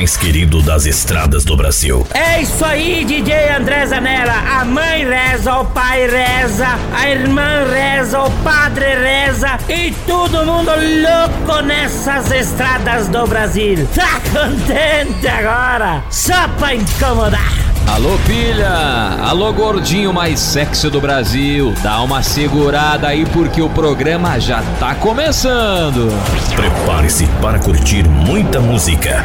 mais 0.00 0.16
querido 0.16 0.62
das 0.62 0.86
estradas 0.86 1.44
do 1.44 1.54
Brasil. 1.54 2.06
É 2.14 2.40
isso 2.40 2.64
aí, 2.64 3.04
DJ 3.04 3.50
André 3.50 3.84
Zanella. 3.86 4.32
A 4.32 4.64
mãe 4.64 5.04
reza, 5.04 5.54
o 5.56 5.66
pai 5.66 6.08
reza, 6.08 6.66
a 6.94 7.10
irmã 7.10 7.66
reza, 7.70 8.18
o 8.18 8.30
padre 8.42 8.86
reza 8.94 9.58
e 9.68 9.92
todo 10.06 10.42
mundo 10.46 10.70
louco 10.70 11.60
nessas 11.60 12.30
estradas 12.32 13.08
do 13.08 13.26
Brasil. 13.26 13.86
Tá 13.94 14.18
contente 14.32 15.28
agora? 15.28 16.02
Só 16.08 16.48
pra 16.58 16.74
incomodar. 16.74 17.70
Alô, 17.86 18.16
pilha! 18.24 19.18
Alô, 19.22 19.52
gordinho 19.52 20.12
mais 20.12 20.38
sexy 20.38 20.88
do 20.88 21.00
Brasil! 21.00 21.74
Dá 21.82 22.00
uma 22.00 22.22
segurada 22.22 23.08
aí 23.08 23.26
porque 23.26 23.60
o 23.60 23.68
programa 23.68 24.38
já 24.38 24.62
tá 24.78 24.94
começando! 24.94 26.08
Prepare-se 26.54 27.26
para 27.42 27.58
curtir 27.58 28.08
muita 28.08 28.60
música, 28.60 29.24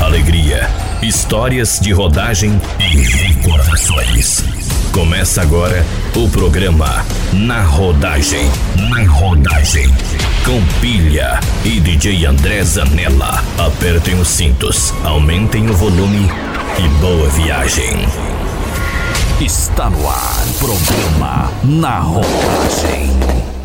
alegria, 0.00 0.68
histórias 1.02 1.78
de 1.80 1.92
rodagem 1.92 2.60
e 2.78 2.98
recordações. 3.02 4.44
Começa 4.92 5.42
agora 5.42 5.84
o 6.16 6.28
programa 6.28 7.04
Na 7.32 7.62
Rodagem. 7.62 8.50
Na 8.88 9.04
Rodagem. 9.10 9.88
Com 10.44 10.62
pilha 10.80 11.40
e 11.64 11.80
DJ 11.80 12.26
André 12.26 12.62
Zanella. 12.62 13.42
Apertem 13.58 14.18
os 14.18 14.28
cintos, 14.28 14.94
aumentem 15.04 15.68
o 15.68 15.74
volume 15.74 16.30
e 16.78 16.88
boa 17.00 17.28
viagem. 17.30 17.96
Está 19.40 19.90
no 19.90 20.08
ar, 20.08 20.44
programa 20.58 21.52
Na 21.62 21.98
Rodagem. 21.98 23.57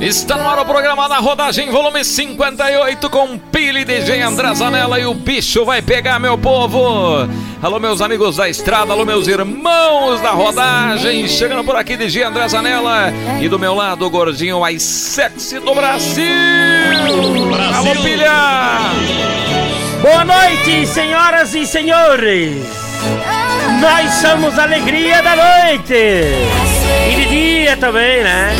Está 0.00 0.36
no 0.36 0.48
ar 0.48 0.58
o 0.58 0.64
programa 0.64 1.08
Na 1.08 1.18
Rodagem, 1.18 1.70
volume 1.70 2.04
58, 2.04 3.08
com 3.08 3.38
Pili, 3.38 3.84
DJ 3.84 4.22
André 4.22 4.54
Zanella 4.54 4.98
e 4.98 5.06
o 5.06 5.14
bicho 5.14 5.64
vai 5.64 5.80
pegar, 5.80 6.18
meu 6.18 6.36
povo. 6.36 7.28
Alô, 7.62 7.78
meus 7.78 8.00
amigos 8.00 8.36
da 8.36 8.48
estrada, 8.48 8.92
alô, 8.92 9.04
meus 9.04 9.28
irmãos 9.28 10.20
da 10.20 10.30
rodagem. 10.30 11.28
Chegando 11.28 11.62
por 11.62 11.76
aqui, 11.76 11.96
DJ 11.96 12.24
André 12.24 12.48
Zanella. 12.48 13.12
E 13.40 13.48
do 13.48 13.58
meu 13.58 13.74
lado, 13.74 14.04
o 14.04 14.10
gordinho 14.10 14.60
mais 14.60 14.82
sexy 14.82 15.60
do 15.60 15.74
Brasil. 15.74 16.24
Brasil. 17.50 17.76
Alô, 17.76 18.02
pilha! 18.02 18.90
Boa 20.00 20.24
noite, 20.24 20.86
senhoras 20.86 21.54
e 21.54 21.64
senhores. 21.64 22.66
Nós 23.80 24.10
somos 24.14 24.58
a 24.58 24.64
alegria 24.64 25.22
da 25.22 25.36
noite. 25.36 26.71
E 27.08 27.14
de 27.14 27.26
dia 27.26 27.76
também, 27.76 28.22
né? 28.22 28.54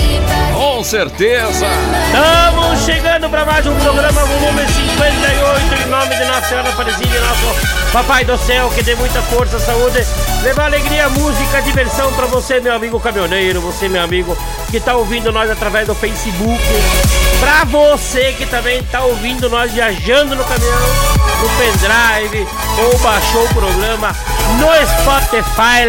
Com 0.54 0.84
certeza. 0.84 1.66
Estamos 2.06 2.84
chegando 2.84 3.28
para 3.28 3.44
mais 3.44 3.66
um 3.66 3.74
programa 3.76 4.24
volume 4.24 4.66
58 4.66 5.82
em 5.82 5.90
nome 5.90 6.14
de 6.14 6.24
Nossa 6.24 6.48
Senhora 6.48 6.68
Aparecida 6.68 7.16
e 7.16 7.20
nosso 7.20 7.92
Papai 7.92 8.24
do 8.24 8.36
Céu 8.38 8.70
que 8.70 8.82
dê 8.82 8.94
muita 8.94 9.20
força, 9.22 9.58
saúde, 9.58 10.04
levar 10.42 10.66
alegria, 10.66 11.08
música, 11.10 11.62
diversão 11.62 12.12
para 12.14 12.26
você, 12.26 12.60
meu 12.60 12.74
amigo 12.74 12.98
caminhoneiro, 12.98 13.60
você, 13.60 13.88
meu 13.88 14.02
amigo 14.02 14.36
que 14.70 14.78
está 14.78 14.96
ouvindo 14.96 15.30
nós 15.30 15.50
através 15.50 15.86
do 15.86 15.94
Facebook, 15.94 16.62
para 17.40 17.64
você 17.64 18.32
que 18.32 18.46
também 18.46 18.78
está 18.78 19.02
ouvindo 19.04 19.50
nós 19.50 19.72
viajando 19.72 20.34
no 20.34 20.44
caminhão 20.44 21.12
no 21.42 21.48
pendrive 21.58 22.48
ou 22.78 22.98
baixou 23.00 23.44
o 23.44 23.48
programa 23.54 24.16
no 24.58 24.86
Spotify, 24.86 25.84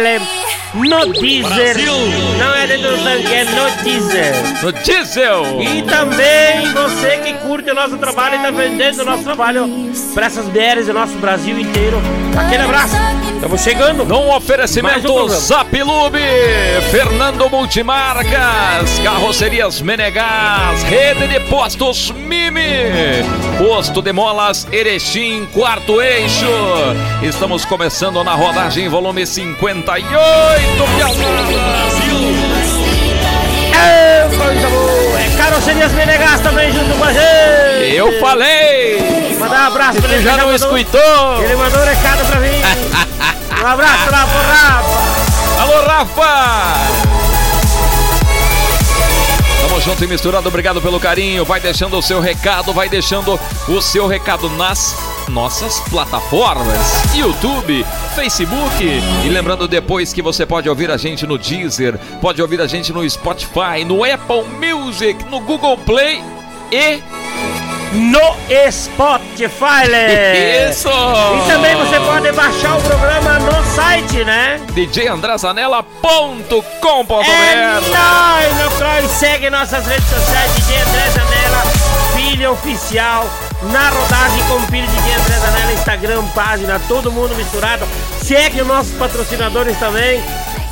no 0.74 1.12
Deezer. 1.12 1.74
Brasil. 1.74 1.92
Não 2.38 2.54
é 2.54 2.66
dentro 2.66 2.90
do 2.90 3.04
tanque, 3.04 3.32
é 3.32 3.44
no 3.44 3.82
Deezer. 3.82 4.34
No 4.62 4.72
Diesel. 4.72 5.62
E 5.62 5.82
também 5.82 6.72
você 6.72 7.18
que 7.18 7.34
curte 7.34 7.70
o 7.70 7.74
nosso 7.74 7.96
trabalho 7.96 8.34
e 8.34 8.36
está 8.38 8.50
vendendo 8.50 9.02
o 9.02 9.04
nosso 9.04 9.22
trabalho 9.22 9.68
para 10.12 10.26
essas 10.26 10.46
mulheres 10.46 10.86
do 10.86 10.92
nosso 10.92 11.16
Brasil 11.18 11.58
inteiro. 11.58 12.00
Aquele 12.36 12.62
abraço. 12.62 12.96
Estamos 13.44 13.60
chegando. 13.60 14.04
Num 14.06 14.34
oferecimento 14.34 15.12
um 15.12 15.28
Zapilube, 15.28 16.18
Fernando 16.90 17.48
Multimarcas, 17.50 18.98
Carrocerias 19.02 19.82
Menegás, 19.82 20.82
Rede 20.84 21.28
de 21.28 21.40
Postos 21.40 22.10
Mimi, 22.10 22.62
Posto 23.58 24.00
de 24.00 24.12
Molas 24.14 24.66
Erechim, 24.72 25.46
quarto 25.52 26.00
eixo. 26.00 26.46
Estamos 27.22 27.66
começando 27.66 28.24
na 28.24 28.32
rodagem 28.34 28.88
volume 28.88 29.26
58, 29.26 30.63
Brasil. 30.74 32.34
É, 33.74 34.28
coisa 34.36 34.68
boa. 34.68 35.20
É 35.20 35.36
Carrocerias 35.36 35.92
Menegás 35.92 36.40
também 36.40 36.72
junto 36.72 36.94
com 36.96 37.04
a 37.04 37.12
gente. 37.12 37.94
Eu 37.94 38.18
falei. 38.20 39.36
Mandar 39.38 39.64
um 39.64 39.66
abraço 39.66 40.00
pra 40.00 40.12
ele. 40.14 40.22
já 40.22 40.36
não 40.36 40.54
escutou. 40.54 41.42
Ele 41.42 41.56
mandou 41.56 41.80
um 41.80 41.84
recado 41.84 42.24
pra 42.26 42.40
mim. 42.40 42.50
Um 43.64 43.66
abraço 43.66 44.10
lá 44.10 44.26
pro 44.26 44.42
Rafa. 44.42 45.62
Alô, 45.62 45.86
Rafa! 45.86 46.74
Tamo 49.62 49.80
junto 49.80 50.04
e 50.04 50.06
misturado, 50.06 50.46
obrigado 50.46 50.82
pelo 50.82 51.00
carinho. 51.00 51.46
Vai 51.46 51.60
deixando 51.60 51.96
o 51.96 52.02
seu 52.02 52.20
recado, 52.20 52.74
vai 52.74 52.90
deixando 52.90 53.40
o 53.66 53.80
seu 53.80 54.06
recado 54.06 54.50
nas 54.50 54.94
nossas 55.28 55.80
plataformas: 55.90 57.14
YouTube, 57.14 57.84
Facebook. 58.14 58.84
E 59.24 59.28
lembrando 59.28 59.66
depois 59.66 60.12
que 60.12 60.22
você 60.22 60.46
pode 60.46 60.68
ouvir 60.68 60.90
a 60.90 60.96
gente 60.96 61.26
no 61.26 61.38
Deezer, 61.38 61.98
pode 62.20 62.40
ouvir 62.40 62.60
a 62.60 62.66
gente 62.66 62.92
no 62.92 63.08
Spotify, 63.08 63.84
no 63.86 64.04
Apple 64.04 64.44
Music, 64.58 65.24
no 65.26 65.40
Google 65.40 65.76
Play 65.78 66.22
e 66.70 67.02
no 67.94 68.20
Spotify. 68.70 69.84
Isso! 70.70 70.88
E 70.88 71.50
também 71.50 71.74
você 71.76 71.98
pode 72.00 72.32
baixar 72.32 72.76
o 72.76 72.82
programa 72.82 73.38
no 73.38 73.64
site, 73.74 74.24
né? 74.24 74.60
djandrasanela.com.br 74.74 77.30
É 77.30 77.80
nóis, 77.80 78.54
meu 78.56 78.70
croy. 78.72 79.08
Segue 79.08 79.48
nossas 79.50 79.86
redes 79.86 80.08
sociais, 80.08 80.50
DJ 80.56 80.78
André 80.80 81.10
Zanella, 81.10 81.62
filho 82.16 82.52
oficial. 82.52 83.26
Na 83.72 83.88
rodagem 83.90 84.42
com 84.44 84.60
filho 84.66 84.86
de 84.86 84.96
DJ 84.96 85.14
André 85.14 85.38
Zanella, 85.38 85.72
Instagram, 85.72 86.22
página, 86.34 86.80
todo 86.86 87.10
mundo 87.10 87.34
misturado. 87.34 87.86
Segue 88.22 88.60
os 88.60 88.66
nossos 88.66 88.92
patrocinadores 88.94 89.78
também. 89.78 90.22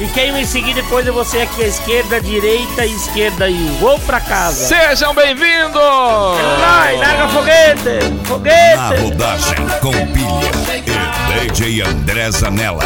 E 0.01 0.07
quem 0.09 0.33
me 0.33 0.45
seguir 0.45 0.75
depois 0.75 1.07
é 1.07 1.11
você 1.11 1.43
aqui 1.43 1.63
à 1.63 1.67
esquerda, 1.67 2.21
direita 2.21 2.85
e 2.85 2.93
esquerda 2.95 3.49
e 3.49 3.77
vou 3.79 3.99
pra 4.01 4.21
casa. 4.21 4.67
Sejam 4.67 5.15
bem-vindos! 5.15 5.81
Vai, 6.59 6.97
larga 6.97 7.29
foguete! 7.29 8.15
Foguete! 8.25 8.77
Na 8.77 8.89
rodagem 8.89 9.67
com 9.81 9.93
pilha 10.13 11.45
e 11.45 11.51
DJ 11.51 11.83
André 11.83 12.31
Zanella. 12.31 12.85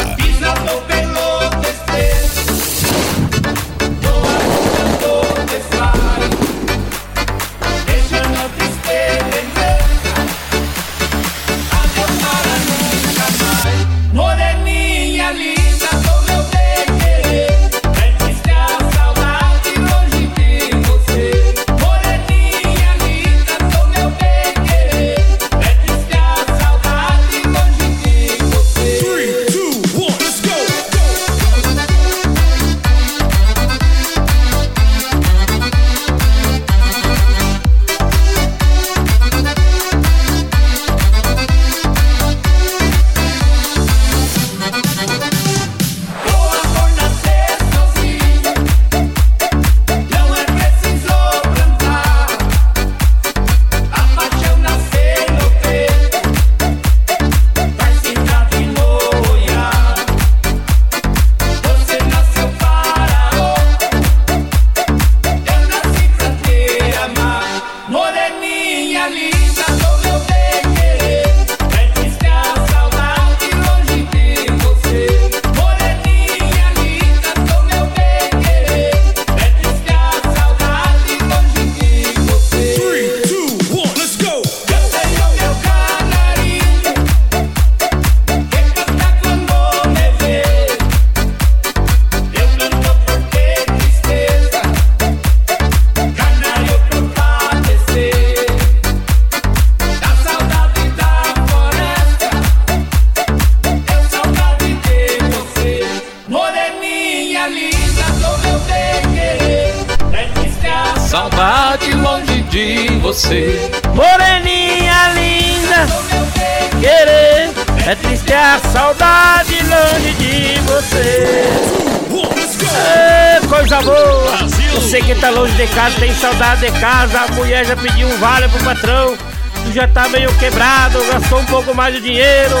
Boa. 124.45 124.81
Você 124.81 125.01
que 125.01 125.15
tá 125.15 125.29
longe 125.29 125.53
de 125.53 125.67
casa, 125.67 125.99
tem 125.99 126.13
saudade 126.13 126.61
de 126.61 126.79
casa. 126.79 127.21
A 127.21 127.27
mulher 127.33 127.65
já 127.65 127.75
pediu 127.75 128.07
um 128.07 128.17
vale 128.17 128.47
pro 128.49 128.63
patrão. 128.63 129.17
Tu 129.63 129.73
já 129.73 129.87
tá 129.87 130.07
meio 130.09 130.33
quebrado, 130.37 131.03
gastou 131.11 131.39
um 131.39 131.45
pouco 131.45 131.73
mais 131.73 131.93
de 131.93 132.01
dinheiro. 132.01 132.55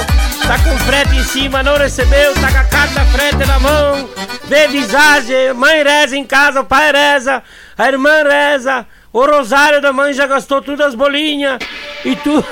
Tá 0.45 0.57
com 0.59 0.77
frete 0.79 1.15
em 1.15 1.23
cima, 1.23 1.63
não 1.63 1.77
recebeu, 1.77 2.33
tá 2.35 2.51
com 2.51 2.57
a 2.57 2.63
carta 2.63 3.05
frete 3.05 3.45
na 3.45 3.59
mão. 3.59 4.09
Vê 4.45 4.67
visagem, 4.67 5.53
mãe 5.53 5.83
reza 5.83 6.17
em 6.17 6.23
casa, 6.23 6.61
o 6.61 6.65
pai 6.65 6.91
reza, 6.91 7.43
a 7.77 7.87
irmã 7.87 8.23
reza. 8.23 8.85
O 9.13 9.25
rosário 9.25 9.81
da 9.81 9.91
mãe 9.91 10.13
já 10.13 10.27
gastou 10.27 10.61
tudo 10.61 10.83
as 10.83 10.93
bolinhas. 10.93 11.57
E 12.05 12.15
tu. 12.15 12.43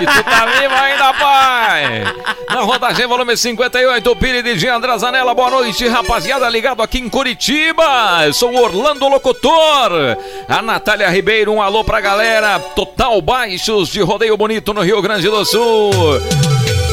E 0.00 0.06
tu 0.06 0.24
tá 0.24 0.46
vivo 0.46 0.74
ainda, 0.74 1.12
pai? 1.14 2.04
Na 2.48 2.60
rodagem, 2.60 3.06
volume 3.06 3.36
58, 3.36 4.16
Pire 4.16 4.42
de 4.42 4.58
Jean 4.58 4.76
Andrazanella. 4.76 5.34
Boa 5.34 5.50
noite, 5.50 5.86
rapaziada, 5.88 6.48
ligado 6.48 6.82
aqui 6.82 6.98
em 6.98 7.08
Curitiba. 7.08 8.24
Eu 8.24 8.32
sou 8.32 8.52
o 8.52 8.62
Orlando 8.62 9.08
Locutor. 9.08 10.16
A 10.48 10.62
Natália 10.62 11.08
Ribeiro, 11.08 11.52
um 11.52 11.62
alô 11.62 11.84
pra 11.84 12.00
galera. 12.00 12.58
Total 12.58 13.20
Baixos 13.20 13.88
de 13.88 14.00
Rodeio 14.00 14.36
Bonito 14.36 14.72
no 14.72 14.82
Rio 14.82 15.02
Grande 15.02 15.28
do 15.28 15.44
Sul. 15.44 15.92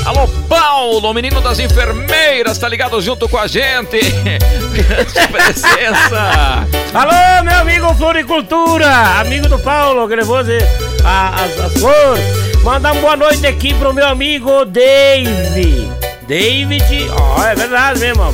Alô, 0.06 0.28
Paulo, 0.48 1.12
menino 1.16 1.42
das 1.42 1.58
enfermeiras, 1.58 2.60
tá 2.60 2.70
ligado 2.70 3.02
junto 3.02 3.28
com 3.28 3.40
a 3.40 3.48
gente? 3.48 4.00
Grande 4.72 5.28
presença. 5.32 6.68
Alô, 6.94 7.44
meu 7.44 7.58
amigo 7.58 7.92
Floricultura, 7.96 8.88
amigo 9.20 9.48
do 9.48 9.58
Paulo, 9.58 10.08
que 10.08 10.16
levou 10.16 10.38
as, 10.38 10.48
as, 10.48 11.60
as 11.60 11.74
flores. 11.74 12.24
Mandar 12.64 12.92
uma 12.92 13.02
boa 13.02 13.18
noite 13.18 13.48
aqui 13.48 13.74
pro 13.74 13.92
meu 13.96 14.08
amigo 14.08 14.64
Dave. 14.66 15.90
David, 16.28 17.10
ó, 17.12 17.40
oh, 17.40 17.44
é 17.44 17.56
verdade 17.56 18.00
mesmo. 18.00 18.26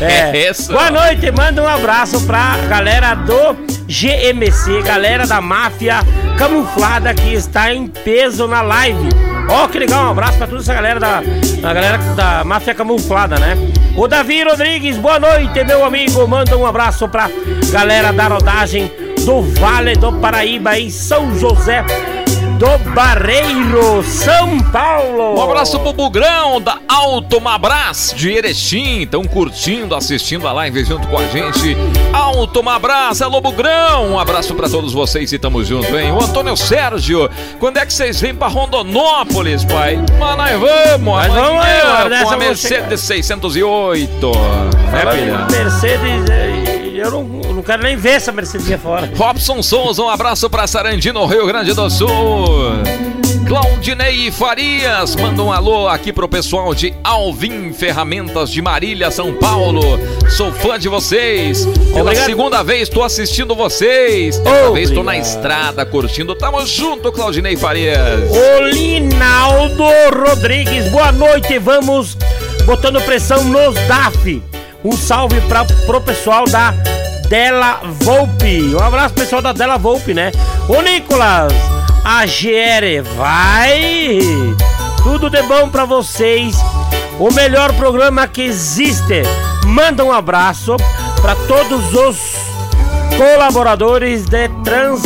É. 0.00 0.50
Isso. 0.50 0.72
Boa 0.72 0.90
noite, 0.90 1.30
manda 1.30 1.62
um 1.62 1.68
abraço 1.68 2.20
pra 2.26 2.56
galera 2.68 3.14
do 3.14 3.54
GMC, 3.86 4.82
galera 4.82 5.26
da 5.26 5.40
máfia 5.40 6.00
camuflada 6.36 7.14
que 7.14 7.32
está 7.34 7.72
em 7.72 7.86
peso 7.86 8.48
na 8.48 8.62
live. 8.62 9.33
Ó, 9.48 9.64
oh, 9.64 9.68
que 9.68 9.78
legal, 9.78 10.06
um 10.06 10.10
abraço 10.10 10.38
pra 10.38 10.46
toda 10.46 10.60
essa 10.60 10.74
galera 10.74 10.98
da, 10.98 11.20
da 11.60 11.74
galera 11.74 11.98
da 12.14 12.44
máfia 12.44 12.74
camuflada, 12.74 13.38
né? 13.38 13.56
O 13.96 14.08
Davi 14.08 14.42
Rodrigues, 14.42 14.96
boa 14.96 15.20
noite, 15.20 15.62
meu 15.64 15.84
amigo. 15.84 16.26
Manda 16.26 16.56
um 16.56 16.66
abraço 16.66 17.08
pra 17.08 17.30
galera 17.70 18.12
da 18.12 18.26
rodagem 18.26 18.90
do 19.24 19.42
Vale 19.42 19.94
do 19.94 20.12
Paraíba 20.14 20.78
em 20.78 20.90
São 20.90 21.38
José 21.38 21.84
do 22.64 22.78
Barreiro, 22.92 24.02
São 24.02 24.58
Paulo. 24.58 25.38
Um 25.38 25.42
abraço 25.42 25.78
pro 25.80 25.92
Bugrão 25.92 26.58
da 26.62 26.78
Alto 26.88 27.38
Mabras 27.38 28.14
de 28.16 28.32
Erechim. 28.32 29.02
Estão 29.02 29.22
curtindo, 29.24 29.94
assistindo 29.94 30.48
a 30.48 30.52
live 30.52 30.82
junto 30.82 31.06
com 31.08 31.18
a 31.18 31.26
gente. 31.26 31.76
Alto 32.10 32.62
Mabras, 32.62 33.20
alô 33.20 33.42
Bugrão. 33.42 34.12
Um 34.12 34.18
abraço 34.18 34.54
para 34.54 34.66
todos 34.66 34.94
vocês 34.94 35.30
e 35.30 35.38
tamo 35.38 35.62
junto, 35.62 35.94
hein? 35.98 36.10
O 36.12 36.22
Antônio 36.22 36.56
Sérgio, 36.56 37.28
quando 37.60 37.76
é 37.76 37.84
que 37.84 37.92
vocês 37.92 38.18
vêm 38.18 38.34
pra 38.34 38.48
Rondonópolis, 38.48 39.62
pai? 39.64 39.98
Mas 40.18 40.36
nós 40.38 40.60
vamos, 40.60 41.14
Mas 41.16 41.34
vamos 41.34 41.62
aí, 41.62 42.24
com 42.24 42.30
a 42.30 42.36
Mercedes 42.38 43.00
608. 43.00 44.32
É, 44.90 45.12
filha? 45.12 45.46
Mercedes, 45.50 46.83
eu 46.98 47.10
não, 47.10 47.22
não 47.24 47.62
quero 47.62 47.82
nem 47.82 47.96
ver 47.96 48.10
essa 48.10 48.32
Mercedes 48.32 48.80
fora. 48.80 49.10
Robson 49.16 49.62
Souza, 49.62 50.02
um 50.02 50.08
abraço 50.08 50.48
pra 50.48 50.66
Sarandino, 50.66 51.24
Rio 51.26 51.46
Grande 51.46 51.72
do 51.72 51.90
Sul. 51.90 52.08
Claudinei 53.46 54.30
Farias, 54.30 55.14
manda 55.16 55.42
um 55.42 55.52
alô 55.52 55.86
aqui 55.86 56.12
pro 56.12 56.26
pessoal 56.26 56.74
de 56.74 56.94
Alvim 57.04 57.72
Ferramentas 57.74 58.50
de 58.50 58.62
Marília, 58.62 59.10
São 59.10 59.34
Paulo. 59.34 59.98
Sou 60.30 60.50
fã 60.50 60.78
de 60.78 60.88
vocês. 60.88 61.66
Pela 61.66 62.00
Obrigado. 62.00 62.24
segunda 62.24 62.62
vez 62.62 62.88
tô 62.88 63.02
assistindo 63.02 63.54
vocês. 63.54 64.38
Outra 64.38 64.70
vez 64.70 64.90
tô 64.90 65.02
na 65.02 65.18
estrada 65.18 65.84
curtindo. 65.84 66.34
Tamo 66.34 66.64
junto, 66.66 67.12
Claudinei 67.12 67.54
Farias. 67.56 67.98
O 68.30 68.64
Linaldo 68.64 69.84
Rodrigues, 70.26 70.88
boa 70.90 71.12
noite. 71.12 71.58
Vamos 71.58 72.16
botando 72.64 73.00
pressão 73.02 73.44
nos 73.44 73.74
DAF. 73.86 74.42
Um 74.84 74.92
salve 74.92 75.40
pra, 75.42 75.64
pro 75.86 75.98
pessoal 76.02 76.44
da 76.44 76.72
Della 77.30 77.80
Volpe. 78.00 78.74
Um 78.74 78.80
abraço 78.80 79.14
pessoal 79.14 79.40
da 79.40 79.54
Della 79.54 79.78
Volpe, 79.78 80.12
né? 80.12 80.30
O 80.68 80.82
Nicolas 80.82 81.54
a 82.04 82.26
GR 82.26 83.02
vai! 83.16 84.20
Tudo 85.02 85.30
de 85.30 85.40
bom 85.44 85.70
para 85.70 85.86
vocês. 85.86 86.54
O 87.18 87.32
melhor 87.32 87.72
programa 87.72 88.28
que 88.28 88.42
existe. 88.42 89.22
Manda 89.64 90.04
um 90.04 90.12
abraço 90.12 90.76
para 91.22 91.34
todos 91.48 91.94
os 91.94 92.18
colaboradores 93.16 94.26
de 94.26 94.48
Trans 94.62 95.02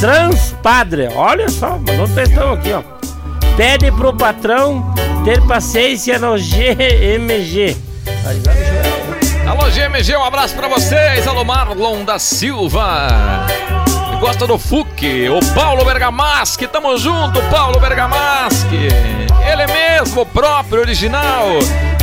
Transpadre. 0.00 1.08
Olha 1.14 1.48
só, 1.48 1.78
mandou 1.78 2.06
um 2.06 2.14
textão 2.14 2.52
aqui, 2.52 2.72
ó. 2.72 2.82
Pede 3.56 3.92
pro 3.92 4.12
patrão 4.12 4.92
ter 5.24 5.40
paciência 5.46 6.18
no 6.18 6.34
GMG. 6.34 7.87
Alô 9.46 9.70
GMG, 9.70 10.16
um 10.16 10.24
abraço 10.24 10.54
para 10.54 10.68
vocês. 10.68 11.26
Alô 11.26 11.44
Marlon 11.44 12.04
da 12.04 12.18
Silva 12.18 13.46
gosta 14.18 14.46
do 14.46 14.58
FUC, 14.58 15.28
o 15.28 15.54
Paulo 15.54 15.84
Bergamaschi, 15.84 16.66
tamo 16.66 16.96
junto, 16.98 17.40
Paulo 17.50 17.78
Bergamaschi. 17.78 18.88
Ele 19.50 19.66
mesmo, 19.66 20.22
o 20.22 20.26
próprio 20.26 20.80
original. 20.80 21.46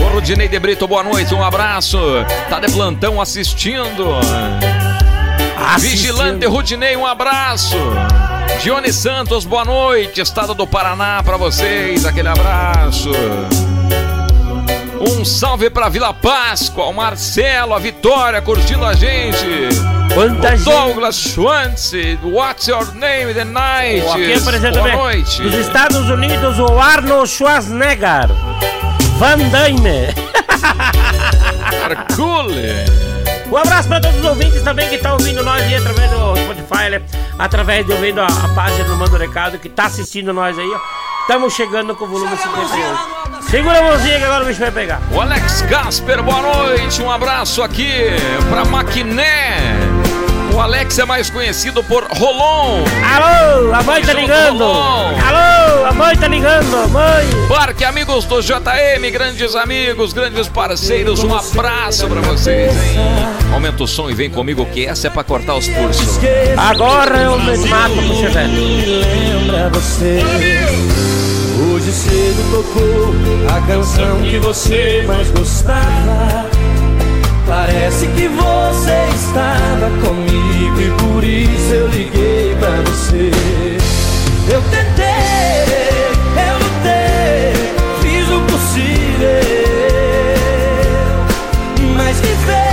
O 0.02 0.14
Rudinei 0.14 0.48
de 0.48 0.58
Brito, 0.58 0.88
boa 0.88 1.04
noite, 1.04 1.34
um 1.34 1.44
abraço. 1.44 1.98
Tá 2.50 2.60
de 2.60 2.72
plantão 2.72 3.20
assistindo. 3.20 4.16
assistindo. 5.68 5.80
Vigilante 5.80 6.46
Rudinei, 6.46 6.96
um 6.96 7.06
abraço. 7.06 7.78
Dione 8.62 8.94
Santos, 8.94 9.46
boa 9.46 9.66
noite. 9.66 10.22
Estado 10.22 10.54
do 10.54 10.66
Paraná 10.66 11.22
para 11.22 11.38
vocês, 11.38 12.06
aquele 12.06 12.30
abraço. 12.30 13.12
Um 15.08 15.24
salve 15.24 15.70
pra 15.70 15.90
Vila 15.90 16.14
Páscoa, 16.14 16.86
o 16.86 16.94
Marcelo, 16.94 17.74
a 17.74 17.80
Vitória 17.80 18.42
curtindo 18.42 18.84
a 18.86 18.94
gente. 18.94 19.46
Quanta 20.14 20.56
o 20.56 20.58
Douglas 20.58 21.16
Schwantz, 21.16 21.92
What's 22.24 22.68
Your 22.68 22.94
Name 22.96 23.34
the 23.34 23.44
Night? 23.44 24.08
Aqui 24.08 24.34
apresenta 24.34 24.80
Boa 24.80 24.96
noite. 24.96 25.42
Dos 25.42 25.54
Estados 25.54 26.10
Unidos, 26.10 26.60
o 26.60 26.80
Arnold 26.80 27.30
Schwarzenegger. 27.30 28.30
Van 29.18 29.38
Damme. 29.50 30.08
Hercule. 31.90 32.86
Um 33.52 33.58
abraço 33.58 33.88
para 33.88 34.02
todos 34.02 34.20
os 34.20 34.26
ouvintes 34.26 34.62
também 34.64 34.90
que 34.90 34.96
estão 34.96 35.14
ouvindo 35.14 35.44
nós 35.44 35.62
aí 35.62 35.76
através 35.76 36.10
do 36.10 36.36
Spotify, 36.36 36.90
né? 36.90 37.02
através 37.38 37.86
de 37.86 37.92
ouvindo 37.92 38.22
a, 38.22 38.26
a 38.28 38.50
página 38.56 38.84
do 38.86 38.96
Mando 38.96 39.18
Recado, 39.18 39.60
que 39.60 39.70
tá 39.70 39.86
assistindo 39.86 40.34
nós 40.34 40.58
aí, 40.58 40.70
ó. 40.74 41.05
Estamos 41.28 41.56
chegando 41.56 41.96
com 41.96 42.06
o 42.06 42.08
volume 42.08 42.38
58. 42.38 43.50
Segura 43.50 43.80
a 43.80 43.82
mãozinha 43.82 44.20
que 44.20 44.24
agora 44.26 44.44
o 44.44 44.48
bicho 44.48 44.60
vai 44.60 44.70
pegar. 44.70 45.02
O 45.12 45.20
Alex 45.20 45.64
Gasper, 45.64 46.22
boa 46.22 46.40
noite. 46.40 47.02
Um 47.02 47.10
abraço 47.10 47.64
aqui 47.64 47.90
pra 48.48 48.64
Maquiné. 48.64 49.58
O 50.54 50.62
Alex 50.62 51.00
é 51.00 51.04
mais 51.06 51.28
conhecido 51.32 51.84
por 51.84 52.04
Rolon. 52.12 52.84
Alô, 53.04 53.74
a 53.74 53.82
mãe 53.82 54.04
tá 54.04 54.14
ligando. 54.14 54.64
Alô, 54.66 55.86
a 55.88 55.92
mãe 55.94 56.16
tá 56.16 56.28
ligando, 56.28 56.90
mãe. 56.92 57.26
Parque 57.50 57.84
Amigos 57.84 58.26
do 58.26 58.40
JM, 58.42 59.12
grandes 59.12 59.56
amigos, 59.56 60.14
grandes 60.14 60.48
parceiros, 60.48 61.24
um 61.24 61.36
abraço 61.36 62.08
pra 62.08 62.22
vocês, 62.22 62.72
hein? 62.72 63.00
Aumenta 63.52 63.84
o 63.84 63.88
som 63.88 64.12
e 64.12 64.14
vem 64.14 64.30
comigo 64.30 64.64
que 64.68 64.86
essa 64.86 65.08
é 65.08 65.10
pra 65.10 65.24
cortar 65.24 65.56
os 65.56 65.68
pulsos. 65.68 66.20
Agora 66.56 67.18
eu 67.18 67.40
me 67.40 67.58
mato 67.68 67.96
pro 67.96 68.16
chevette. 68.16 68.56
Lembra 68.56 69.70
você. 69.70 71.15
Hoje 71.76 71.92
cedo 71.92 72.42
tocou 72.52 73.14
a 73.54 73.60
canção 73.68 74.22
que 74.22 74.40
você 74.40 75.04
mais 75.06 75.30
gostava. 75.32 76.50
Parece 77.46 78.08
que 78.08 78.30
você 78.30 79.10
estava 79.14 79.90
comigo 80.00 80.80
e 80.80 80.90
por 81.04 81.22
isso 81.22 81.74
eu 81.74 81.88
liguei 81.90 82.56
pra 82.62 82.82
você. 82.90 83.30
Eu 84.50 84.62
tentei, 84.72 85.04
eu 86.48 86.58
lutei, 86.64 87.52
fiz 88.02 88.30
o 88.30 88.40
possível. 88.50 89.42
Mas 91.98 92.22
viver 92.22 92.65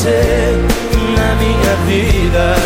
você 0.00 0.56
na 1.14 1.34
minha 1.34 1.76
vida? 1.86 2.56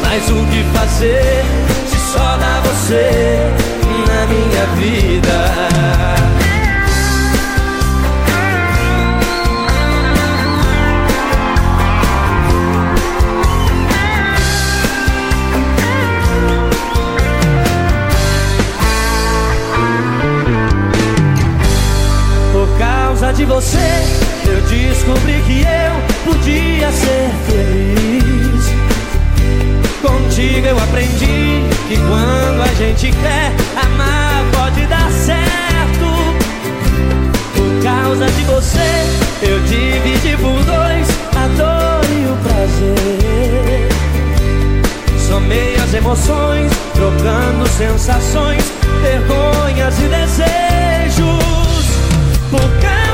Mas 0.00 0.30
o 0.30 0.46
que 0.46 0.64
fazer 0.72 1.44
se 1.86 1.98
só 2.12 2.38
dá 2.38 2.60
você 2.60 3.40
na 4.08 4.26
minha 4.26 4.66
vida? 4.76 5.66
de 23.36 23.44
você, 23.44 23.76
descobri 24.88 25.40
que 25.42 25.60
eu 25.62 26.32
podia 26.32 26.90
ser 26.92 27.30
feliz. 27.46 28.64
Contigo 30.02 30.66
eu 30.66 30.78
aprendi 30.78 31.64
que 31.88 31.96
quando 31.96 32.62
a 32.62 32.74
gente 32.74 33.10
quer 33.10 33.52
amar, 33.84 34.44
pode 34.52 34.86
dar 34.86 35.10
certo. 35.10 36.08
Por 37.54 37.82
causa 37.82 38.26
de 38.26 38.42
você, 38.44 38.88
eu 39.42 39.58
dividi 39.60 40.36
por 40.36 40.62
dois 40.64 41.08
a 41.34 41.48
dor 41.56 42.04
e 42.10 42.26
o 42.26 42.36
prazer. 42.44 43.88
Somei 45.28 45.76
as 45.76 45.94
emoções, 45.94 46.72
trocando 46.94 47.68
sensações, 47.68 48.62
vergonhas 49.02 49.98
e 49.98 50.08
desejos. 50.08 51.26
Por 52.50 52.80
causa 52.80 53.05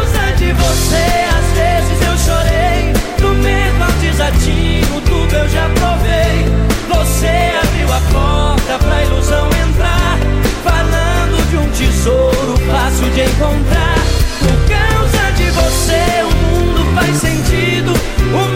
de 0.53 0.61
você, 0.61 1.05
às 1.39 1.47
vezes 1.57 2.07
eu 2.07 2.19
chorei. 2.19 2.93
Do 3.19 3.35
medo 3.43 3.83
ao 3.83 3.93
desatino, 3.93 5.01
tudo 5.03 5.35
eu 5.35 5.49
já 5.49 5.69
provei. 5.71 6.47
Você 6.89 7.53
abriu 7.63 7.93
a 7.93 8.01
porta 8.13 8.79
pra 8.79 9.05
ilusão 9.05 9.49
entrar. 9.49 10.19
Falando 10.63 11.51
de 11.51 11.57
um 11.57 11.69
tesouro 11.71 12.57
fácil 12.71 13.11
de 13.11 13.23
encontrar. 13.23 13.99
Por 14.41 14.57
causa 14.69 15.33
de 15.37 15.51
você, 15.51 16.23
o 16.23 16.35
mundo 16.47 16.95
faz 16.95 17.17
sentido. 17.17 17.93
O 18.35 18.52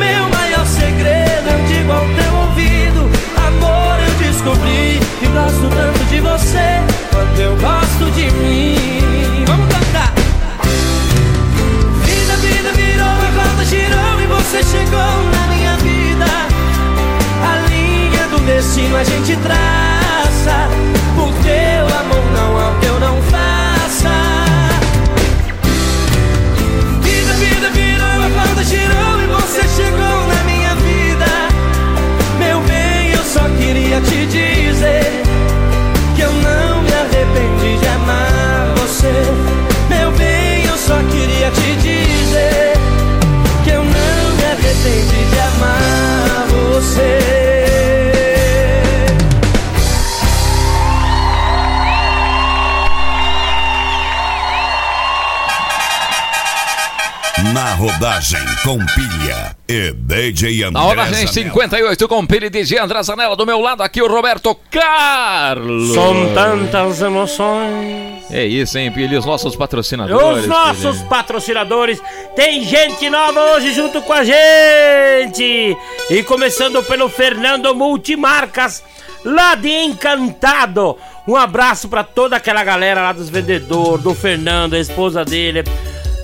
rodagem 58.66 58.78
com 58.78 58.78
pilha 58.87 59.56
e 59.68 59.92
DJ 59.92 60.64
André 60.64 60.70
Na 60.73 60.80
rodagem 60.80 61.26
58 61.26 62.08
com 62.08 62.26
pilha 62.26 62.46
e 62.46 62.50
DJ 62.50 62.80
André 62.80 63.00
Zanella. 63.02 63.37
Do 63.37 63.46
meu 63.46 63.61
lado 63.61 63.82
aqui 63.82 64.02
o 64.02 64.08
Roberto 64.08 64.56
Carlos. 64.70 65.94
São 65.94 66.35
tantas 66.35 67.00
emoções. 67.00 68.25
É 68.28 68.44
isso, 68.44 68.76
hein, 68.76 68.90
Pilha? 68.90 69.18
Os 69.18 69.25
nossos 69.25 69.54
patrocinadores. 69.54 70.42
Os 70.42 70.46
nossos 70.49 70.96
pilha. 70.96 71.08
patrocinadores. 71.08 72.02
Tem 72.35 72.64
gente 72.64 73.08
nova 73.08 73.40
hoje 73.52 73.73
junto 73.73 74.02
com 74.02 74.12
a 74.12 74.25
gente. 74.25 75.76
E 76.11 76.23
começando 76.25 76.82
pelo 76.82 77.08
Fernando 77.08 77.73
Multimarcas, 77.75 78.82
lá 79.25 79.54
de 79.54 79.70
Encantado. 79.70 80.96
Um 81.26 81.37
abraço 81.37 81.88
para 81.88 82.02
toda 82.02 82.37
aquela 82.37 82.64
galera 82.64 83.00
lá 83.02 83.12
dos 83.12 83.28
vendedores, 83.28 84.02
do 84.02 84.14
Fernando, 84.14 84.75
a 84.75 84.78
esposa 84.78 85.25
dele 85.25 85.64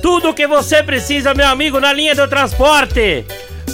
tudo 0.03 0.31
o 0.31 0.35
que 0.35 0.47
você 0.49 0.83
precisa, 0.83 1.33
meu 1.33 1.47
amigo, 1.47 1.79
na 1.79 1.93
linha 1.93 2.15
do 2.15 2.27
transporte. 2.27 3.25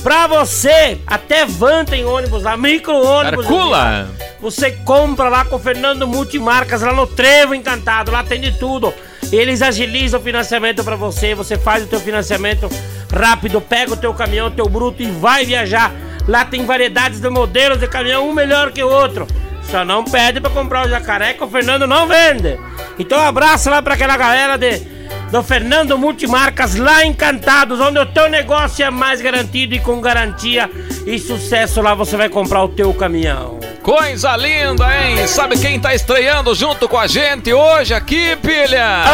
Pra 0.02 0.26
você, 0.26 0.98
até 1.06 1.44
van 1.44 1.84
tem 1.84 2.04
ônibus 2.04 2.42
lá, 2.42 2.56
micro-ônibus. 2.56 3.46
Carcula! 3.46 4.08
Você 4.40 4.70
compra 4.70 5.28
lá 5.28 5.44
com 5.44 5.56
o 5.56 5.58
Fernando 5.58 6.06
Multimarcas, 6.06 6.82
lá 6.82 6.92
no 6.92 7.06
Trevo 7.06 7.54
Encantado, 7.54 8.12
lá 8.12 8.22
tem 8.22 8.40
de 8.40 8.52
tudo. 8.52 8.92
Eles 9.32 9.62
agilizam 9.62 10.20
o 10.20 10.22
financiamento 10.22 10.84
para 10.84 10.94
você, 10.94 11.34
você 11.34 11.58
faz 11.58 11.82
o 11.82 11.86
teu 11.86 11.98
financiamento 11.98 12.68
rápido, 13.12 13.60
pega 13.60 13.94
o 13.94 13.96
teu 13.96 14.14
caminhão, 14.14 14.50
teu 14.50 14.68
bruto 14.68 15.02
e 15.02 15.10
vai 15.10 15.44
viajar. 15.44 15.92
Lá 16.28 16.44
tem 16.44 16.64
variedades 16.64 17.20
de 17.20 17.28
modelos 17.30 17.78
de 17.78 17.88
caminhão, 17.88 18.28
um 18.28 18.34
melhor 18.34 18.70
que 18.70 18.82
o 18.82 18.88
outro. 18.88 19.26
Só 19.62 19.84
não 19.84 20.04
pede 20.04 20.40
para 20.40 20.50
comprar 20.50 20.86
o 20.86 20.88
jacaré 20.88 21.32
que 21.32 21.42
o 21.42 21.48
Fernando 21.48 21.86
não 21.86 22.06
vende. 22.06 22.58
Então 22.98 23.18
abraço 23.18 23.68
lá 23.68 23.82
para 23.82 23.94
aquela 23.94 24.16
galera 24.16 24.56
de 24.56 24.97
do 25.30 25.42
Fernando 25.42 25.98
Multimarcas 25.98 26.76
lá 26.76 27.04
Encantados, 27.04 27.80
onde 27.80 27.98
o 27.98 28.06
teu 28.06 28.28
negócio 28.28 28.84
é 28.84 28.90
mais 28.90 29.20
garantido 29.20 29.74
e 29.74 29.78
com 29.78 30.00
garantia 30.00 30.70
e 31.06 31.18
sucesso 31.18 31.82
lá 31.82 31.94
você 31.94 32.16
vai 32.16 32.28
comprar 32.28 32.64
o 32.64 32.68
teu 32.68 32.92
caminhão. 32.94 33.58
Coisa 33.82 34.36
linda, 34.36 34.84
hein? 34.84 35.26
Sabe 35.26 35.58
quem 35.58 35.80
tá 35.80 35.94
estreando 35.94 36.54
junto 36.54 36.88
com 36.88 36.98
a 36.98 37.06
gente 37.06 37.52
hoje 37.52 37.94
aqui, 37.94 38.36
pilha? 38.36 39.04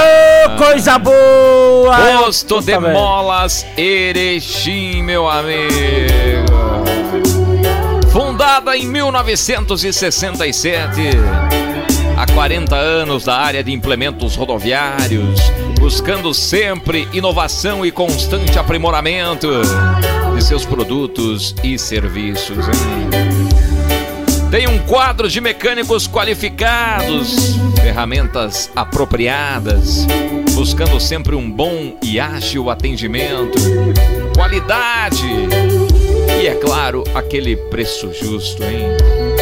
Oh, 0.46 0.56
coisa 0.56 0.98
boa! 0.98 1.96
Posto 2.18 2.60
de 2.60 2.78
molas 2.78 3.66
Erechim, 3.76 5.02
meu 5.02 5.28
amigo. 5.28 6.54
Fundada 8.10 8.76
em 8.76 8.86
1967 8.86 11.73
há 12.24 12.32
40 12.32 12.74
anos 12.74 13.24
da 13.24 13.36
área 13.36 13.62
de 13.62 13.70
implementos 13.70 14.34
rodoviários, 14.34 15.40
buscando 15.78 16.32
sempre 16.32 17.06
inovação 17.12 17.84
e 17.84 17.90
constante 17.90 18.58
aprimoramento 18.58 19.48
de 20.34 20.42
seus 20.42 20.64
produtos 20.64 21.54
e 21.62 21.78
serviços. 21.78 22.66
Hein? 22.66 23.10
Tem 24.50 24.66
um 24.66 24.78
quadro 24.78 25.28
de 25.28 25.40
mecânicos 25.40 26.08
qualificados, 26.08 27.56
ferramentas 27.82 28.70
apropriadas, 28.74 30.06
buscando 30.52 30.98
sempre 30.98 31.34
um 31.34 31.50
bom 31.50 31.98
e 32.02 32.18
ágil 32.18 32.70
atendimento, 32.70 33.58
qualidade 34.34 35.26
e, 36.40 36.46
é 36.46 36.54
claro, 36.54 37.04
aquele 37.14 37.56
preço 37.56 38.10
justo, 38.14 38.62
hein? 38.62 39.33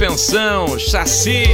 Suspensão, 0.00 0.78
chassi. 0.78 1.44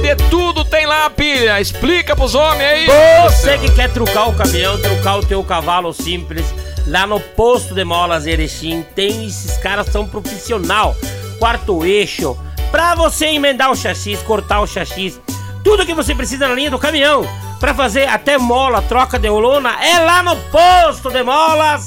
De 0.00 0.14
tudo 0.30 0.64
tem 0.64 0.86
lá, 0.86 1.10
pilha. 1.10 1.60
Explica 1.60 2.14
pros 2.14 2.36
homens 2.36 2.62
aí. 2.62 2.86
Você 3.24 3.58
que 3.58 3.72
quer 3.72 3.92
trucar 3.92 4.28
o 4.28 4.34
caminhão, 4.34 4.80
trucar 4.80 5.18
o 5.18 5.26
teu 5.26 5.42
cavalo 5.42 5.92
simples, 5.92 6.54
lá 6.86 7.04
no 7.04 7.18
posto 7.18 7.74
de 7.74 7.84
molas 7.84 8.28
Erechim, 8.28 8.84
tem 8.94 9.26
esses 9.26 9.56
caras 9.58 9.88
são 9.88 10.06
profissional. 10.06 10.94
Quarto 11.40 11.84
eixo, 11.84 12.38
pra 12.70 12.94
você 12.94 13.26
emendar 13.26 13.72
o 13.72 13.76
chassi, 13.76 14.16
cortar 14.18 14.60
o 14.60 14.66
chassi, 14.66 15.20
tudo 15.64 15.84
que 15.84 15.94
você 15.94 16.14
precisa 16.14 16.46
na 16.46 16.54
linha 16.54 16.70
do 16.70 16.78
caminhão, 16.78 17.28
pra 17.58 17.74
fazer 17.74 18.08
até 18.08 18.38
mola, 18.38 18.82
troca 18.82 19.18
de 19.18 19.28
lona, 19.28 19.84
é 19.84 19.98
lá 19.98 20.22
no 20.22 20.36
posto 20.36 21.10
de 21.10 21.24
molas. 21.24 21.86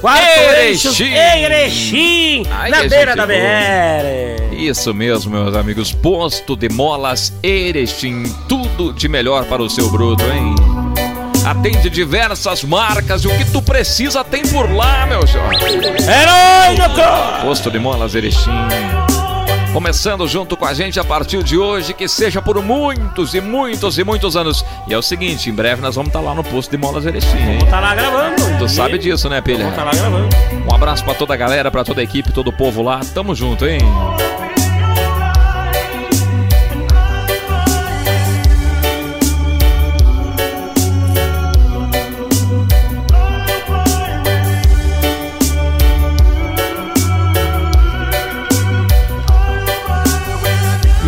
Quarto 0.00 0.26
Erechim. 0.26 1.12
Erechim, 1.12 2.42
na 2.68 2.82
beira 2.84 3.16
da 3.16 3.26
BR. 3.26 4.52
Isso 4.52 4.92
mesmo, 4.92 5.30
meus 5.32 5.56
amigos. 5.56 5.92
Posto 5.92 6.56
de 6.56 6.68
molas 6.68 7.32
Erechim. 7.42 8.24
Tudo 8.48 8.92
de 8.92 9.08
melhor 9.08 9.44
para 9.46 9.62
o 9.62 9.70
seu 9.70 9.90
bruto, 9.90 10.24
hein? 10.24 10.54
Atende 11.44 11.88
diversas 11.88 12.64
marcas 12.64 13.22
e 13.22 13.28
o 13.28 13.38
que 13.38 13.44
tu 13.46 13.62
precisa 13.62 14.24
tem 14.24 14.42
por 14.42 14.70
lá, 14.70 15.06
meu 15.06 15.26
jovem. 15.26 15.58
Herói 15.58 16.76
Posto 17.42 17.70
de 17.70 17.78
molas 17.78 18.14
Erechim. 18.14 18.50
Começando 19.72 20.26
junto 20.26 20.56
com 20.56 20.64
a 20.64 20.72
gente 20.72 20.98
a 20.98 21.04
partir 21.04 21.42
de 21.42 21.58
hoje, 21.58 21.92
que 21.92 22.08
seja 22.08 22.40
por 22.40 22.62
muitos 22.62 23.34
e 23.34 23.40
muitos 23.40 23.98
e 23.98 24.04
muitos 24.04 24.34
anos. 24.34 24.64
E 24.88 24.94
é 24.94 24.98
o 24.98 25.02
seguinte, 25.02 25.50
em 25.50 25.52
breve 25.52 25.82
nós 25.82 25.94
vamos 25.94 26.08
estar 26.08 26.20
tá 26.20 26.24
lá 26.24 26.34
no 26.34 26.42
posto 26.42 26.70
de 26.70 26.78
Molas 26.78 27.04
Erechim. 27.04 27.28
Vamos 27.28 27.64
estar 27.64 27.70
tá 27.70 27.80
lá 27.80 27.94
gravando. 27.94 28.35
Tu 28.58 28.68
sabe 28.68 28.98
disso, 28.98 29.28
né, 29.28 29.40
Pilha? 29.40 29.70
Tá 29.70 29.84
lá 29.84 29.92
gravando. 29.92 30.28
Um 30.68 30.74
abraço 30.74 31.04
pra 31.04 31.14
toda 31.14 31.34
a 31.34 31.36
galera, 31.36 31.70
pra 31.70 31.84
toda 31.84 32.00
a 32.00 32.04
equipe, 32.04 32.32
todo 32.32 32.48
o 32.48 32.52
povo 32.52 32.82
lá. 32.82 33.00
Tamo 33.14 33.34
junto, 33.34 33.66
hein? 33.66 33.78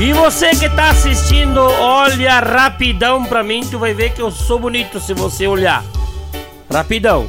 E 0.00 0.12
você 0.12 0.50
que 0.50 0.68
tá 0.68 0.90
assistindo, 0.90 1.60
olha 1.60 2.38
rapidão 2.38 3.24
pra 3.24 3.42
mim, 3.42 3.66
tu 3.68 3.78
vai 3.80 3.92
ver 3.92 4.12
que 4.12 4.22
eu 4.22 4.30
sou 4.30 4.58
bonito 4.58 5.00
se 5.00 5.12
você 5.12 5.46
olhar. 5.46 5.82
Rapidão. 6.70 7.28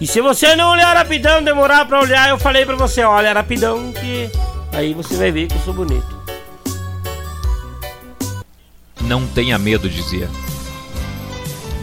E 0.00 0.06
se 0.06 0.20
você 0.20 0.54
não 0.54 0.70
olhar 0.70 0.96
rapidão, 0.96 1.42
demorar 1.42 1.84
pra 1.84 2.00
olhar, 2.00 2.28
eu 2.28 2.38
falei 2.38 2.64
pra 2.64 2.76
você, 2.76 3.02
olha 3.02 3.32
rapidão 3.32 3.92
que 3.92 4.30
aí 4.72 4.94
você 4.94 5.16
vai 5.16 5.30
ver 5.30 5.48
que 5.48 5.56
eu 5.56 5.60
sou 5.60 5.74
bonito. 5.74 6.18
Não 9.00 9.26
tenha 9.26 9.58
medo, 9.58 9.88
dizia. 9.88 10.28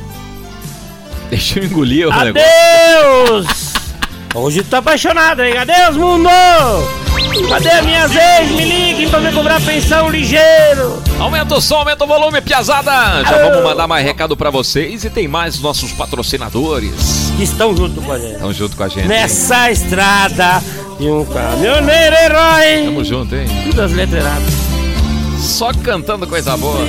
Deixa 1.29 1.59
eu 1.59 1.65
engolir 1.65 2.07
o 2.07 2.11
negócio. 2.11 2.47
Adeus! 2.47 3.73
Hoje 4.33 4.63
tu 4.63 4.69
tá 4.69 4.77
apaixonado, 4.79 5.43
hein? 5.43 5.57
Adeus, 5.57 5.97
mundo! 5.97 6.29
Cadê 7.49 7.81
minhas 7.81 8.11
ex? 8.15 8.51
Me 8.51 8.63
liguem 8.63 9.09
pra 9.09 9.19
me 9.19 9.31
cobrar 9.31 9.61
pensão 9.61 10.09
ligeiro! 10.09 11.01
Aumenta 11.19 11.55
o 11.55 11.61
som, 11.61 11.75
aumenta 11.75 12.03
o 12.03 12.07
volume, 12.07 12.41
piazada! 12.41 13.23
Já 13.23 13.49
vamos 13.49 13.63
mandar 13.63 13.87
mais 13.87 14.05
recado 14.05 14.37
pra 14.37 14.49
vocês 14.49 15.03
e 15.03 15.09
tem 15.09 15.27
mais 15.27 15.59
nossos 15.59 15.91
patrocinadores. 15.91 17.33
Que 17.37 17.43
estão 17.43 17.75
junto 17.75 18.01
com 18.01 18.11
a 18.11 18.19
gente. 18.19 18.33
Estão 18.33 18.53
junto 18.53 18.77
com 18.77 18.83
a 18.83 18.87
gente. 18.87 19.07
Nessa 19.07 19.69
estrada 19.69 20.63
de 20.99 21.09
um 21.09 21.25
caminhoneiro 21.25 22.15
herói. 22.15 22.85
Tamo 22.85 23.03
junto, 23.03 23.35
hein? 23.35 23.47
Tudo 23.69 23.81
as 23.81 23.91
letras 23.91 24.23
erradas. 24.23 24.53
Só 25.41 25.71
cantando 25.73 26.25
coisa 26.25 26.55
boa. 26.55 26.79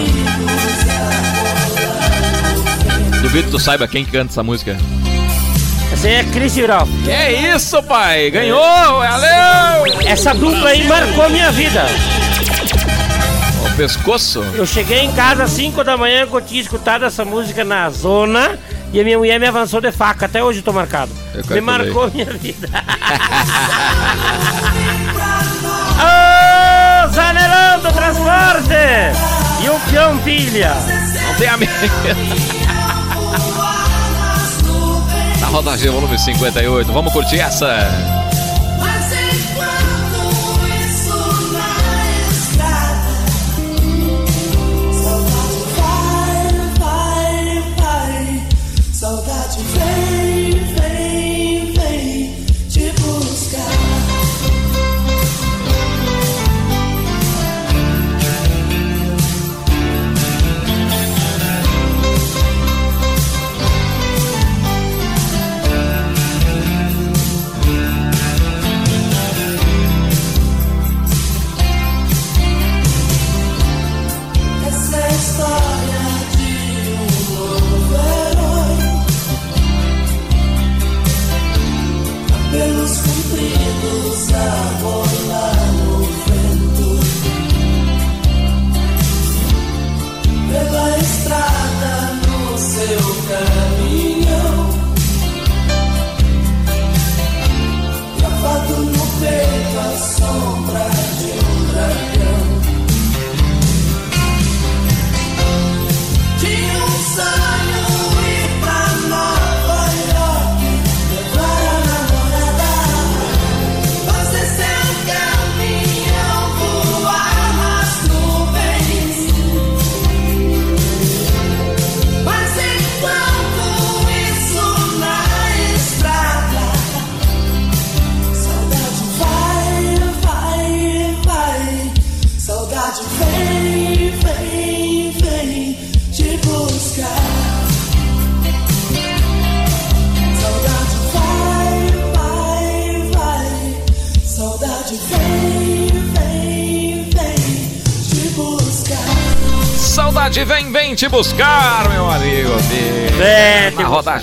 Duvido 3.21 3.45
que 3.45 3.51
tu 3.51 3.59
saiba 3.59 3.89
quem 3.89 4.05
canta 4.05 4.33
essa 4.33 4.43
música. 4.43 4.77
Aí 6.07 6.15
é 6.15 6.23
Chris 6.23 6.55
Viral. 6.55 6.87
Que 7.03 7.11
é 7.11 7.57
isso, 7.57 7.83
pai? 7.83 8.31
Ganhou! 8.31 8.61
Valeu! 8.61 9.87
Essa 10.07 10.33
dupla 10.33 10.71
aí 10.71 10.87
marcou 10.87 11.25
a 11.25 11.29
minha 11.29 11.51
vida. 11.51 11.85
O 13.67 13.77
pescoço? 13.77 14.41
Eu 14.55 14.65
cheguei 14.65 15.01
em 15.01 15.11
casa 15.11 15.43
às 15.43 15.51
5 15.51 15.83
da 15.83 15.97
manhã 15.97 16.25
que 16.25 16.33
eu 16.33 16.41
tinha 16.41 16.61
escutado 16.61 17.05
essa 17.05 17.25
música 17.25 17.65
na 17.65 17.91
zona 17.91 18.57
e 18.93 19.01
a 19.01 19.05
minha 19.05 19.19
mulher 19.19 19.41
me 19.41 19.49
avançou 19.49 19.81
de 19.81 19.91
faca. 19.91 20.27
Até 20.27 20.45
hoje 20.45 20.61
eu 20.61 20.63
tô 20.63 20.73
marcado. 20.73 21.11
Eu 21.35 21.43
me 21.57 21.61
marcou 21.61 22.05
a 22.05 22.07
minha 22.07 22.27
vida. 22.27 22.69
Ô, 25.99 27.09
Zanelão 27.13 27.81
do 27.81 27.93
Transporte! 27.93 28.77
E 29.61 29.69
o 29.69 29.81
peão 29.91 30.17
pilha. 30.19 30.73
Não 31.27 31.35
tenha 31.35 31.57
medo. 31.57 31.73
Na 35.57 35.61
rodagem 35.61 35.91
volume 35.91 36.19
58, 36.19 36.93
vamos 36.93 37.11
curtir 37.15 37.41
essa. 37.41 38.16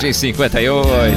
7 0.04 0.10
e 0.10 0.13
58 0.13 1.16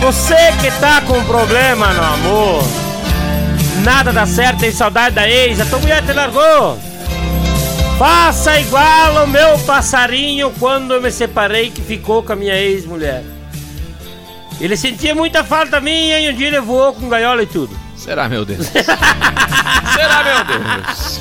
Você 0.00 0.52
que 0.62 0.70
tá 0.80 1.02
com 1.02 1.22
problema 1.24 1.92
no 1.92 2.02
amor, 2.02 2.64
nada 3.84 4.12
dá 4.12 4.24
certo, 4.24 4.60
tem 4.60 4.72
saudade 4.72 5.14
da 5.14 5.28
ex, 5.28 5.60
a 5.60 5.66
tua 5.66 5.78
mulher 5.78 6.02
te 6.02 6.12
largou. 6.12 6.78
Faça 7.98 8.58
igual 8.58 9.24
o 9.24 9.28
meu 9.28 9.58
passarinho 9.60 10.50
quando 10.58 10.94
eu 10.94 11.02
me 11.02 11.10
separei 11.10 11.70
que 11.70 11.82
ficou 11.82 12.22
com 12.22 12.32
a 12.32 12.36
minha 12.36 12.56
ex-mulher. 12.56 13.22
Ele 14.58 14.76
sentia 14.76 15.14
muita 15.14 15.44
falta 15.44 15.80
minha 15.80 16.18
e 16.18 16.32
um 16.32 16.34
dia 16.34 16.46
ele 16.46 16.60
voou 16.60 16.94
com 16.94 17.08
gaiola 17.08 17.42
e 17.42 17.46
tudo. 17.46 17.78
Será, 17.94 18.28
meu 18.28 18.44
Deus? 18.44 18.66
Será, 18.72 20.24
meu 20.24 20.44
Deus? 20.44 21.11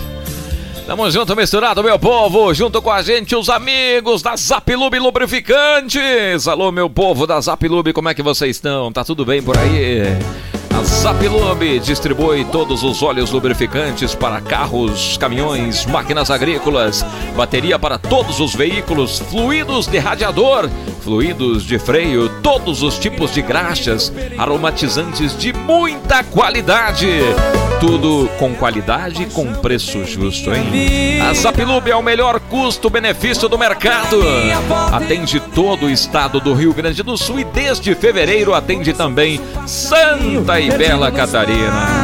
Tamo 0.91 1.09
junto, 1.09 1.33
misturado, 1.37 1.81
meu 1.81 1.97
povo. 1.97 2.53
Junto 2.53 2.81
com 2.81 2.91
a 2.91 3.01
gente, 3.01 3.33
os 3.33 3.47
amigos 3.47 4.21
da 4.21 4.35
Zapilube 4.35 4.99
Lubrificantes. 4.99 6.49
Alô, 6.49 6.69
meu 6.69 6.89
povo 6.89 7.25
da 7.25 7.39
Zapilube, 7.39 7.93
como 7.93 8.09
é 8.09 8.13
que 8.13 8.21
vocês 8.21 8.57
estão? 8.57 8.91
Tá 8.91 9.01
tudo 9.01 9.23
bem 9.23 9.41
por 9.41 9.57
aí? 9.57 10.01
A 10.69 10.83
Zapilube 10.83 11.79
distribui 11.79 12.43
todos 12.43 12.83
os 12.83 13.01
óleos 13.01 13.31
lubrificantes 13.31 14.13
para 14.13 14.41
carros, 14.41 15.15
caminhões, 15.15 15.85
máquinas 15.85 16.29
agrícolas, 16.29 17.05
bateria 17.37 17.79
para 17.79 17.97
todos 17.97 18.41
os 18.41 18.53
veículos, 18.53 19.19
fluidos 19.31 19.87
de 19.87 19.97
radiador, 19.97 20.69
fluidos 20.99 21.63
de 21.63 21.79
freio, 21.79 22.27
todos 22.41 22.83
os 22.83 22.99
tipos 22.99 23.33
de 23.33 23.41
graxas, 23.41 24.11
aromatizantes 24.37 25.37
de 25.37 25.53
muita 25.53 26.21
qualidade. 26.21 27.07
Tudo 27.81 28.29
com 28.37 28.53
qualidade 28.53 29.23
e 29.23 29.25
com 29.25 29.51
preço 29.55 30.05
justo, 30.05 30.53
hein? 30.53 31.19
A 31.27 31.33
Zapilub 31.33 31.89
é 31.89 31.95
o 31.95 32.03
melhor 32.03 32.39
custo-benefício 32.39 33.49
do 33.49 33.57
mercado. 33.57 34.21
Atende 34.91 35.39
todo 35.39 35.87
o 35.87 35.89
estado 35.89 36.39
do 36.39 36.53
Rio 36.53 36.75
Grande 36.75 37.01
do 37.01 37.17
Sul 37.17 37.39
e 37.39 37.43
desde 37.43 37.95
fevereiro 37.95 38.53
atende 38.53 38.93
também 38.93 39.41
Santa 39.65 40.59
e 40.59 40.69
Bela 40.69 41.11
Catarina. 41.11 42.03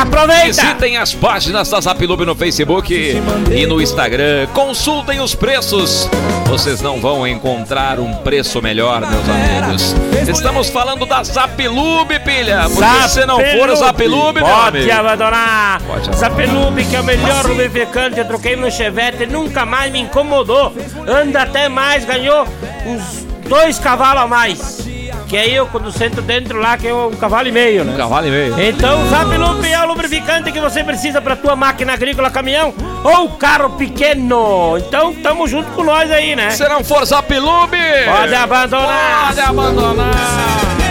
Aproveita! 0.00 0.46
Visitem 0.46 0.96
as 0.96 1.14
páginas 1.14 1.70
da 1.70 1.80
Zapilub 1.80 2.24
no 2.24 2.34
Facebook 2.34 2.92
e 2.92 3.64
no 3.66 3.80
Instagram. 3.80 4.48
Consultem 4.52 5.20
os 5.20 5.36
preços. 5.36 6.10
Vocês 6.46 6.80
não 6.80 7.00
vão 7.00 7.26
encontrar 7.26 8.00
um 8.00 8.12
preço 8.16 8.60
melhor, 8.60 9.00
meus 9.00 9.28
amigos. 9.28 9.94
Estamos 10.28 10.68
falando 10.68 11.06
da 11.06 11.22
Zapilub, 11.22 12.08
pilha. 12.24 12.66
Porque 12.68 13.08
se 13.08 13.24
não 13.24 13.38
for 13.38 13.70
a 13.70 13.74
Zapilub, 13.76 14.34
meu 14.34 14.46
amigo. 14.46 14.95
Abandonar. 14.98 15.80
Zapelube, 16.14 16.84
que 16.84 16.96
é 16.96 17.00
o 17.00 17.04
melhor 17.04 17.44
lubrificante, 17.46 18.18
eu 18.18 18.24
troquei 18.26 18.56
no 18.56 18.70
Chevette 18.70 19.24
e 19.24 19.26
nunca 19.26 19.64
mais 19.64 19.92
me 19.92 20.00
incomodou. 20.00 20.72
Anda 21.06 21.42
até 21.42 21.68
mais, 21.68 22.04
ganhou 22.04 22.46
uns 22.86 23.26
dois 23.48 23.78
cavalos 23.78 24.22
a 24.22 24.26
mais. 24.26 24.86
Que 25.28 25.36
aí 25.36 25.52
eu, 25.56 25.66
quando 25.66 25.90
sento 25.90 26.22
dentro 26.22 26.60
lá, 26.60 26.78
que 26.78 26.86
é 26.86 26.94
um 26.94 27.10
cavalo 27.10 27.48
e 27.48 27.52
meio, 27.52 27.84
né? 27.84 27.96
Cavalo 27.96 28.28
e 28.28 28.30
meio. 28.30 28.60
Então, 28.60 29.08
Zapelube 29.08 29.68
é 29.68 29.80
o 29.82 29.86
lubrificante 29.88 30.52
que 30.52 30.60
você 30.60 30.84
precisa 30.84 31.20
para 31.20 31.34
tua 31.34 31.56
máquina 31.56 31.94
agrícola, 31.94 32.30
caminhão 32.30 32.72
ou 33.02 33.30
carro 33.30 33.70
pequeno. 33.70 34.78
Então, 34.78 35.12
tamo 35.14 35.48
junto 35.48 35.68
com 35.72 35.82
nós 35.82 36.12
aí, 36.12 36.36
né? 36.36 36.50
Se 36.50 36.68
não 36.68 36.84
for 36.84 37.04
Zapilub, 37.04 37.70
Pode 37.72 38.34
abandonar. 38.36 39.26
pode 39.26 39.40
abandonar. 39.40 40.85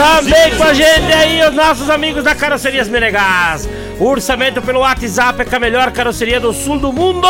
Também 0.00 0.56
com 0.56 0.62
a 0.62 0.72
gente 0.72 1.12
aí 1.12 1.46
os 1.46 1.54
nossos 1.54 1.90
amigos 1.90 2.24
da 2.24 2.34
Carrocerias 2.34 2.88
Menegás. 2.88 3.68
O 3.98 4.06
orçamento 4.06 4.62
pelo 4.62 4.80
WhatsApp 4.80 5.42
é 5.42 5.44
com 5.44 5.56
a 5.56 5.60
melhor 5.60 5.92
carroceria 5.92 6.40
do 6.40 6.54
sul 6.54 6.78
do 6.78 6.90
mundo. 6.90 7.28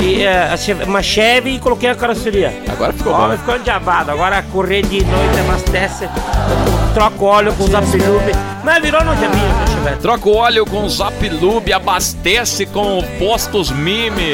e, 0.00 0.56
Cheve- 0.58 0.84
uma 0.84 1.02
Chevy 1.02 1.56
e 1.56 1.58
coloquei 1.58 1.88
a 1.90 1.94
carroceria. 1.94 2.62
Agora 2.70 2.92
ficou 2.92 3.12
Ó, 3.12 3.28
bom. 3.28 3.36
ficou 3.38 3.56
endiabado. 3.56 4.10
Agora 4.10 4.42
correr 4.52 4.82
de 4.82 5.02
noite, 5.04 5.40
abastece, 5.40 6.08
troca 6.90 7.22
o 7.24 7.26
óleo 7.26 7.52
com 7.54 7.64
os 7.64 7.74
apelube. 7.74 8.32
Mas 8.62 8.82
virou 8.82 9.02
no 9.02 9.16
meu 9.16 9.30
Chevette. 9.72 10.02
Troca 10.02 10.28
o 10.28 10.36
óleo 10.36 10.66
com 10.66 10.86
Zapilub, 10.88 11.72
abastece 11.72 12.66
com 12.66 13.02
postos 13.18 13.70
Mime. 13.70 14.32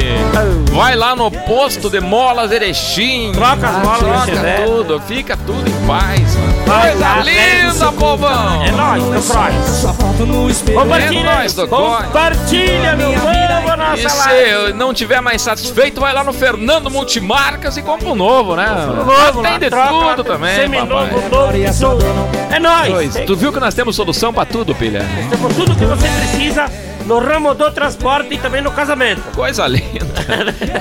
Vai 0.73 0.95
lá 0.95 1.15
no 1.15 1.31
posto 1.31 1.89
de 1.89 2.01
Molas 2.01 2.51
Erechim. 2.51 3.31
Troca 3.33 3.67
as 3.69 3.81
molas 3.83 3.99
Troca 4.25 4.65
tudo, 4.65 4.99
fica 5.01 5.37
tudo 5.37 5.67
em 5.69 5.87
paz. 5.87 6.35
mano. 6.35 6.53
Coisa 6.65 7.23
linda, 7.23 7.91
povão. 7.93 8.63
É 8.65 8.71
nóis, 8.71 9.03
meu 9.03 9.21
Croix. 9.21 9.83
No 10.19 10.49
espelho. 10.49 10.79
Compartilha, 10.81 11.19
É 11.19 11.35
nóis, 11.35 11.53
do 11.53 11.67
Croix. 11.67 12.05
compartilha, 12.05 12.95
meu 12.97 13.13
povo, 13.13 13.77
nossa 13.77 14.01
E 14.01 14.09
se 14.09 14.73
não 14.73 14.93
tiver 14.93 15.21
mais 15.21 15.41
satisfeito, 15.41 16.01
vai 16.01 16.13
lá 16.13 16.23
no 16.25 16.33
Fernando 16.33 16.89
Multimarcas 16.91 17.77
e 17.77 17.81
compra 17.81 18.09
um 18.09 18.15
novo, 18.15 18.55
né? 18.57 18.67
Novo, 18.67 19.41
Tem 19.41 19.51
lá, 19.53 19.57
de 19.57 19.69
troca, 19.69 20.15
tudo 20.15 20.23
também, 20.25 20.55
Seminovo, 20.55 20.89
papai. 20.89 21.11
novo, 21.11 21.29
tudo. 21.29 22.46
É 22.51 22.59
nóis. 22.59 23.15
Tu 23.25 23.35
viu 23.35 23.51
que 23.51 23.59
nós 23.59 23.73
temos 23.73 23.95
solução 23.95 24.33
pra 24.33 24.45
tudo, 24.45 24.73
pilha? 24.75 25.05
Temos 25.29 25.55
tudo 25.55 25.75
que 25.75 25.85
você 25.85 26.07
precisa 26.07 26.65
no 27.05 27.19
ramo 27.19 27.53
do 27.53 27.71
transporte 27.71 28.33
e 28.35 28.37
também 28.37 28.61
no 28.61 28.71
casamento. 28.71 29.21
Coisa 29.33 29.65
linda. 29.67 30.05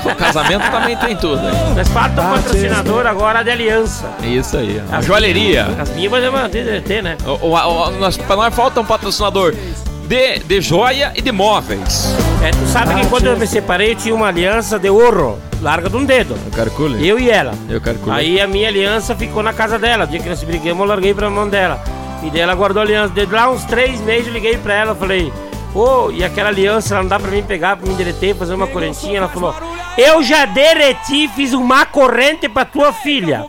o 0.04 0.14
casamento 0.16 0.70
também 0.70 0.96
tem 0.96 1.16
tudo. 1.16 1.40
hein? 1.46 1.54
Mas 1.74 1.88
falta 1.88 2.20
um 2.20 2.30
patrocinador 2.34 3.06
agora 3.06 3.42
de 3.42 3.50
aliança. 3.50 4.10
É 4.22 4.26
Isso 4.26 4.56
aí. 4.56 4.82
A 4.90 4.98
As 4.98 5.06
joalheria. 5.06 5.66
As 5.78 5.90
minhas 5.90 6.10
vai 6.10 6.30
manter, 6.30 6.82
ter, 6.82 7.02
né? 7.02 7.16
O, 7.24 7.46
o, 7.46 7.52
o, 7.54 7.90
nós, 7.92 8.16
pra 8.16 8.36
nós 8.36 8.54
falta 8.54 8.80
um 8.80 8.84
patrocinador 8.84 9.54
de, 10.06 10.38
de 10.40 10.60
joia 10.60 11.12
e 11.14 11.20
de 11.20 11.32
móveis. 11.32 12.14
É, 12.42 12.50
tu 12.50 12.66
sabe 12.66 12.94
que 12.94 13.06
quando 13.08 13.26
eu 13.26 13.36
me 13.36 13.46
separei, 13.46 13.92
eu 13.92 13.96
tinha 13.96 14.14
uma 14.14 14.28
aliança 14.28 14.78
de 14.78 14.88
ouro, 14.88 15.38
larga 15.60 15.90
de 15.90 15.96
um 15.96 16.04
dedo. 16.04 16.36
Eu 16.46 16.52
calculei. 16.52 17.10
Eu 17.10 17.18
e 17.18 17.30
ela. 17.30 17.54
Eu 17.68 17.80
calculei. 17.80 18.18
Aí 18.18 18.40
a 18.40 18.46
minha 18.46 18.68
aliança 18.68 19.14
ficou 19.14 19.42
na 19.42 19.52
casa 19.52 19.78
dela. 19.78 20.04
O 20.04 20.06
dia 20.06 20.20
que 20.20 20.28
nós 20.28 20.42
brigamos, 20.42 20.80
eu 20.80 20.86
larguei 20.86 21.12
pra 21.12 21.28
mão 21.28 21.48
dela. 21.48 21.82
E 22.22 22.30
daí 22.30 22.40
ela 22.40 22.54
guardou 22.54 22.80
a 22.80 22.84
aliança. 22.84 23.12
De 23.12 23.26
lá 23.26 23.50
uns 23.50 23.64
três 23.64 24.00
meses 24.00 24.28
eu 24.28 24.32
liguei 24.32 24.56
pra 24.56 24.74
ela, 24.74 24.94
falei, 24.94 25.32
ô, 25.74 26.10
e 26.10 26.24
aquela 26.24 26.48
aliança 26.48 26.94
ela 26.94 27.02
não 27.02 27.08
dá 27.08 27.18
pra 27.18 27.30
mim 27.30 27.42
pegar, 27.42 27.76
pra 27.76 27.88
mim 27.88 27.94
derreter, 27.96 28.34
fazer 28.34 28.54
uma 28.54 28.66
correntinha. 28.66 29.18
Ela 29.18 29.28
falou, 29.28 29.54
eu 29.98 30.22
já 30.22 30.44
derreti, 30.44 31.28
fiz 31.34 31.52
uma 31.52 31.84
corrente 31.84 32.48
pra 32.48 32.64
tua 32.64 32.92
filha. 32.92 33.46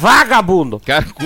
Vagabundo. 0.00 0.80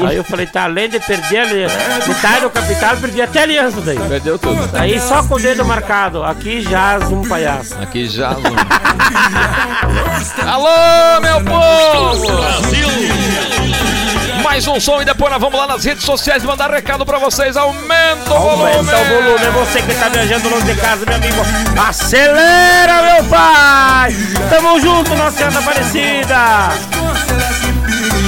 Aí 0.07 0.17
eu 0.17 0.25
falei, 0.25 0.47
tá, 0.47 0.65
além 0.65 0.89
de 0.89 1.01
perder 1.01 1.69
a 1.71 2.07
metade 2.07 2.41
do 2.41 2.51
capital, 2.51 2.97
perdi 2.97 3.23
até 3.23 3.41
a 3.41 3.43
aliança 3.43 3.81
daí. 3.81 3.99
Perdeu 3.99 4.39
tudo. 4.39 4.71
Aí 4.75 5.01
só 5.01 5.23
com 5.25 5.35
o 5.35 5.41
dedo 5.41 5.65
marcado, 5.65 6.23
aqui 6.23 6.63
jaz 6.63 7.11
um 7.11 7.27
palhaço. 7.27 7.77
Aqui 7.81 8.09
já. 8.09 8.37
Alô, 10.47 11.21
meu 11.21 11.45
povo! 11.45 12.27
Mais 14.43 14.67
um 14.67 14.81
som 14.81 15.01
e 15.01 15.05
depois 15.05 15.31
nós 15.31 15.41
vamos 15.41 15.59
lá 15.59 15.67
nas 15.67 15.85
redes 15.85 16.05
sociais 16.05 16.43
mandar 16.43 16.71
recado 16.71 17.05
pra 17.05 17.19
vocês. 17.19 17.57
Aumenta 17.57 18.35
o 18.35 18.41
volume! 18.41 18.73
Aumenta 18.77 18.99
o 18.99 19.05
volume, 19.05 19.45
é 19.45 19.51
você 19.51 19.83
que 19.83 19.95
tá 19.95 20.09
viajando 20.09 20.49
longe 20.49 20.67
de 20.67 20.75
casa, 20.75 21.05
meu 21.07 21.17
amigo. 21.17 21.43
Acelera, 21.89 23.03
meu 23.03 23.25
pai! 23.25 24.15
Tamo 24.49 24.81
junto, 24.81 25.15
Nossa 25.15 25.51
da 25.51 25.59
Aparecida! 25.59 26.71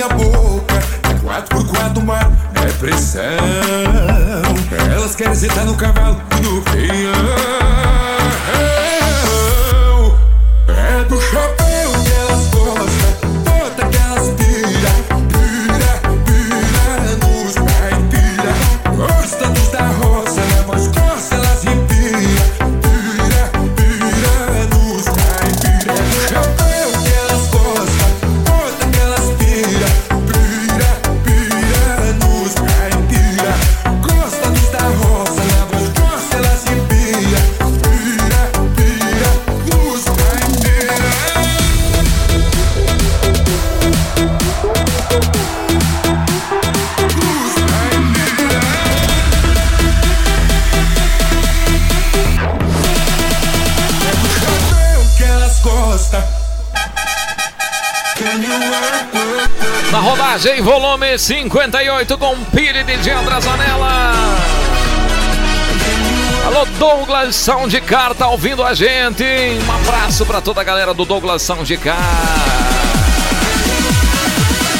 É 0.00 1.14
quatro 1.24 1.56
por 1.56 1.66
quatro, 1.66 2.04
mar, 2.04 2.30
é 2.54 2.72
pressão. 2.74 3.22
Elas 4.94 5.16
querem 5.16 5.34
sentar 5.34 5.64
no 5.64 5.74
cavalo 5.74 6.22
58 61.18 62.16
com 62.16 62.36
Pire 62.44 62.84
de 62.84 63.10
André 63.10 63.40
Zanella. 63.40 64.12
Alô, 66.46 66.64
Douglas 66.78 67.34
Soundcar, 67.34 68.14
tá 68.14 68.28
ouvindo 68.28 68.62
a 68.62 68.72
gente? 68.72 69.24
Um 69.24 69.72
abraço 69.74 70.24
pra 70.24 70.40
toda 70.40 70.60
a 70.60 70.64
galera 70.64 70.94
do 70.94 71.04
Douglas 71.04 71.42
Soundcar. 71.42 71.98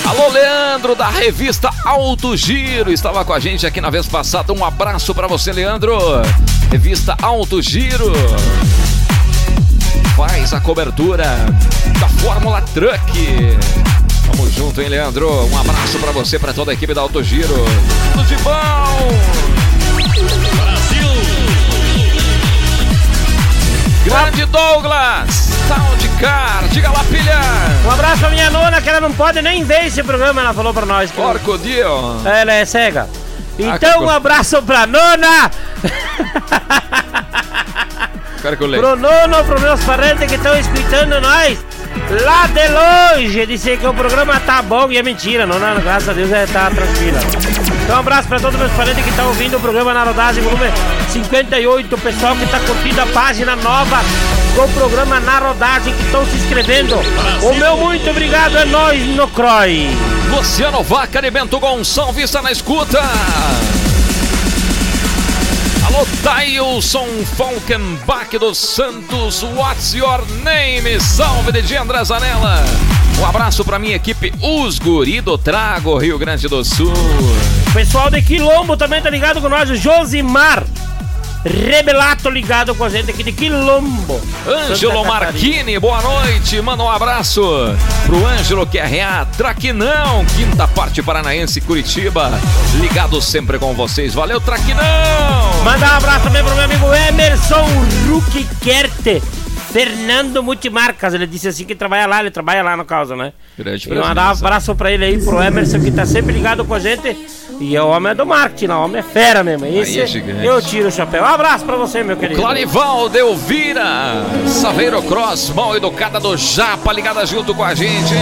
Alô, 0.07 0.29
Leandro, 0.29 0.94
da 0.94 1.09
revista 1.09 1.70
Alto 1.85 2.37
Giro, 2.37 2.92
estava 2.92 3.24
com 3.24 3.33
a 3.33 3.40
gente 3.40 3.66
aqui 3.66 3.81
na 3.81 3.90
vez 3.90 4.07
passada. 4.07 4.53
Um 4.53 4.64
abraço 4.64 5.12
pra 5.12 5.27
você, 5.27 5.53
Leandro. 5.53 5.98
Revista 6.70 7.16
Alto 7.20 7.61
Giro. 7.61 8.12
Faz 10.16 10.53
a 10.53 10.61
cobertura 10.61 11.24
da 11.98 12.09
Fórmula 12.09 12.62
Truck. 12.62 13.88
Junto, 14.59 14.83
hein, 14.83 14.88
Leandro? 14.88 15.47
Um 15.47 15.57
abraço 15.59 15.99
pra 16.01 16.11
você, 16.11 16.38
pra 16.38 16.53
toda 16.53 16.73
a 16.73 16.75
equipe 16.75 16.92
da 16.92 17.01
Alto 17.01 17.23
Giro. 17.23 17.55
Tudo 18.12 18.25
de 18.27 18.37
bom! 18.42 19.09
Grande 24.05 24.44
Douglas! 24.47 25.49
Soundcar, 25.68 26.64
diga 26.71 26.90
lá, 26.90 27.05
pilha! 27.05 27.38
Um 27.87 27.90
abraço 27.90 28.18
pra 28.21 28.31
minha 28.31 28.51
nona, 28.51 28.81
que 28.81 28.88
ela 28.88 29.01
não 29.01 29.12
pode 29.12 29.40
nem 29.42 29.62
ver 29.64 29.87
esse 29.87 30.03
programa, 30.03 30.40
ela 30.40 30.55
falou 30.55 30.73
pra 30.75 30.87
nós. 30.87 31.11
que- 31.11 31.16
Porco 31.16 31.59
Dio! 31.59 32.21
Ela 32.25 32.53
é 32.55 32.64
cega. 32.64 33.09
que 33.57 33.62
Então, 33.64 34.05
um 34.05 34.11
abraço 34.11 34.62
pra 34.62 34.87
nona, 34.87 35.51
leia. 38.66 38.83
pro 38.83 38.97
nono, 38.97 39.44
pros 39.44 39.61
meus 39.62 39.81
parentes 39.85 40.27
que 40.29 40.35
estão 40.37 40.57
escutando 40.59 41.21
nós 41.21 41.59
lá 42.25 42.47
de 42.47 42.69
longe. 42.69 43.47
Dizer 43.47 43.79
que 43.79 43.87
o 43.87 43.95
programa 43.95 44.39
tá 44.41 44.63
bom 44.63 44.91
e 44.91 44.99
é 44.99 45.03
mentira, 45.03 45.47
nona, 45.47 45.75
graças 45.81 46.09
a 46.09 46.13
Deus, 46.13 46.31
é, 46.33 46.47
tá 46.47 46.71
tranquila. 46.71 47.21
Então, 47.85 47.97
um 47.97 48.01
abraço 48.01 48.29
pra 48.29 48.39
todos 48.39 48.55
os 48.55 48.61
meus 48.61 48.73
parentes 48.73 49.03
que 49.03 49.11
estão 49.11 49.29
ouvindo 49.29 49.57
o 49.57 49.61
programa 49.61 49.95
na 49.95 50.05
rodagem, 50.05 50.43
volume 50.43 50.71
58. 51.09 51.95
O 51.95 51.99
pessoal 51.99 52.37
que 52.37 52.47
tá 52.47 52.61
curtindo 52.61 53.01
a 53.01 53.07
página 53.07 53.57
nova 53.57 53.99
do 54.55 54.75
programa 54.75 55.21
na 55.21 55.39
rodagem, 55.39 55.95
que 55.95 56.03
estão 56.03 56.27
se 56.27 56.37
inscrevendo. 56.37 56.97
O 57.43 57.55
meu 57.55 57.77
muito 57.77 58.11
obrigado 58.11 58.57
é 58.59 58.65
nós 58.65 59.01
no 59.17 59.27
CROI. 59.29 59.89
Luciano 60.31 60.83
Vaca 60.83 61.27
e 61.27 61.31
Bento 61.31 61.59
Gonçalves 61.59 62.25
está 62.25 62.43
na 62.43 62.53
escuta. 62.53 63.01
Dailson 66.29 67.09
Falkenbach 67.38 68.38
dos 68.38 68.59
Santos, 68.59 69.43
what's 69.43 69.95
your 69.95 70.23
name? 70.45 71.01
Salve 71.01 71.62
de 71.62 71.75
André 71.75 72.05
Zanella. 72.05 72.62
Um 73.19 73.25
abraço 73.25 73.64
pra 73.64 73.79
minha 73.79 73.97
equipe, 73.97 74.31
os 74.43 74.79
Guri 74.79 75.23
do 75.23 75.38
Trago, 75.38 75.97
Rio 75.97 76.19
Grande 76.19 76.47
do 76.47 76.62
Sul. 76.62 76.93
Pessoal 77.73 78.11
de 78.11 78.21
Quilombo 78.21 78.77
também 78.77 79.01
tá 79.01 79.09
ligado 79.09 79.41
com 79.41 79.49
nós, 79.49 79.71
Josimar 79.81 80.64
Rebelato 81.44 82.29
ligado 82.29 82.74
com 82.74 82.85
a 82.85 82.88
gente 82.88 83.11
aqui 83.11 83.22
de 83.22 83.33
Quilombo. 83.33 84.20
Ângelo. 84.46 85.05
Marchini, 85.05 85.79
boa 85.79 86.03
noite. 86.03 86.61
Manda 86.61 86.83
um 86.83 86.90
abraço 86.90 87.40
pro 88.07 88.27
Ângelo 88.27 88.66
QRA 88.66 89.27
Traquinão, 89.37 90.24
quinta 90.37 90.66
parte 90.66 91.03
paranaense 91.03 91.61
Curitiba. 91.61 92.31
Ligado 92.81 93.20
sempre 93.22 93.59
com 93.59 93.72
vocês. 93.72 94.14
Valeu, 94.14 94.40
Traquinão! 94.40 95.62
Mandar 95.64 95.94
um 95.94 95.96
abraço 95.96 96.24
também 96.24 96.42
pro 96.42 96.55
meu 96.55 96.64
amigo 96.64 96.87
Emerson 96.92 97.66
Ruki 98.09 98.46
Kerte. 98.61 99.22
Fernando 99.72 100.42
Multimarcas, 100.42 101.12
ele 101.12 101.27
disse 101.27 101.46
assim 101.46 101.64
que 101.64 101.74
trabalha 101.74 102.07
lá, 102.07 102.20
ele 102.20 102.31
trabalha 102.31 102.62
lá 102.62 102.74
no 102.74 102.87
caso, 102.87 103.14
né? 103.14 103.35
Grande 103.57 103.87
E 103.87 103.94
mandar 103.94 104.29
um 104.29 104.38
abraço 104.38 104.74
pra 104.74 104.90
ele 104.90 105.05
aí, 105.05 105.22
pro 105.22 105.42
Emerson 105.42 105.79
que 105.81 105.90
tá 105.90 106.07
sempre 106.07 106.33
ligado 106.33 106.64
com 106.64 106.72
a 106.72 106.79
gente. 106.79 107.16
E 107.61 107.77
o 107.77 107.88
homem 107.88 108.12
é 108.12 108.14
do 108.14 108.25
marketing, 108.25 108.66
não, 108.68 108.83
o 108.83 108.85
homem 108.85 109.01
é 109.01 109.03
fera 109.03 109.42
mesmo. 109.42 109.66
Esse 109.66 110.01
é 110.01 110.07
gigante. 110.07 110.44
eu 110.47 110.62
tiro 110.62 110.88
o 110.88 110.92
chapéu. 110.92 111.23
Um 111.25 111.27
abraço 111.27 111.64
pra 111.64 111.77
você, 111.77 112.05
meu 112.05 112.16
querido. 112.16 112.40
Clarival 112.40 113.09
Delvira, 113.09 114.23
Saveiro 114.47 115.03
Cross, 115.03 115.51
mal 115.51 115.77
educada 115.77 116.21
do 116.21 116.37
Japa, 116.37 116.92
ligada 116.92 117.27
junto 117.27 117.53
com 117.55 117.64
a 117.64 117.75
gente? 117.75 118.14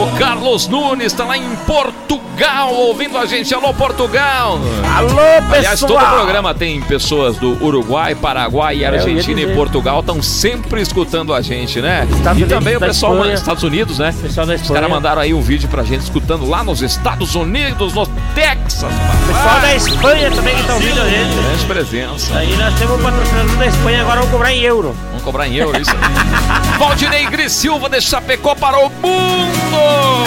O 0.00 0.18
Carlos 0.18 0.68
Nunes 0.68 1.12
tá 1.12 1.24
lá 1.24 1.36
em 1.36 1.56
Portugal, 1.66 2.72
ouvindo 2.72 3.18
a 3.18 3.26
gente. 3.26 3.52
Alô, 3.52 3.74
Portugal! 3.74 4.60
Alô, 4.96 5.08
pessoal! 5.08 5.52
Aliás, 5.52 5.80
todo 5.80 5.96
o 5.96 5.98
programa 5.98 6.54
tem 6.54 6.80
pessoas 6.82 7.36
do 7.36 7.62
Uruguai, 7.64 8.14
Paraguai, 8.14 8.84
É, 8.84 8.86
Argentina 8.86 9.40
e. 9.40 9.54
Portugal 9.54 9.98
estão 10.00 10.22
sempre 10.22 10.80
escutando 10.80 11.34
a 11.34 11.40
gente, 11.40 11.80
né? 11.80 12.06
Estados 12.08 12.40
e 12.40 12.44
Unidos, 12.44 12.48
também 12.58 12.76
o 12.76 12.80
pessoal 12.80 13.16
dos 13.16 13.32
Estados 13.32 13.62
Unidos, 13.64 13.98
né? 13.98 14.14
Pessoal 14.22 14.46
da 14.46 14.54
Os 14.54 14.70
caras 14.70 14.88
mandaram 14.88 15.20
aí 15.22 15.34
um 15.34 15.40
vídeo 15.40 15.68
pra 15.68 15.82
gente 15.82 16.02
escutando 16.02 16.48
lá 16.48 16.62
nos 16.62 16.82
Estados 16.82 17.34
Unidos, 17.34 17.95
Texas. 18.36 18.92
Pessoal 19.26 19.60
da. 19.62 19.74
Espanha 19.74 20.30
também 20.30 20.54
que 20.54 20.62
tá 20.64 20.74
ouvindo 20.74 21.00
a 21.00 21.08
gente. 21.08 21.34
Grande 21.34 21.64
presença. 21.64 22.36
Aí 22.36 22.54
nós 22.58 22.78
temos 22.78 23.00
um 23.00 23.02
patrocinador 23.02 23.56
da 23.56 23.66
Espanha, 23.66 24.02
agora 24.02 24.16
vamos 24.16 24.30
cobrar 24.30 24.52
em 24.52 24.60
euro. 24.60 24.94
Vamos 25.08 25.22
cobrar 25.22 25.48
em 25.48 25.56
euro 25.56 25.80
isso 25.80 25.90
aí. 25.90 26.76
Valdinei 26.78 27.26
Gris 27.26 27.52
Silva 27.52 27.88
de 27.88 27.98
Chapecó 28.02 28.54
para 28.54 28.78
o 28.78 28.90
mundo. 28.90 30.26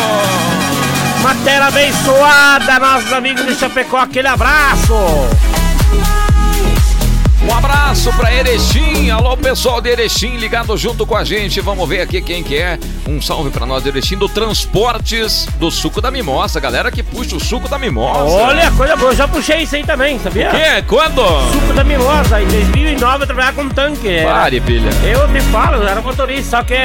Matéria 1.21 1.67
abençoada, 1.67 2.79
nossos 2.79 3.13
amigos 3.13 3.45
de 3.45 3.53
Chapecó, 3.53 3.97
aquele 3.97 4.27
abraço. 4.27 4.95
Um 7.49 7.53
abraço 7.57 8.13
pra 8.13 8.33
Erechim. 8.33 9.09
Alô, 9.09 9.35
pessoal 9.35 9.81
de 9.81 9.89
Erechim 9.89 10.37
ligado 10.37 10.77
junto 10.77 11.05
com 11.05 11.15
a 11.15 11.23
gente. 11.23 11.59
Vamos 11.61 11.87
ver 11.89 12.01
aqui 12.01 12.21
quem 12.21 12.43
que 12.43 12.55
é. 12.57 12.77
Um 13.07 13.19
salve 13.21 13.49
pra 13.49 13.65
nós 13.65 13.81
de 13.83 13.89
Erechim 13.89 14.17
do 14.17 14.29
Transportes 14.29 15.45
do 15.57 15.71
Suco 15.71 15.99
da 15.99 16.11
Mimosa. 16.11 16.59
Galera 16.59 16.91
que 16.91 17.01
puxa 17.01 17.35
o 17.35 17.39
suco 17.39 17.67
da 17.67 17.79
mimosa. 17.79 18.19
Olha, 18.35 18.69
coisa 18.71 18.95
boa, 18.95 19.11
eu 19.11 19.15
já 19.15 19.27
puxei 19.27 19.63
isso 19.63 19.75
aí 19.75 19.83
também, 19.83 20.19
sabia? 20.19 20.49
Que? 20.49 20.81
Quando? 20.83 21.21
Suco 21.51 21.73
da 21.73 21.83
Mimosa, 21.83 22.41
em 22.41 22.47
2009 22.47 23.23
eu 23.23 23.27
trabalhava 23.27 23.55
com 23.63 23.69
tanque. 23.69 24.07
era- 24.07 24.29
Pare, 24.31 24.61
pilha. 24.61 24.89
Eu 25.03 25.27
te 25.33 25.41
falo, 25.51 25.77
eu 25.77 25.87
era 25.87 26.01
motorista, 26.01 26.57
só 26.57 26.63
que 26.63 26.75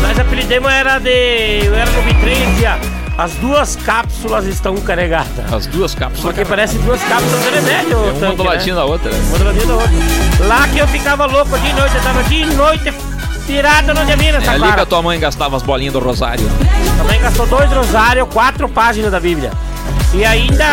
nós 0.00 0.18
apelidemos 0.18 0.72
era 0.72 0.98
de. 0.98 1.60
Eu 1.66 1.74
era 1.74 1.90
no 1.90 2.02
vitrine 2.02 2.46
dizia, 2.54 2.78
as 3.18 3.34
duas 3.34 3.74
cápsulas 3.74 4.46
estão 4.46 4.76
carregadas. 4.76 5.52
As 5.52 5.66
duas 5.66 5.92
cápsulas. 5.92 6.22
Porque 6.22 6.48
parece 6.48 6.78
duas 6.78 7.02
cápsulas 7.02 7.42
de 7.42 7.50
remédio, 7.50 7.96
É 7.96 8.10
uma 8.12 8.20
tanque, 8.20 8.36
do 8.36 8.44
né? 8.44 8.50
ladinho 8.50 8.76
da 8.76 8.84
outra. 8.84 9.10
Uma 9.12 9.38
do 9.38 9.44
ladinho 9.44 9.66
da 9.66 9.74
outra. 9.74 10.46
Lá 10.46 10.68
que 10.68 10.78
eu 10.78 10.86
ficava 10.86 11.26
louco 11.26 11.58
de 11.58 11.72
noite, 11.72 11.96
eu 11.96 12.02
tava 12.02 12.22
de 12.22 12.44
noite 12.54 12.94
tirado 13.44 13.92
no 13.92 14.00
É 14.02 14.36
essa 14.36 14.52
ali 14.52 14.72
que 14.72 14.80
a 14.80 14.86
tua 14.86 15.02
mãe 15.02 15.18
gastava 15.18 15.56
as 15.56 15.62
bolinhas 15.64 15.94
do 15.94 15.98
Rosário. 15.98 16.46
Também 16.96 17.20
gastou 17.20 17.46
dois 17.46 17.72
rosários, 17.72 18.28
quatro 18.32 18.68
páginas 18.68 19.10
da 19.10 19.18
Bíblia. 19.18 19.50
E 20.14 20.24
ainda, 20.24 20.64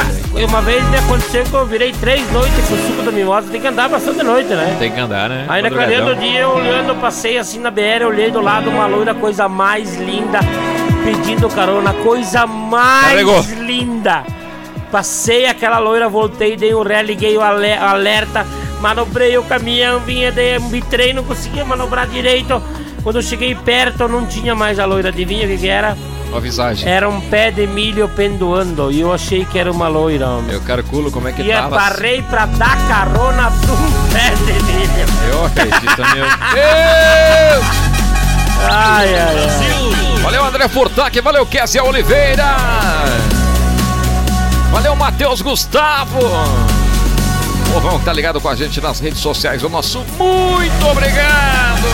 uma 0.48 0.62
vez 0.62 0.88
me 0.90 0.98
aconteceu 0.98 1.44
que 1.46 1.54
eu 1.54 1.66
virei 1.66 1.94
três 1.94 2.30
noites 2.32 2.68
com 2.68 2.76
o 2.76 2.88
suco 2.88 3.02
da 3.02 3.12
mimosa, 3.12 3.50
tem 3.50 3.60
que 3.60 3.68
andar 3.68 3.90
bastante 3.90 4.24
noite, 4.24 4.50
né? 4.50 4.76
Tem 4.78 4.92
que 4.92 5.00
andar, 5.00 5.30
né? 5.30 5.46
Aí 5.50 5.62
na 5.62 5.70
clareando 5.70 6.16
do 6.16 6.22
dia, 6.22 6.42
eu 6.42 6.52
olhando, 6.52 6.90
eu 6.90 6.96
passei 6.96 7.38
assim 7.38 7.60
na 7.60 7.72
BR, 7.72 8.02
eu 8.02 8.08
olhei 8.10 8.30
do 8.30 8.40
lado 8.40 8.70
uma 8.70 8.86
loira, 8.86 9.14
coisa 9.14 9.50
mais 9.50 9.96
linda, 9.96 10.40
pedindo 11.06 11.48
carona, 11.50 11.94
coisa 11.94 12.46
mais 12.48 13.10
Carregou. 13.12 13.42
linda. 13.60 14.24
Passei 14.92 15.46
aquela 15.46 15.78
loira, 15.78 16.10
voltei, 16.10 16.56
dei 16.58 16.74
um 16.74 16.82
ré, 16.82 17.04
liguei 17.04 17.38
o 17.38 17.42
ale- 17.42 17.74
alerta, 17.74 18.46
manobrei 18.82 19.38
o 19.38 19.44
caminhão, 19.44 20.00
vinha 20.00 20.32
de 20.32 20.58
um 20.58 20.70
bitrem, 20.70 21.14
não 21.14 21.24
conseguia 21.24 21.64
manobrar 21.66 22.08
direito. 22.08 22.62
Quando 23.04 23.18
eu 23.18 23.22
cheguei 23.22 23.54
perto, 23.54 24.08
não 24.08 24.26
tinha 24.26 24.56
mais 24.56 24.80
a 24.80 24.86
loira, 24.86 25.10
adivinha 25.10 25.46
o 25.46 25.50
que, 25.50 25.58
que 25.58 25.68
era? 25.68 25.96
Uma 26.30 26.40
visagem. 26.42 26.90
Era 26.90 27.08
um 27.08 27.22
pé 27.22 27.52
de 27.52 27.68
milho 27.68 28.10
pendoando 28.10 28.92
e 28.92 29.00
eu 29.02 29.14
achei 29.14 29.46
que 29.46 29.60
era 29.60 29.72
uma 29.72 29.88
loira, 29.88 30.28
homem. 30.28 30.52
Eu 30.54 30.62
calculo 30.62 31.12
como 31.12 31.28
é 31.28 31.32
que 31.32 31.44
E 31.44 31.52
tava. 31.52 31.76
parei 31.76 32.22
pra 32.24 32.46
dar 32.48 32.76
carona 32.88 33.52
pra 33.52 33.74
um 33.74 33.92
pé 34.12 34.32
de 34.46 34.64
milho. 34.64 35.06
Eu 35.32 35.46
acredito, 35.46 36.02
meu 36.16 36.26
Deus! 36.56 37.66
Ai, 38.68 39.16
ai, 39.16 39.38
ai. 39.38 39.95
Valeu, 40.26 40.44
André 40.44 40.68
Furtac. 40.68 41.22
Valeu, 41.22 41.46
Kessia 41.46 41.84
Oliveira. 41.84 42.56
Valeu, 44.72 44.96
Matheus 44.96 45.40
Gustavo. 45.40 46.20
Povão 47.72 48.00
que 48.00 48.06
tá 48.06 48.12
ligado 48.12 48.42
com 48.42 48.50
a 48.50 48.56
gente 48.56 48.82
nas 48.82 49.00
redes 49.00 49.20
sociais. 49.20 49.62
O 49.64 49.70
nosso 49.70 50.00
muito 50.18 50.88
obrigado. 50.88 51.86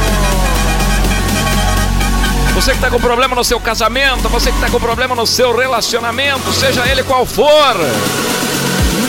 Você 2.56 2.72
que 2.74 2.80
tá 2.80 2.90
com 2.90 3.02
problema 3.02 3.36
no 3.36 3.44
seu 3.44 3.60
casamento, 3.60 4.30
você 4.30 4.50
que 4.50 4.62
tá 4.62 4.70
com 4.70 4.80
problema 4.80 5.14
no 5.14 5.28
seu 5.28 5.54
relacionamento, 5.54 6.54
seja 6.54 6.88
ele 6.88 7.04
qual 7.04 7.26
for, 7.26 7.76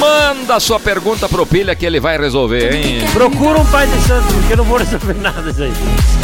Manda 0.03 0.59
sua 0.59 0.81
pergunta 0.81 1.29
pro 1.29 1.47
Pilha 1.47 1.77
que 1.77 1.87
ele 1.87 2.01
vai 2.01 2.19
resolver, 2.19 2.75
hein? 2.75 3.05
Procura 3.12 3.61
um 3.61 3.67
pai 3.67 3.87
de 3.87 4.01
santo, 4.01 4.27
porque 4.35 4.53
eu 4.53 4.57
não 4.57 4.65
vou 4.65 4.79
resolver 4.79 5.15
nada 5.15 5.43
disso 5.43 5.62
aí. 5.62 5.73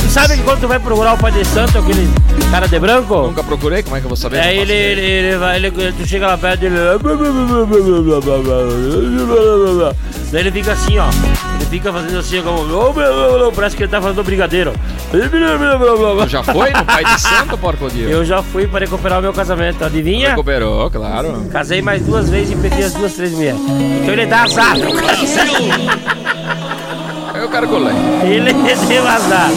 Tu 0.03 0.11
sabe 0.11 0.37
que 0.37 0.43
quando 0.43 0.61
tu 0.61 0.67
vai 0.67 0.81
procurar 0.81 1.15
o 1.15 1.19
pai 1.19 1.31
de 1.31 1.45
santo, 1.45 1.79
aquele 1.79 2.09
cara 2.51 2.67
de 2.67 2.79
branco? 2.81 3.15
Nunca 3.29 3.45
procurei, 3.45 3.85
como 3.85 3.95
é 3.95 4.01
que 4.01 4.07
eu 4.07 4.09
vou 4.09 4.17
saber? 4.17 4.41
Aí 4.41 4.57
Não 4.57 4.63
ele, 4.63 4.73
ele, 4.73 5.01
ele 5.01 5.37
vai, 5.39 5.57
ele, 5.57 5.71
tu 5.71 6.05
chega 6.07 6.27
lá 6.27 6.37
perto 6.37 6.61
dele. 6.61 6.75
Daí 10.33 10.41
ele 10.43 10.51
fica 10.51 10.73
assim, 10.73 10.99
ó. 10.99 11.09
Ele 11.55 11.67
fica 11.71 11.93
fazendo 11.93 12.19
assim, 12.19 12.43
como. 12.43 13.53
Parece 13.55 13.77
que 13.77 13.85
ele 13.85 13.91
tá 13.91 14.03
fazendo 14.03 14.25
brigadeiro. 14.25 14.73
Já 16.29 16.43
foi 16.43 16.71
no 16.71 16.85
Pai 16.85 17.05
de 17.05 17.21
Santo, 17.21 17.57
porco 17.57 17.89
Dio? 17.89 18.11
Eu 18.11 18.25
já 18.25 18.43
fui 18.43 18.67
para 18.67 18.85
recuperar 18.85 19.21
o 19.21 19.23
meu 19.23 19.33
casamento, 19.33 19.85
adivinha? 19.85 20.31
Recuperou, 20.31 20.91
claro. 20.91 21.47
Casei 21.51 21.81
mais 21.81 22.03
duas 22.03 22.29
vezes 22.29 22.53
e 22.53 22.57
perdi 22.57 22.83
as 22.83 22.93
duas, 22.93 23.15
três 23.15 23.33
mulheres. 23.33 23.61
Então 24.03 24.13
ele 24.13 24.27
dá 24.27 24.43
azar. 24.43 24.77
Eu 27.35 27.49
calculei. 27.49 27.95
Ele 28.23 28.53
deu 28.53 29.07
azar. 29.07 29.51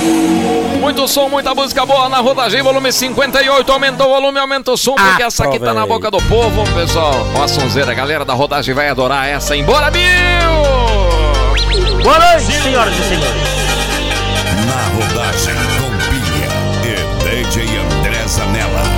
Muito 0.79 1.07
som, 1.07 1.29
muita 1.29 1.53
música 1.53 1.85
boa 1.85 2.09
na 2.09 2.17
rodagem, 2.17 2.61
volume 2.61 2.91
58. 2.91 3.71
Aumenta 3.71 4.03
o 4.03 4.09
volume, 4.09 4.39
aumenta 4.39 4.71
o 4.71 4.77
som, 4.77 4.95
porque 4.95 5.23
essa 5.23 5.45
aqui 5.45 5.59
tá 5.59 5.73
na 5.73 5.85
boca 5.85 6.09
do 6.09 6.17
povo, 6.23 6.63
pessoal. 6.73 7.13
Ó, 7.35 7.43
a 7.43 7.47
sonzeira, 7.47 7.91
a 7.91 7.93
galera 7.93 8.25
da 8.25 8.33
rodagem 8.33 8.73
vai 8.73 8.89
adorar 8.89 9.27
essa. 9.27 9.55
Embora, 9.55 9.91
Bill! 9.91 10.01
Boa 12.03 12.19
noite, 12.19 12.51
senhoras 12.51 12.93
e 12.93 13.03
senhores. 13.03 13.41
Na 14.67 14.81
rodagem 14.95 15.55
com 15.77 15.91
Pilha 16.09 16.49
e 16.83 17.43
DJ 17.43 17.77
André 17.77 18.27
Zanella. 18.27 18.90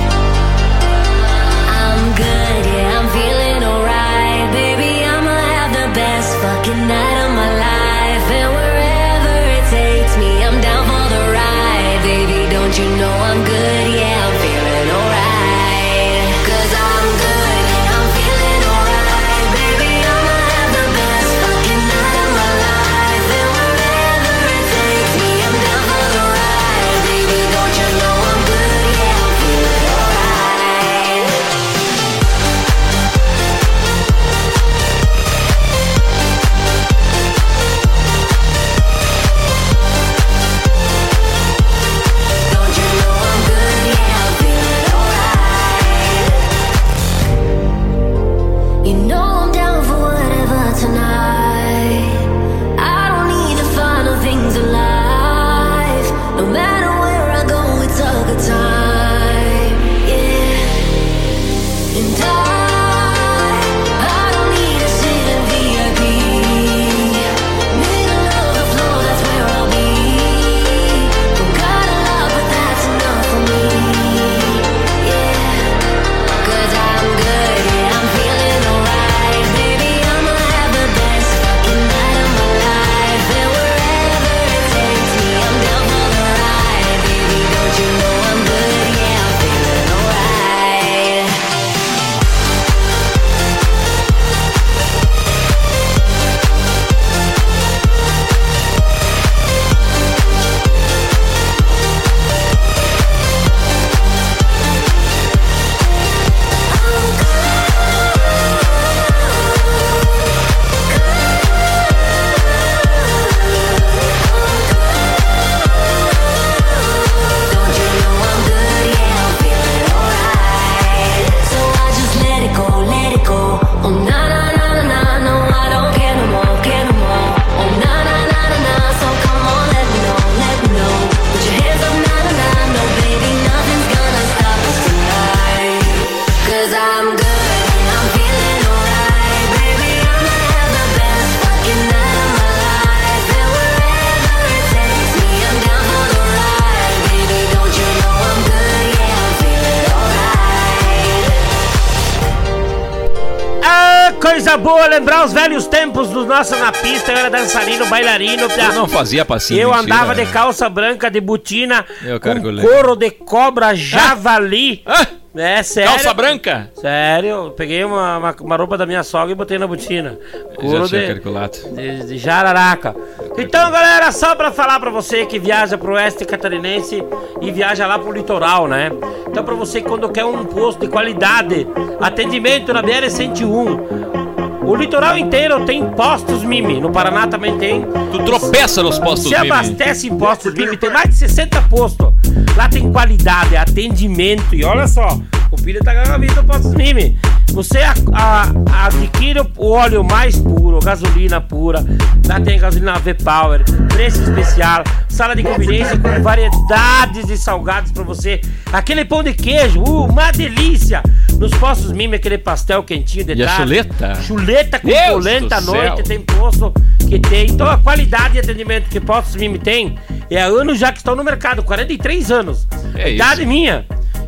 Lembrar 154.94 155.24
os 155.24 155.32
velhos 155.32 155.66
tempos 155.66 156.08
do 156.10 156.24
nosso 156.24 156.54
na 156.56 156.70
pista. 156.70 157.10
Eu 157.12 157.18
era 157.18 157.30
dançarino, 157.30 157.86
bailarino. 157.86 158.42
Eu 158.44 158.72
não 158.74 158.86
fazia 158.88 159.24
passinho. 159.24 159.60
Eu 159.60 159.70
mentira. 159.70 159.82
andava 159.94 160.14
de 160.14 160.26
calça 160.26 160.68
branca, 160.68 161.10
de 161.10 161.20
botina, 161.20 161.84
Eu 162.02 162.20
com 162.20 162.34
couro 162.60 162.94
de 162.94 163.10
cobra 163.10 163.74
javali. 163.74 164.82
Ah, 164.86 165.06
É 165.36 165.62
sério. 165.64 165.90
calça 165.90 166.14
branca? 166.14 166.70
Sério, 166.80 167.52
peguei 167.56 167.82
uma, 167.84 168.18
uma, 168.18 168.36
uma 168.40 168.56
roupa 168.56 168.78
da 168.78 168.86
minha 168.86 169.02
sogra 169.02 169.32
e 169.32 169.34
botei 169.34 169.58
na 169.58 169.66
botina. 169.66 170.16
Couro 170.54 170.88
de, 170.88 171.06
calculado. 171.08 171.58
de, 171.72 172.06
de 172.06 172.18
jararaca. 172.18 172.94
Então, 173.36 173.70
galera, 173.72 174.12
só 174.12 174.36
pra 174.36 174.52
falar 174.52 174.78
pra 174.78 174.90
você 174.90 175.26
que 175.26 175.40
viaja 175.40 175.76
pro 175.76 175.94
oeste 175.94 176.24
catarinense 176.24 177.02
e 177.40 177.50
viaja 177.50 177.84
lá 177.84 177.98
pro 177.98 178.12
litoral, 178.12 178.68
né? 178.68 178.92
Então, 179.26 179.42
pra 179.42 179.54
você 179.56 179.80
que 179.82 179.88
quando 179.88 180.08
quer 180.08 180.24
um 180.24 180.44
posto 180.44 180.78
de 180.82 180.88
qualidade, 180.88 181.66
atendimento 182.00 182.72
na 182.72 182.80
BR-101, 182.80 184.23
o 184.64 184.74
litoral 184.74 185.16
inteiro 185.18 185.64
tem 185.64 185.84
postos 185.90 186.42
Mimi. 186.42 186.80
No 186.80 186.90
Paraná 186.90 187.26
também 187.26 187.56
tem. 187.58 187.82
Tu 188.12 188.18
tropeça 188.24 188.82
nos 188.82 188.98
postos 188.98 189.28
Se 189.28 189.38
Mimi. 189.38 189.50
abastece 189.50 190.08
em 190.08 190.16
postos 190.16 190.54
Mimi, 190.54 190.76
tem 190.76 190.90
mais 190.90 191.08
de 191.10 191.16
60 191.16 191.60
postos. 191.62 192.08
Lá 192.56 192.68
tem 192.68 192.90
qualidade, 192.90 193.56
atendimento. 193.56 194.54
E 194.54 194.64
olha 194.64 194.86
só, 194.86 195.18
o 195.54 195.58
filho 195.58 195.80
tá 195.82 195.92
ganhando 195.94 196.12
a 196.12 196.18
vida 196.18 196.34
do 196.34 196.44
postos 196.44 196.74
Mimi. 196.74 197.18
Você 197.52 197.78
a- 197.78 197.94
a- 198.12 198.86
adquire 198.86 199.40
o 199.56 199.70
óleo 199.70 200.02
mais 200.02 200.36
puro, 200.38 200.80
gasolina 200.80 201.40
pura. 201.40 201.84
Lá 202.26 202.40
tem 202.40 202.58
gasolina 202.58 202.98
V-Power, 202.98 203.62
preço 203.92 204.22
especial, 204.22 204.82
sala 205.08 205.36
de 205.36 205.42
conveniência 205.42 205.96
com 205.98 206.20
variedades 206.22 207.26
de 207.26 207.36
salgados 207.36 207.92
pra 207.92 208.02
você. 208.02 208.40
Aquele 208.72 209.04
pão 209.04 209.22
de 209.22 209.32
queijo, 209.34 209.80
uh, 209.80 210.04
uma 210.06 210.32
delícia. 210.32 211.02
Nos 211.38 211.52
postos 211.54 211.92
Mimi, 211.92 212.16
aquele 212.16 212.38
pastel 212.38 212.82
quentinho 212.82 213.24
de 213.24 213.32
E 213.34 213.42
a 213.42 213.46
tarde. 213.46 213.62
chuleta? 213.62 214.14
Chuleta 214.22 214.78
com 214.80 214.88
Deus 214.88 215.08
polenta 215.10 215.56
à 215.56 215.60
noite, 215.60 216.02
tem 216.02 216.20
posto 216.20 216.72
que 217.08 217.18
tem. 217.18 217.46
Então 217.50 217.68
a 217.68 217.78
qualidade 217.78 218.34
de 218.34 218.40
atendimento 218.40 218.88
que 218.88 218.98
Postos 219.00 219.36
Mimi 219.36 219.58
tem 219.58 219.96
é 220.30 220.40
anos 220.42 220.78
já 220.78 220.90
que 220.90 220.98
estão 220.98 221.14
no 221.14 221.22
mercado, 221.22 221.62
43 221.62 222.30
anos. 222.30 222.66
É 222.96 223.12
Idade 223.12 223.44
minha. 223.46 223.84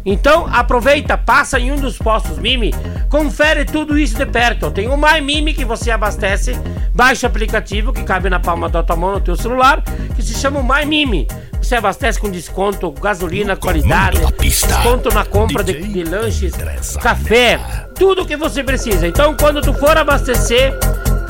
Então 0.08 0.46
aproveita, 0.46 1.18
passa 1.18 1.58
em 1.58 1.72
um 1.72 1.76
dos 1.76 1.98
postos 1.98 2.38
Mimi, 2.38 2.72
confere 3.10 3.64
tudo 3.64 3.98
isso 3.98 4.16
de 4.16 4.24
perto. 4.24 4.70
Tem 4.70 4.86
o 4.86 4.96
My 4.96 5.20
Mimi 5.20 5.52
que 5.52 5.64
você 5.64 5.90
abastece, 5.90 6.56
baixa 6.94 7.26
o 7.26 7.30
aplicativo 7.30 7.92
que 7.92 8.04
cabe 8.04 8.30
na 8.30 8.38
palma 8.38 8.68
da 8.68 8.84
tua 8.84 8.94
mão 8.94 9.14
no 9.14 9.20
teu 9.20 9.34
celular, 9.34 9.82
que 10.14 10.22
se 10.22 10.34
chama 10.34 10.62
My 10.62 10.86
Mimi. 10.86 11.26
Você 11.60 11.74
abastece 11.74 12.20
com 12.20 12.30
desconto, 12.30 12.92
gasolina, 12.92 13.56
qualidade, 13.56 14.20
desconto 14.38 15.12
na 15.12 15.24
compra 15.24 15.64
de, 15.64 15.72
de 15.72 16.04
lanches, 16.04 16.54
café, 17.02 17.58
tudo 17.96 18.24
que 18.24 18.36
você 18.36 18.62
precisa. 18.62 19.08
Então, 19.08 19.36
quando 19.36 19.60
tu 19.60 19.74
for 19.74 19.96
abastecer, 19.96 20.72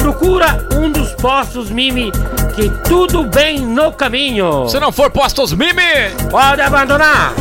procura 0.07 0.65
um 0.73 0.89
dos 0.89 1.13
postos 1.15 1.69
Mimi, 1.69 2.13
que 2.55 2.71
tudo 2.89 3.25
bem 3.25 3.59
no 3.59 3.91
caminho. 3.91 4.69
Se 4.69 4.79
não 4.79 4.93
for 4.93 5.11
postos 5.11 5.53
Mimi, 5.53 5.83
Pode 6.31 6.61
abandonar. 6.61 7.35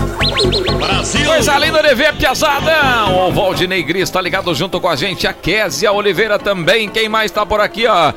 coisa 1.27 1.59
linda 1.59 1.83
de 1.83 1.93
ver, 1.93 2.15
piazada. 2.15 2.73
O 3.11 3.31
Valdinei 3.31 3.83
Gris 3.83 4.09
tá 4.09 4.19
ligado 4.19 4.51
junto 4.55 4.81
com 4.81 4.89
a 4.89 4.95
gente. 4.95 5.27
A 5.27 5.33
Késia 5.33 5.91
Oliveira 5.91 6.39
também. 6.39 6.89
Quem 6.89 7.07
mais 7.07 7.29
tá 7.29 7.45
por 7.45 7.61
aqui, 7.61 7.85
ó? 7.85 8.11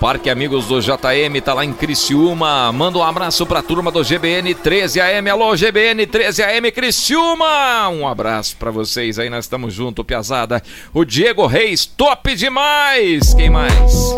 Parque 0.00 0.30
Amigos 0.30 0.64
do 0.64 0.80
JM 0.80 1.42
tá 1.44 1.52
lá 1.52 1.62
em 1.62 1.74
Criciúma. 1.74 2.72
Manda 2.72 2.96
um 2.96 3.02
abraço 3.02 3.44
pra 3.44 3.60
turma 3.60 3.90
do 3.90 4.02
GBN 4.02 4.54
13AM. 4.54 5.30
Alô, 5.30 5.54
GBN 5.54 6.06
13AM 6.06 6.72
Criciúma. 6.72 7.86
Um 7.90 8.08
abraço 8.08 8.56
pra 8.56 8.70
vocês 8.70 9.18
aí, 9.18 9.28
nós 9.28 9.44
estamos 9.44 9.74
junto, 9.74 10.02
piazada. 10.02 10.62
O 10.94 11.04
Diego 11.04 11.46
Reis, 11.46 11.84
top 11.84 12.34
demais. 12.34 13.34
Quem 13.34 13.50
mais? 13.50 14.14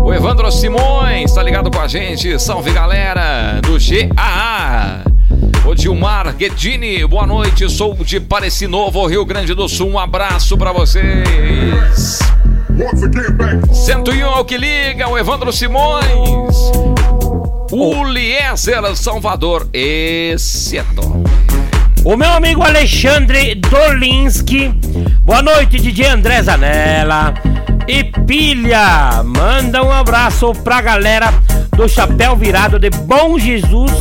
O 0.00 0.14
Evandro 0.14 0.52
Simões 0.52 1.34
tá 1.34 1.42
ligado 1.42 1.68
com 1.68 1.80
a 1.80 1.88
gente. 1.88 2.38
Salve 2.38 2.70
galera 2.70 3.60
do 3.60 3.76
GAA. 3.76 5.07
O 5.68 5.74
Dilmar 5.74 6.34
Guedini, 6.34 7.06
boa 7.06 7.26
noite. 7.26 7.68
Sou 7.68 7.94
de 7.96 8.18
Pareci 8.18 8.66
Novo, 8.66 9.06
Rio 9.06 9.22
Grande 9.22 9.52
do 9.52 9.68
Sul. 9.68 9.90
Um 9.90 9.98
abraço 9.98 10.56
pra 10.56 10.72
vocês. 10.72 12.18
101 13.70 14.26
ao 14.26 14.46
que 14.46 14.56
liga, 14.56 15.06
o 15.10 15.18
Evandro 15.18 15.52
Simões. 15.52 16.56
O 17.70 18.02
Liezer 18.02 18.96
Salvador, 18.96 19.68
esse 19.74 20.78
é 20.78 20.84
top. 20.96 21.22
O 22.02 22.16
meu 22.16 22.30
amigo 22.30 22.62
Alexandre 22.62 23.54
Dolinski. 23.54 24.70
Boa 25.20 25.42
noite, 25.42 25.76
DJ 25.76 26.06
André 26.06 26.42
Zanella. 26.44 27.34
E 27.86 28.04
Pilha, 28.04 29.22
manda 29.22 29.84
um 29.84 29.92
abraço 29.92 30.50
pra 30.64 30.80
galera 30.80 31.30
do 31.76 31.86
Chapéu 31.86 32.34
Virado 32.34 32.78
de 32.78 32.88
Bom 32.88 33.38
Jesus 33.38 33.92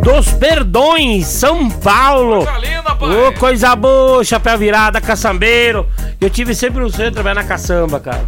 dos 0.00 0.32
Perdões, 0.32 1.26
São 1.26 1.68
Paulo. 1.68 2.44
Coisa 2.44 2.58
linda, 2.58 2.94
pai. 2.94 3.28
Ô, 3.28 3.32
coisa 3.32 3.76
boa, 3.76 4.24
Chapéu 4.24 4.56
Virado, 4.58 5.00
caçambeiro. 5.00 5.86
Eu 6.20 6.30
tive 6.30 6.54
sempre 6.54 6.82
um 6.82 6.88
sonho 6.88 7.10
de 7.10 7.14
trabalhar 7.14 7.34
na 7.34 7.44
caçamba, 7.44 8.00
cara. 8.00 8.24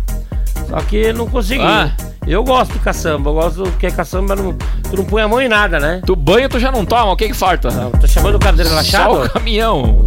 Só 0.69 0.77
que 0.81 1.13
não 1.13 1.29
consegui. 1.29 1.65
Ah. 1.65 1.91
Eu 2.27 2.43
gosto 2.43 2.73
de 2.73 2.79
caçamba, 2.79 3.29
eu 3.29 3.35
gosto 3.35 3.71
que 3.79 3.91
caçamba 3.91 4.35
não, 4.35 4.55
tu 4.55 4.97
não 4.97 5.05
põe 5.05 5.23
a 5.23 5.29
mão 5.29 5.43
em 5.43 5.49
nada, 5.49 5.79
né? 5.79 6.01
Tu 6.07 6.17
banho 6.17 6.49
tu 6.49 6.59
já 6.59 6.73
não 6.73 6.85
toma, 6.85 7.13
o 7.13 7.17
que 7.17 7.29
que 7.29 7.35
falta? 7.35 7.69
Tá 7.71 8.07
chamando 8.07 8.37
o 8.37 8.39
cara 8.39 8.57
de 8.57 8.63
relaxado? 8.63 9.15
Só 9.15 9.25
o 9.25 9.31
caminhão. 9.31 10.07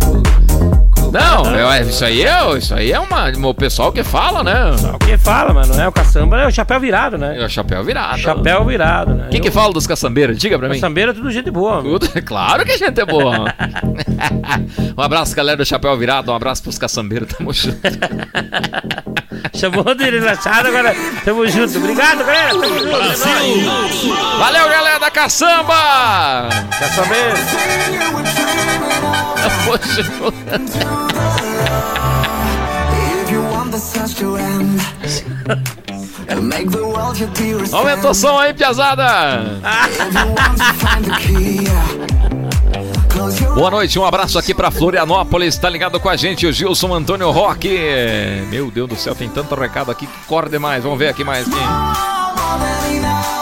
Não, 1.11 1.71
é- 1.73 1.81
isso 1.81 2.03
aí 2.05 2.23
é, 2.23 2.57
isso 2.57 2.73
aí 2.73 2.91
é 2.91 2.99
uma, 2.99 3.29
o 3.47 3.53
pessoal 3.53 3.91
que 3.91 4.03
fala, 4.03 4.43
né? 4.43 4.55
O 4.93 4.97
que 4.99 5.17
fala, 5.17 5.53
mano? 5.53 5.73
É 5.79 5.87
o 5.87 5.91
caçamba, 5.91 6.41
é 6.41 6.47
o 6.47 6.51
chapéu 6.51 6.79
virado, 6.79 7.17
né? 7.17 7.41
É 7.41 7.45
o 7.45 7.49
chapéu 7.49 7.83
virado. 7.83 8.17
Chapéu 8.19 8.65
virado, 8.65 9.13
né? 9.13 9.27
Quem 9.31 9.41
que 9.41 9.47
Eu- 9.49 9.51
fala 9.51 9.73
dos 9.73 9.85
caçambeiros? 9.87 10.37
Diga 10.37 10.57
pra 10.57 10.67
mim. 10.69 10.75
Caçambeiro 10.75 11.11
é 11.11 11.13
tudo 11.13 11.31
gente 11.31 11.49
boa. 11.51 11.77
mano. 11.81 11.99
Tudo- 11.99 12.07
Claro 12.23 12.65
que 12.65 12.71
a 12.73 12.77
gente 12.77 12.99
é 12.99 13.05
boa. 13.05 13.45
um 14.97 15.01
abraço, 15.01 15.35
galera 15.35 15.57
do 15.57 15.65
Chapéu 15.65 15.95
Virado. 15.97 16.31
Um 16.31 16.35
abraço 16.35 16.61
pros 16.63 16.77
caçambeiros. 16.77 17.29
Tamo 17.33 17.53
junto. 17.53 17.77
Chamou 19.55 19.95
de 19.95 20.03
relaxado, 20.09 20.67
agora 20.67 20.95
tamo 21.23 21.47
junto. 21.47 21.77
Obrigado, 21.77 22.19
galera. 22.19 22.49
Tamo 22.49 22.79
junto. 22.79 22.87
É. 23.27 24.37
Valeu, 24.37 24.69
galera 24.69 24.99
da 24.99 25.11
caçamba! 25.11 26.49
Caçambeiro. 26.79 27.37
You 29.97 30.96
Aumenta 37.71 38.09
o 38.09 38.13
som 38.13 38.37
aí, 38.37 38.53
piazada! 38.53 39.61
Boa 43.55 43.71
noite, 43.71 43.97
um 43.97 44.05
abraço 44.05 44.37
aqui 44.37 44.53
pra 44.53 44.69
Florianópolis. 44.69 45.57
Tá 45.57 45.69
ligado 45.69 45.99
com 45.99 46.09
a 46.09 46.15
gente 46.15 46.45
o 46.45 46.53
Gilson 46.53 46.93
Antônio 46.93 47.31
Roque. 47.31 47.79
Meu 48.49 48.69
Deus 48.69 48.89
do 48.89 48.95
céu, 48.95 49.15
tem 49.15 49.29
tanto 49.29 49.55
recado 49.55 49.89
aqui 49.91 50.05
que 50.05 50.25
corre 50.27 50.49
demais. 50.49 50.83
Vamos 50.83 50.99
ver 50.99 51.09
aqui 51.09 51.23
mais. 51.23 51.47
Already 51.47 52.99
know. 52.99 53.37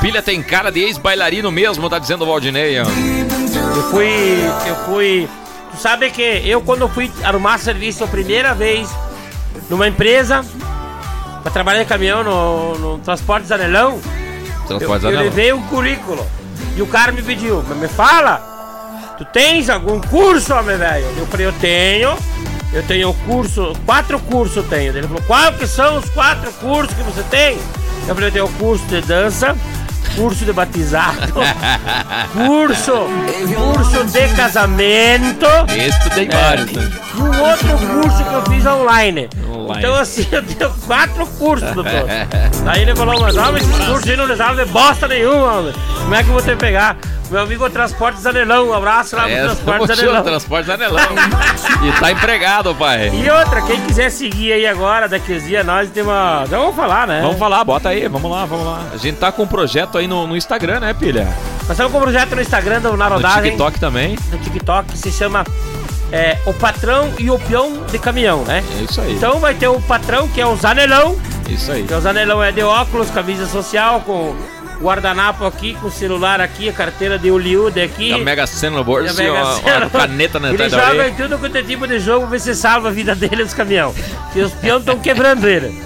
Pilha 0.00 0.22
tem 0.22 0.42
cara 0.42 0.70
de 0.70 0.80
ex-bailarino 0.80 1.50
mesmo, 1.50 1.90
tá 1.90 1.98
dizendo 1.98 2.22
o 2.22 2.26
Valdinei. 2.26 2.78
ó. 2.80 2.84
Eu 2.84 3.90
fui. 3.90 4.08
Eu 4.66 4.76
fui. 4.86 5.28
Tu 5.74 5.80
sabe 5.80 6.10
que 6.10 6.22
eu, 6.22 6.60
quando 6.62 6.88
fui 6.88 7.10
arrumar 7.22 7.58
serviço 7.58 8.04
a 8.04 8.06
primeira 8.06 8.54
vez 8.54 8.88
numa 9.68 9.88
empresa 9.88 10.44
pra 11.42 11.50
trabalhar 11.52 11.82
em 11.82 11.86
caminhão 11.86 12.22
no, 12.22 12.78
no 12.78 12.98
Transporte 12.98 13.46
Zanelão, 13.46 14.00
eu, 14.62 14.66
Transporte 14.66 15.04
eu 15.04 15.10
Zanella. 15.10 15.22
levei 15.22 15.52
um 15.52 15.62
currículo 15.62 16.24
e 16.76 16.82
o 16.82 16.86
cara 16.86 17.12
me 17.12 17.22
pediu, 17.22 17.62
mas 17.68 17.76
me 17.76 17.88
fala, 17.88 19.14
tu 19.18 19.24
tens 19.26 19.68
algum 19.68 20.00
curso, 20.00 20.54
homem 20.54 20.76
velho? 20.76 21.06
Eu 21.18 21.26
falei, 21.26 21.46
eu 21.46 21.52
tenho, 21.54 22.16
eu 22.72 22.82
tenho 22.84 23.12
curso, 23.26 23.72
quatro 23.84 24.18
cursos 24.20 24.56
eu 24.56 24.64
tenho. 24.64 24.96
Ele 24.96 25.06
falou, 25.06 25.22
qual 25.26 25.52
que 25.54 25.66
são 25.66 25.98
os 25.98 26.08
quatro 26.10 26.52
cursos 26.54 26.94
que 26.94 27.02
você 27.02 27.22
tem? 27.24 27.58
Eu 28.06 28.14
falei, 28.14 28.28
eu 28.28 28.32
tenho 28.32 28.48
curso 28.58 28.84
de 28.86 29.00
dança, 29.02 29.56
curso 30.16 30.44
de 30.44 30.52
batizado, 30.52 31.32
curso, 32.32 32.92
curso 33.54 34.04
de 34.04 34.28
casamento 34.34 35.46
Esse 35.76 36.00
tu 36.00 36.10
tem 36.10 36.28
vários, 36.28 36.70
né? 36.72 36.90
e 37.16 37.20
um 37.20 37.40
outro 37.42 37.68
curso 37.68 38.24
que 38.24 38.34
eu 38.34 38.42
fiz 38.42 38.66
online. 38.66 39.28
Online. 39.48 39.78
Então 39.78 39.94
assim, 39.94 40.26
eu 40.30 40.42
tenho 40.42 40.70
quatro 40.86 41.26
cursos, 41.26 41.70
doutor. 41.72 42.06
Aí 42.66 42.82
ele 42.82 42.94
falou, 42.94 43.20
mas 43.20 43.36
homem, 43.36 43.62
esses 43.62 43.86
cursos 43.86 44.08
aí 44.08 44.16
não 44.16 44.26
resolve 44.26 44.64
bosta 44.66 45.08
nenhuma, 45.08 45.58
homem. 45.58 45.74
Como 46.00 46.14
é 46.14 46.22
que 46.22 46.28
eu 46.28 46.32
vou 46.32 46.42
ter 46.42 46.52
que 46.52 46.60
pegar? 46.60 46.96
Meu 47.30 47.40
amigo 47.40 47.68
Transporte 47.70 48.20
Zanelão, 48.20 48.68
um 48.68 48.74
abraço 48.74 49.16
lá 49.16 49.22
pro 49.22 49.32
É, 49.32 49.42
Transporte 49.44 49.78
tamo 49.78 49.86
junto, 49.86 49.96
Zanelão. 49.96 50.22
Transporte 50.22 50.66
Zanelão. 50.66 51.00
e 51.88 52.00
tá 52.00 52.12
empregado, 52.12 52.74
pai. 52.74 53.10
E 53.14 53.30
outra, 53.30 53.62
quem 53.62 53.80
quiser 53.80 54.10
seguir 54.10 54.52
aí 54.52 54.66
agora, 54.66 55.08
daqui 55.08 55.32
uns 55.32 55.42
dias, 55.44 55.64
nós 55.64 55.88
temos 55.90 56.12
uma... 56.12 56.44
Já 56.48 56.58
vamos 56.58 56.76
falar, 56.76 57.06
né? 57.06 57.20
Vamos 57.22 57.38
falar, 57.38 57.64
bota 57.64 57.88
aí, 57.88 58.06
vamos 58.08 58.30
lá, 58.30 58.44
vamos 58.44 58.66
lá. 58.66 58.82
A 58.92 58.96
gente 58.98 59.16
tá 59.16 59.32
com 59.32 59.42
um 59.44 59.46
projeto 59.46 59.96
aí 59.98 60.06
no, 60.06 60.26
no 60.26 60.36
Instagram, 60.36 60.80
né, 60.80 60.92
pilha? 60.94 61.24
Nós 61.62 61.70
estamos 61.70 61.90
com 61.92 61.98
um 61.98 62.02
projeto 62.02 62.34
no 62.36 62.42
Instagram 62.42 62.80
do 62.82 62.90
No 62.90 62.96
Narodagem. 62.98 63.42
TikTok 63.52 63.80
também. 63.80 64.18
No 64.30 64.38
TikTok, 64.38 64.92
que 64.92 64.98
se 64.98 65.10
chama 65.10 65.44
é, 66.12 66.36
O 66.44 66.52
Patrão 66.52 67.10
e 67.18 67.30
o 67.30 67.38
Peão 67.38 67.84
de 67.90 67.98
Caminhão, 67.98 68.42
né? 68.44 68.62
É 68.78 68.82
isso 68.84 69.00
aí. 69.00 69.12
Então 69.14 69.40
vai 69.40 69.54
ter 69.54 69.66
o 69.68 69.80
patrão, 69.80 70.28
que 70.28 70.40
é 70.42 70.46
o 70.46 70.54
Zanelão, 70.56 71.16
Isso 71.48 71.72
aí. 71.72 71.84
Que 71.84 71.94
o 71.94 72.00
Zanelão 72.00 72.42
é 72.44 72.52
de 72.52 72.62
óculos, 72.62 73.10
camisa 73.10 73.46
social, 73.46 74.00
com 74.00 74.34
guardanapo 74.80 75.44
aqui, 75.44 75.74
com 75.80 75.90
celular 75.90 76.40
aqui, 76.40 76.68
a 76.68 76.72
carteira 76.72 77.18
de 77.18 77.30
Hollywood 77.30 77.80
aqui. 77.80 78.12
A 78.12 78.18
Mega 78.18 78.46
Sena 78.46 78.76
no 78.76 78.84
bolso 78.84 79.12
e 79.12 79.16
Mega 79.16 79.44
uma, 79.44 79.90
caneta 79.90 80.38
na 80.40 80.50
Ele 80.50 80.68
joga 80.68 81.08
em 81.08 81.14
tudo 81.14 81.38
quanto 81.38 81.56
é 81.56 81.62
tipo 81.62 81.86
de 81.86 81.98
jogo, 81.98 82.26
ver 82.26 82.40
se 82.40 82.54
salva 82.54 82.88
a 82.88 82.92
vida 82.92 83.14
dele 83.14 83.42
os 83.42 83.54
caminhão. 83.54 83.94
E 84.34 84.40
os 84.40 84.52
peões 84.52 84.80
estão 84.80 84.98
quebrando 84.98 85.46
ele. 85.46 85.82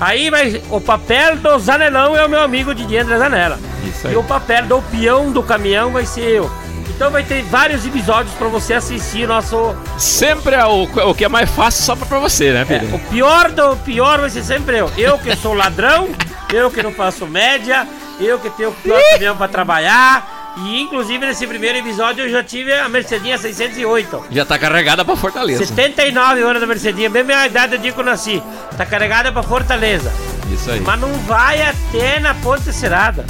Aí 0.00 0.30
vai. 0.30 0.62
O 0.70 0.80
papel 0.80 1.36
do 1.36 1.58
Zanelão 1.58 2.16
é 2.16 2.24
o 2.24 2.28
meu 2.28 2.40
amigo 2.40 2.74
Didier 2.74 3.02
André 3.04 3.18
Zanella. 3.18 3.58
Isso 3.84 4.06
aí. 4.06 4.14
E 4.14 4.16
o 4.16 4.22
papel 4.22 4.64
do 4.66 4.80
peão 4.82 5.32
do 5.32 5.42
caminhão 5.42 5.90
vai 5.90 6.06
ser 6.06 6.22
eu. 6.22 6.50
Então 6.88 7.10
vai 7.10 7.22
ter 7.22 7.42
vários 7.44 7.86
episódios 7.86 8.34
pra 8.34 8.48
você 8.48 8.74
assistir 8.74 9.26
nosso. 9.26 9.74
Sempre 9.98 10.54
é 10.54 10.64
o, 10.64 10.82
o 10.82 11.14
que 11.14 11.24
é 11.24 11.28
mais 11.28 11.48
fácil 11.50 11.84
só 11.84 11.94
pra, 11.96 12.06
pra 12.06 12.18
você, 12.18 12.52
né, 12.52 12.62
É, 12.62 12.64
filho? 12.64 12.94
o 12.94 12.98
pior 12.98 13.50
do 13.50 13.76
pior 13.78 14.20
vai 14.20 14.30
ser 14.30 14.42
sempre 14.42 14.78
eu. 14.78 14.90
Eu 14.96 15.16
que 15.18 15.34
sou 15.36 15.54
ladrão, 15.54 16.08
eu 16.52 16.70
que 16.70 16.82
não 16.82 16.92
faço 16.92 17.24
média, 17.26 17.86
eu 18.20 18.38
que 18.38 18.50
tenho 18.50 18.70
o 18.70 18.74
pior 18.74 19.00
caminhão 19.12 19.36
pra 19.36 19.48
trabalhar. 19.48 20.54
E 20.56 20.80
inclusive 20.80 21.24
nesse 21.24 21.46
primeiro 21.46 21.78
episódio 21.78 22.24
eu 22.24 22.30
já 22.30 22.42
tive 22.42 22.72
a 22.72 22.88
Mercedinha 22.88 23.38
608. 23.38 24.26
Já 24.30 24.44
tá 24.44 24.58
carregada 24.58 25.04
pra 25.04 25.14
Fortaleza. 25.14 25.64
79 25.64 26.42
horas 26.42 26.60
da 26.60 26.66
Mercedinha, 26.66 27.08
bem 27.08 27.22
minha 27.22 27.46
idade 27.46 27.78
dia 27.78 27.92
que 27.92 28.00
eu 28.00 28.04
nasci. 28.04 28.42
Tá 28.76 28.84
carregada 28.84 29.30
pra 29.30 29.42
Fortaleza. 29.42 30.12
Isso 30.52 30.70
aí. 30.70 30.80
Mas 30.80 31.00
não 31.00 31.12
vai 31.20 31.62
até 31.62 32.18
na 32.18 32.34
Ponte 32.34 32.72
Serada. 32.72 33.24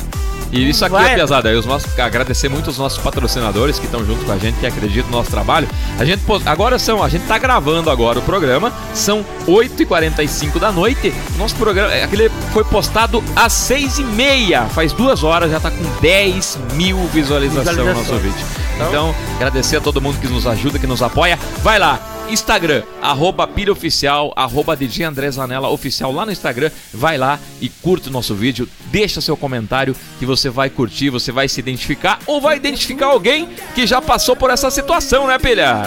E 0.50 0.68
isso 0.68 0.84
aqui, 0.84 0.92
Vai. 0.92 1.12
é 1.12 1.16
pesado. 1.16 1.48
Aí 1.48 1.56
os 1.56 1.66
nossos, 1.66 1.98
agradecer 1.98 2.48
muito 2.48 2.70
os 2.70 2.78
nossos 2.78 2.98
patrocinadores 2.98 3.78
que 3.78 3.84
estão 3.84 4.04
junto 4.04 4.24
com 4.24 4.32
a 4.32 4.38
gente, 4.38 4.58
que 4.58 4.66
acreditam 4.66 5.10
no 5.10 5.18
nosso 5.18 5.30
trabalho. 5.30 5.68
A 5.98 6.04
gente 6.04 6.22
agora 6.46 6.78
são, 6.78 7.02
a 7.02 7.08
gente 7.08 7.26
tá 7.26 7.38
gravando 7.38 7.90
agora 7.90 8.18
o 8.18 8.22
programa, 8.22 8.72
são 8.94 9.24
8h45 9.46 10.58
da 10.58 10.72
noite. 10.72 11.12
Nosso 11.36 11.54
programa, 11.56 11.92
é, 11.92 12.04
aquele 12.04 12.30
foi 12.52 12.64
postado 12.64 13.22
às 13.36 13.52
6h30, 13.52 14.68
faz 14.68 14.92
duas 14.92 15.22
horas, 15.22 15.50
já 15.50 15.60
tá 15.60 15.70
com 15.70 15.84
10 16.00 16.58
mil 16.74 16.98
visualizações 17.08 17.76
no 17.76 17.94
nosso 17.94 18.16
vídeo. 18.16 18.46
Então, 18.76 19.14
agradecer 19.36 19.76
a 19.76 19.80
todo 19.80 20.00
mundo 20.00 20.18
que 20.20 20.28
nos 20.28 20.46
ajuda, 20.46 20.78
que 20.78 20.86
nos 20.86 21.02
apoia. 21.02 21.38
Vai 21.62 21.78
lá, 21.78 22.00
Instagram, 22.28 22.82
arroba 23.00 23.46
Pilha 23.46 23.72
Oficial, 23.72 24.32
arroba 24.36 24.76
DJ 24.76 25.04
André 25.04 25.30
Zanella 25.30 25.68
Oficial 25.68 26.12
lá 26.12 26.26
no 26.26 26.32
Instagram. 26.32 26.70
Vai 26.92 27.18
lá 27.18 27.38
e 27.60 27.68
curte 27.68 28.08
o 28.08 28.12
nosso 28.12 28.34
vídeo, 28.34 28.68
deixa 28.86 29.20
seu 29.20 29.36
comentário 29.36 29.96
que 30.18 30.26
você 30.26 30.50
vai 30.50 30.70
curtir, 30.70 31.10
você 31.10 31.32
vai 31.32 31.48
se 31.48 31.60
identificar 31.60 32.18
ou 32.26 32.40
vai 32.40 32.56
identificar 32.56 33.06
alguém 33.06 33.48
que 33.74 33.86
já 33.86 34.00
passou 34.00 34.36
por 34.36 34.50
essa 34.50 34.70
situação, 34.70 35.26
né, 35.26 35.38
Pilha? 35.38 35.82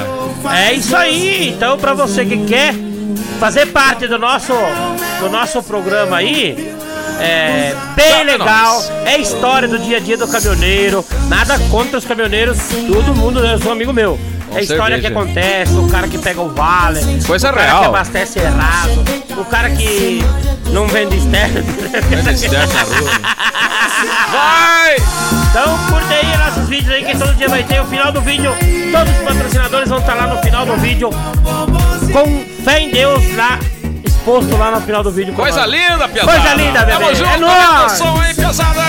É 0.52 0.74
isso 0.74 0.96
aí. 0.96 1.50
Então 1.50 1.78
pra 1.78 1.94
você 1.94 2.26
que 2.26 2.46
quer 2.46 2.74
fazer 3.40 3.68
parte 3.68 4.08
do 4.08 4.18
nosso 4.18 4.54
do 5.20 5.30
nosso 5.30 5.62
programa 5.64 6.18
aí. 6.18 6.56
É 7.24 7.76
bem 7.96 8.24
legal, 8.24 8.82
é 9.06 9.20
história 9.20 9.68
do 9.68 9.78
dia 9.78 9.98
a 9.98 10.00
dia 10.00 10.18
do 10.18 10.28
caminhoneiro. 10.28 11.06
Nada 11.28 11.60
contra 11.70 12.00
os 12.00 12.06
caminhoneiros, 12.06 12.58
todo 12.92 13.14
mundo, 13.16 13.46
eu 13.46 13.60
sou 13.62 13.72
amigo 13.72 13.94
meu. 13.94 14.20
Com 14.52 14.58
É 14.58 14.62
história 14.62 14.98
cerveja. 14.98 15.02
que 15.02 15.08
acontece, 15.08 15.74
o 15.76 15.88
cara 15.90 16.08
que 16.08 16.18
pega 16.18 16.42
o 16.42 16.50
vale, 16.50 17.00
Coisa 17.26 17.50
o 17.50 17.54
cara 17.54 17.66
real. 17.66 17.80
que 17.82 17.86
abastece 17.88 18.40
errado, 18.40 19.04
o 19.38 19.46
cara 19.46 19.70
que 19.70 20.20
não 20.72 20.88
vende 20.88 21.16
externo. 21.18 21.64
Vai! 24.32 24.96
Então 25.50 25.78
curte 25.90 26.14
aí 26.14 26.38
nossos 26.38 26.68
vídeos 26.70 26.94
aí 26.94 27.06
que 27.06 27.18
todo 27.18 27.34
dia 27.36 27.48
vai 27.48 27.64
ter 27.64 27.80
o 27.82 27.86
final 27.86 28.12
do 28.12 28.22
vídeo. 28.22 28.54
Todos 28.92 29.14
os 29.16 29.24
patrocinadores 29.24 29.90
vão 29.90 30.00
estar 30.00 30.14
lá 30.16 30.28
no 30.28 30.38
final 30.42 30.66
do 30.66 30.76
vídeo. 30.78 31.10
Com 32.12 32.46
fé 32.64 32.80
em 32.82 32.90
Deus 32.92 33.24
lá, 33.36 33.58
exposto 34.04 34.56
lá 34.58 34.72
no 34.72 34.82
final 34.82 35.02
do 35.04 35.12
vídeo. 35.12 35.34
Coisa 35.34 35.62
nós. 35.62 35.70
linda, 35.72 36.08
piazada. 36.10 36.40
Coisa 36.40 36.56
linda, 36.56 36.80
bebê. 36.86 36.92
Tamo 37.00 37.16
junto, 37.16 37.30
É 37.30 37.34
aumenta 37.36 37.70
o 37.70 37.78
nóis. 37.80 37.92
som 37.94 38.20
aí, 38.22 38.34
piazada. 38.34 38.82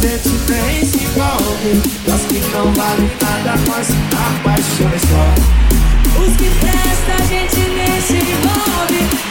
Gente 0.00 0.30
tem 0.46 0.84
se 0.84 1.04
envolve 1.04 1.82
As 2.12 2.22
que 2.22 2.40
não 2.52 2.72
valem 2.72 3.10
nada 3.20 3.58
com 3.66 3.78
essa 3.78 3.94
paixão 4.42 4.88
é 4.88 4.98
só. 4.98 6.22
Os 6.22 6.36
que 6.36 6.50
presta 6.58 7.22
a 7.22 7.26
gente 7.26 7.60
nem 7.70 8.00
se 8.00 8.14
envolve 8.14 9.29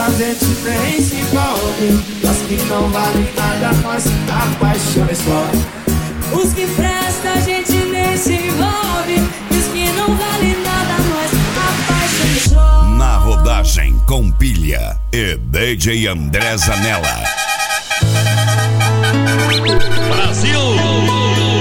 presta 0.00 0.04
a 0.04 0.10
gente 0.10 0.46
tem 0.62 1.02
se 1.02 1.16
envolve 1.16 2.04
As 2.28 2.38
que 2.46 2.56
não 2.68 2.88
valem 2.88 3.28
nada 3.36 3.72
nós 3.82 4.04
apaixona 4.28 5.14
só. 5.14 6.36
Os 6.36 6.52
que 6.54 6.66
presta 6.68 7.32
a 7.32 7.40
gente 7.40 7.72
nem 7.72 8.16
se 8.16 8.34
envolve. 8.34 9.16
E 9.50 9.56
os 9.56 9.66
que 9.66 9.90
não 9.92 10.14
vale 10.16 10.56
nada 10.64 10.94
nós 11.08 11.30
apaixonamos 11.68 12.42
só. 12.44 12.84
Na 12.96 13.16
rodagem 13.16 14.00
com 14.06 14.30
pilha 14.30 14.98
e 15.12 15.36
DJ 15.36 16.08
André 16.08 16.56
Zanella. 16.56 17.24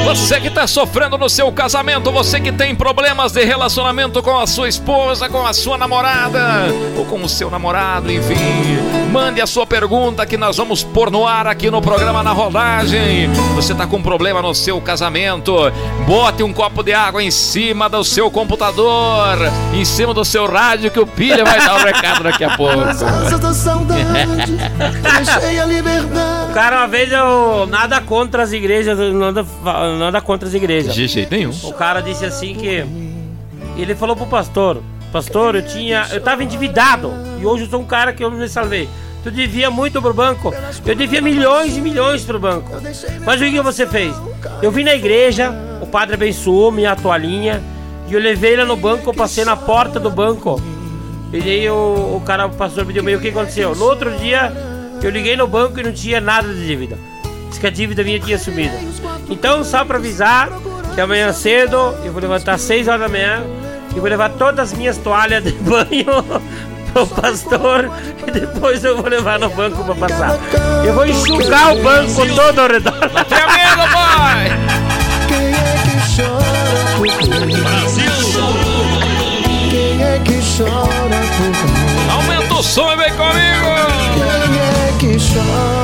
Você 0.06 0.42
que 0.42 0.50
tá 0.50 0.66
sofrendo 0.66 1.18
no 1.18 1.30
seu 1.30 1.52
casamento, 1.52 2.12
você 2.12 2.40
que 2.40 2.52
tem 2.52 2.74
problemas 2.76 3.32
de 3.32 3.44
relacionamento 3.44 4.24
com 4.24 4.40
a 4.40 4.48
sua 4.48 4.68
esposa, 4.68 5.30
com 5.30 5.46
a 5.46 5.54
sua 5.54 5.78
namorada 5.78 6.66
ou 6.98 7.06
com 7.06 7.24
o 7.24 7.30
seu 7.30 7.50
namorado, 7.50 8.12
enfim, 8.12 8.36
mande 9.10 9.42
a 9.42 9.48
sua 9.48 9.66
pergunta 9.66 10.26
que 10.26 10.38
nós 10.38 10.58
vamos 10.58 10.84
pôr 10.84 11.10
no 11.10 11.28
ar 11.28 11.48
aqui 11.48 11.72
no 11.72 11.82
programa 11.82 12.22
na 12.22 12.32
rodagem. 12.32 13.28
Você 13.56 13.74
tá 13.74 13.88
com 13.88 14.02
problema 14.02 14.42
no 14.42 14.54
seu 14.54 14.80
casamento? 14.80 15.54
Bote 16.06 16.44
um 16.44 16.54
copo 16.54 16.84
de 16.84 16.94
água 16.94 17.22
em 17.22 17.32
cima 17.32 17.90
do 17.90 18.04
seu 18.04 18.30
computador, 18.30 19.38
em 19.74 19.84
cima 19.84 20.14
do 20.14 20.24
seu 20.24 20.46
rádio 20.46 20.92
que 20.92 21.00
o 21.00 21.08
pilha 21.08 21.44
vai 21.44 21.60
dar 21.60 21.76
o 21.76 21.84
recado 21.84 22.24
daqui 22.24 22.44
a 22.44 22.56
pouco. 22.56 22.78
O 26.50 26.54
cara, 26.54 26.78
uma 26.78 26.88
vez 26.88 27.12
eu. 27.12 27.66
Nada 27.68 28.02
contra 28.02 28.44
as 28.44 28.52
igrejas, 28.52 28.98
nada, 29.14 29.46
nada 29.98 30.22
contra 30.22 30.48
as 30.48 30.54
igrejas. 30.54 30.94
De 30.94 31.08
jeito 31.08 31.32
nenhum. 31.32 31.54
O 31.64 31.74
cara 31.74 32.02
disse 32.02 32.26
assim 32.26 32.54
que. 32.54 32.86
Ele 33.78 33.96
falou 33.96 34.16
pro 34.16 34.28
pastor: 34.28 34.82
Pastor, 35.12 35.56
eu 35.56 35.66
tinha. 35.66 36.08
Eu 36.12 36.22
tava 36.22 36.44
endividado. 36.44 37.12
E 37.40 37.46
hoje 37.46 37.64
eu 37.64 37.70
sou 37.70 37.82
um 37.82 37.86
cara 37.86 38.14
que 38.14 38.24
eu 38.24 38.30
me 38.30 38.48
salvei. 38.48 38.88
Tu 39.24 39.32
devia 39.32 39.70
muito 39.70 40.02
pro 40.02 40.14
banco. 40.14 40.54
Eu 40.86 40.96
devia 40.96 41.22
milhões 41.22 41.76
e 41.76 41.82
milhões 41.82 42.24
pro 42.24 42.40
banco. 42.40 42.72
Mas 43.26 43.42
o 43.42 43.46
que 43.46 43.62
você 43.62 43.86
fez? 43.86 44.16
Eu 44.62 44.72
vim 44.72 44.84
na 44.84 44.96
igreja, 44.96 45.54
o 45.82 45.88
padre 45.88 46.16
abençoou 46.16 46.72
minha 46.72 46.96
toalhinha. 46.96 47.62
E 48.08 48.14
eu 48.14 48.20
levei 48.20 48.54
ela 48.54 48.66
no 48.66 48.76
banco, 48.76 49.10
eu 49.10 49.14
passei 49.14 49.44
na 49.44 49.56
porta 49.56 50.00
do 50.00 50.10
banco. 50.10 50.62
E 51.34 51.40
daí 51.40 51.70
o, 51.70 52.16
o 52.16 52.24
cara, 52.26 52.48
o 52.48 52.50
pastor 52.52 52.86
me 52.86 52.94
deu 52.94 53.04
meio 53.04 53.18
o 53.18 53.22
que 53.22 53.30
aconteceu. 53.30 53.76
No 53.76 53.86
outro 53.86 54.12
dia, 54.18 54.52
eu 55.04 55.10
liguei 55.10 55.36
no 55.36 55.48
banco 55.48 55.80
e 55.80 55.84
não 55.84 55.92
tinha 55.92 56.22
nada 56.22 56.48
de 56.48 56.66
dívida. 56.66 56.98
Diz 57.50 57.58
que 57.58 57.68
a 57.68 57.70
dívida 57.70 58.04
minha 58.04 58.20
tinha 58.20 58.38
sumido. 58.38 58.76
Então, 59.30 59.64
só 59.64 59.84
pra 59.84 59.98
avisar 59.98 60.50
que 60.96 61.02
amanhã 61.02 61.32
cedo 61.34 61.78
eu 62.04 62.12
vou 62.12 62.22
levantar 62.22 62.54
às 62.54 62.62
6 62.62 62.88
horas 62.88 63.02
da 63.02 63.10
manhã 63.10 63.44
e 63.96 64.00
vou 64.00 64.10
levar 64.10 64.30
todas 64.30 64.72
as 64.72 64.78
minhas 64.78 64.98
toalhas 64.98 65.44
de 65.44 65.52
banho 65.52 66.24
pro 66.94 67.08
pastor 67.08 67.90
e 68.28 68.32
depois 68.32 68.84
eu 68.84 68.98
vou 68.98 69.10
levar 69.10 69.40
no 69.40 69.50
banco 69.50 69.84
pra 69.84 69.96
passar. 69.96 70.40
Eu 70.86 70.94
vou 70.94 71.06
enxugar 71.06 71.76
o 71.76 71.82
banco 71.82 72.26
todo 72.36 72.60
ao 72.60 72.68
redor. 72.68 72.94
Tenha 73.28 73.48
medo, 73.48 73.92
pai! 73.94 74.50
Quem 75.28 75.54
é 75.54 75.78
que 75.84 76.22
chora 76.22 77.30
por 77.30 77.46
mim? 77.46 77.56
Quem 79.70 80.04
é 80.04 80.20
que 80.24 80.40
chora 80.58 81.20
por 81.38 81.50
mim? 81.50 82.10
Aumenta 82.12 82.54
o 82.56 82.64
som 82.64 82.92
e 82.92 82.96
vem 82.96 83.12
comigo! 83.12 83.70
Quem 84.16 84.60
é 84.60 84.94
que 85.00 85.18
chora? 85.18 85.79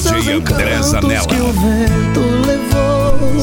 DJ 0.00 0.34
André 0.34 0.80
Zanella. 0.80 1.26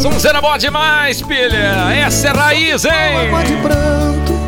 Sonzeira 0.01 0.39
boa 0.39 0.57
demais, 0.57 1.21
pilha. 1.21 1.93
Essa 1.93 2.29
é 2.29 2.31
raiz, 2.31 2.85
hein? 2.85 2.91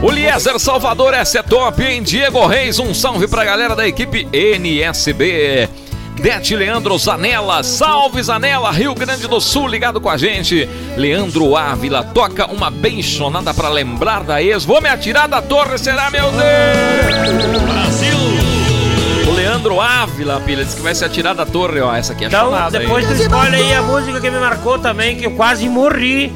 O 0.02 0.10
Liezer 0.10 0.58
Salvador, 0.58 1.14
essa 1.14 1.40
é 1.40 1.44
top, 1.44 1.84
hein? 1.84 2.02
Diego 2.02 2.48
Reis, 2.48 2.80
um 2.80 2.94
salve 2.94 3.28
pra 3.28 3.44
galera 3.44 3.76
da 3.76 3.86
equipe 3.86 4.26
NSB. 4.32 5.68
Dete 6.22 6.56
Leandro 6.56 6.98
Zanella, 6.98 7.62
salve 7.62 8.24
Zanella, 8.24 8.72
Rio 8.72 8.96
Grande 8.96 9.28
do 9.28 9.42
Sul, 9.42 9.68
ligado 9.68 10.00
com 10.00 10.10
a 10.10 10.16
gente. 10.16 10.68
Leandro 10.96 11.58
Ávila, 11.58 12.06
toca 12.06 12.50
uma 12.50 12.72
benchonada 12.72 13.54
pra 13.54 13.68
lembrar 13.68 14.24
da 14.24 14.42
ex. 14.42 14.64
Vou 14.64 14.82
me 14.82 14.88
atirar 14.88 15.28
da 15.28 15.42
torre, 15.42 15.78
será, 15.78 16.10
meu 16.10 16.32
Deus? 16.32 17.64
Brasil! 17.64 18.17
Leandro 19.48 19.80
Ávila, 19.80 20.42
pilha, 20.42 20.66
disse 20.66 20.76
que 20.76 20.82
vai 20.82 20.94
se 20.94 21.06
atirar 21.06 21.34
da 21.34 21.46
torre, 21.46 21.80
ó. 21.80 21.96
Essa 21.96 22.12
aqui 22.12 22.26
é 22.26 22.28
Então, 22.28 22.48
chonada, 22.48 22.78
depois 22.78 23.08
tu 23.08 23.14
escolhe 23.14 23.56
aí 23.56 23.74
a 23.74 23.82
música 23.82 24.20
que 24.20 24.30
me 24.30 24.40
marcou 24.40 24.78
também, 24.78 25.16
que 25.16 25.26
eu 25.26 25.32
quase 25.32 25.70
morri. 25.70 26.34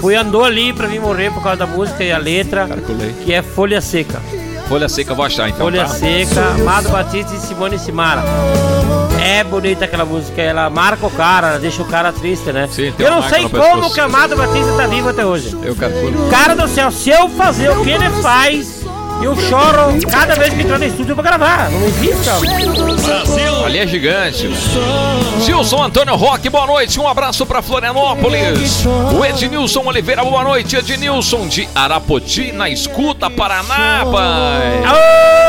Fui 0.00 0.14
andou 0.14 0.44
ali 0.44 0.72
pra 0.72 0.86
mim 0.86 1.00
morrer 1.00 1.32
por 1.32 1.42
causa 1.42 1.58
da 1.58 1.66
música 1.66 2.04
e 2.04 2.12
a 2.12 2.18
letra, 2.18 2.68
Calculei. 2.68 3.12
que 3.24 3.32
é 3.34 3.42
Folha 3.42 3.80
Seca. 3.80 4.20
Folha 4.68 4.88
seca, 4.88 5.14
vou 5.14 5.24
achar 5.24 5.48
então. 5.48 5.60
Folha 5.66 5.80
tá? 5.84 5.88
Seca, 5.88 6.40
Amado 6.60 6.90
Batista 6.90 7.34
e 7.34 7.40
Simone 7.40 7.76
Simara. 7.78 8.22
É 9.20 9.42
bonita 9.42 9.86
aquela 9.86 10.04
música, 10.04 10.40
ela 10.40 10.70
marca 10.70 11.06
o 11.06 11.10
cara, 11.10 11.48
ela 11.48 11.58
deixa 11.58 11.82
o 11.82 11.86
cara 11.86 12.12
triste, 12.12 12.52
né? 12.52 12.68
Sim, 12.70 12.92
eu 12.98 13.10
não 13.10 13.22
sei 13.22 13.48
como 13.48 13.92
que 13.92 13.98
Amado 13.98 14.36
Batista 14.36 14.70
tá 14.76 14.86
vivo 14.86 15.08
até 15.08 15.26
hoje. 15.26 15.56
Eu 15.62 15.74
calculo. 15.74 16.28
Cara 16.30 16.54
do 16.54 16.68
céu, 16.68 16.92
se 16.92 17.10
eu 17.10 17.28
fazer 17.30 17.70
o 17.70 17.82
que 17.82 17.90
ele 17.90 18.08
faz, 18.22 18.77
eu 19.22 19.36
choro 19.36 19.98
cada 20.10 20.34
vez 20.34 20.54
que 20.54 20.62
entro 20.62 20.78
no 20.78 20.84
estúdio 20.84 21.14
pra 21.14 21.24
gravar. 21.24 21.70
Não 21.70 21.86
existe, 21.86 22.28
ó. 22.28 23.64
Ali 23.64 23.78
é 23.78 23.86
gigante. 23.86 24.48
Gilson 25.44 25.82
Antônio 25.82 26.16
Roque, 26.16 26.48
boa 26.48 26.66
noite. 26.66 26.98
Um 27.00 27.06
abraço 27.08 27.44
pra 27.44 27.60
Florianópolis. 27.62 28.84
O 28.86 29.24
Ednilson 29.24 29.82
Oliveira, 29.84 30.24
boa 30.24 30.44
noite. 30.44 30.76
Ednilson 30.76 31.46
de 31.48 31.68
Arapoti, 31.74 32.52
na 32.52 32.68
escuta, 32.70 33.28
Paraná, 33.28 34.04
pai. 34.10 34.82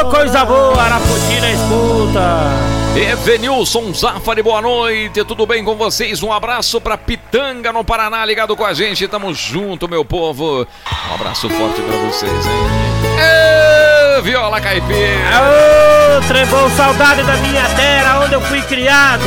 Ô, 0.04 0.10
coisa 0.10 0.46
boa, 0.46 0.82
Araputi 0.82 1.40
na 1.40 1.52
escuta. 1.52 2.89
Evenilson 2.96 3.94
Zafari, 3.94 4.42
boa 4.42 4.62
noite. 4.62 5.24
Tudo 5.24 5.46
bem 5.46 5.64
com 5.64 5.76
vocês? 5.76 6.24
Um 6.24 6.34
abraço 6.34 6.82
pra 6.82 6.98
Pitanga, 6.98 7.72
no 7.72 7.84
Paraná, 7.84 8.26
ligado 8.26 8.56
com 8.56 8.66
a 8.66 8.74
gente. 8.74 9.08
Tamo 9.08 9.34
junto, 9.34 9.88
meu 9.88 10.04
povo. 10.04 10.68
Um 11.10 11.14
abraço 11.14 11.50
forte 11.50 11.82
pra 11.82 11.98
vocês, 11.98 12.46
hein? 12.46 14.18
Ê, 14.18 14.22
Viola 14.22 14.60
Caipira. 14.60 14.98
Ô, 16.18 16.28
Trevão, 16.28 16.70
saudade 16.72 17.24
da 17.24 17.36
minha 17.38 17.64
terra, 17.76 18.22
onde 18.22 18.34
eu 18.34 18.42
fui 18.42 18.62
criado. 18.64 19.24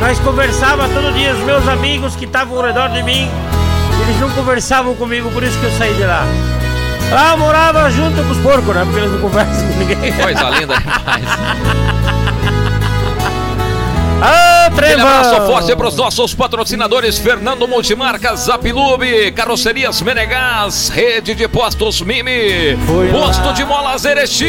Nós 0.00 0.18
conversava 0.18 0.88
todo 0.88 1.14
dia, 1.14 1.32
os 1.32 1.40
meus 1.40 1.66
amigos 1.68 2.16
que 2.16 2.24
estavam 2.24 2.58
ao 2.58 2.64
redor 2.64 2.88
de 2.88 3.02
mim, 3.02 3.30
eles 4.02 4.20
não 4.20 4.30
conversavam 4.30 4.94
comigo, 4.94 5.30
por 5.30 5.42
isso 5.42 5.58
que 5.58 5.66
eu 5.66 5.72
saí 5.72 5.94
de 5.94 6.04
lá. 6.04 6.24
Lá 7.10 7.32
eu 7.32 7.38
morava 7.38 7.88
junto 7.90 8.22
com 8.22 8.30
os 8.30 8.38
porcos, 8.38 8.74
né? 8.74 8.82
Porque 8.84 8.98
eles 8.98 9.12
não 9.12 9.20
conversam 9.20 9.68
com 9.68 9.78
ninguém. 9.78 10.12
Coisa 10.12 10.50
linda 10.50 10.76
demais. 10.76 12.06
Aquele 14.20 14.94
Trevão! 14.94 15.06
abraço 15.06 15.46
forte 15.46 15.76
para 15.76 15.88
os 15.88 15.96
nossos 15.96 16.34
patrocinadores 16.34 17.18
Fernando 17.18 17.68
Multimarcas, 17.68 18.40
Zapilube, 18.40 19.30
Carrocerias 19.32 20.00
Menegás, 20.02 20.88
Rede 20.88 21.34
de 21.34 21.46
Postos 21.48 22.00
Mimi, 22.00 22.76
Posto 23.12 23.52
de 23.52 23.64
Molas 23.64 24.04
Erechim. 24.04 24.46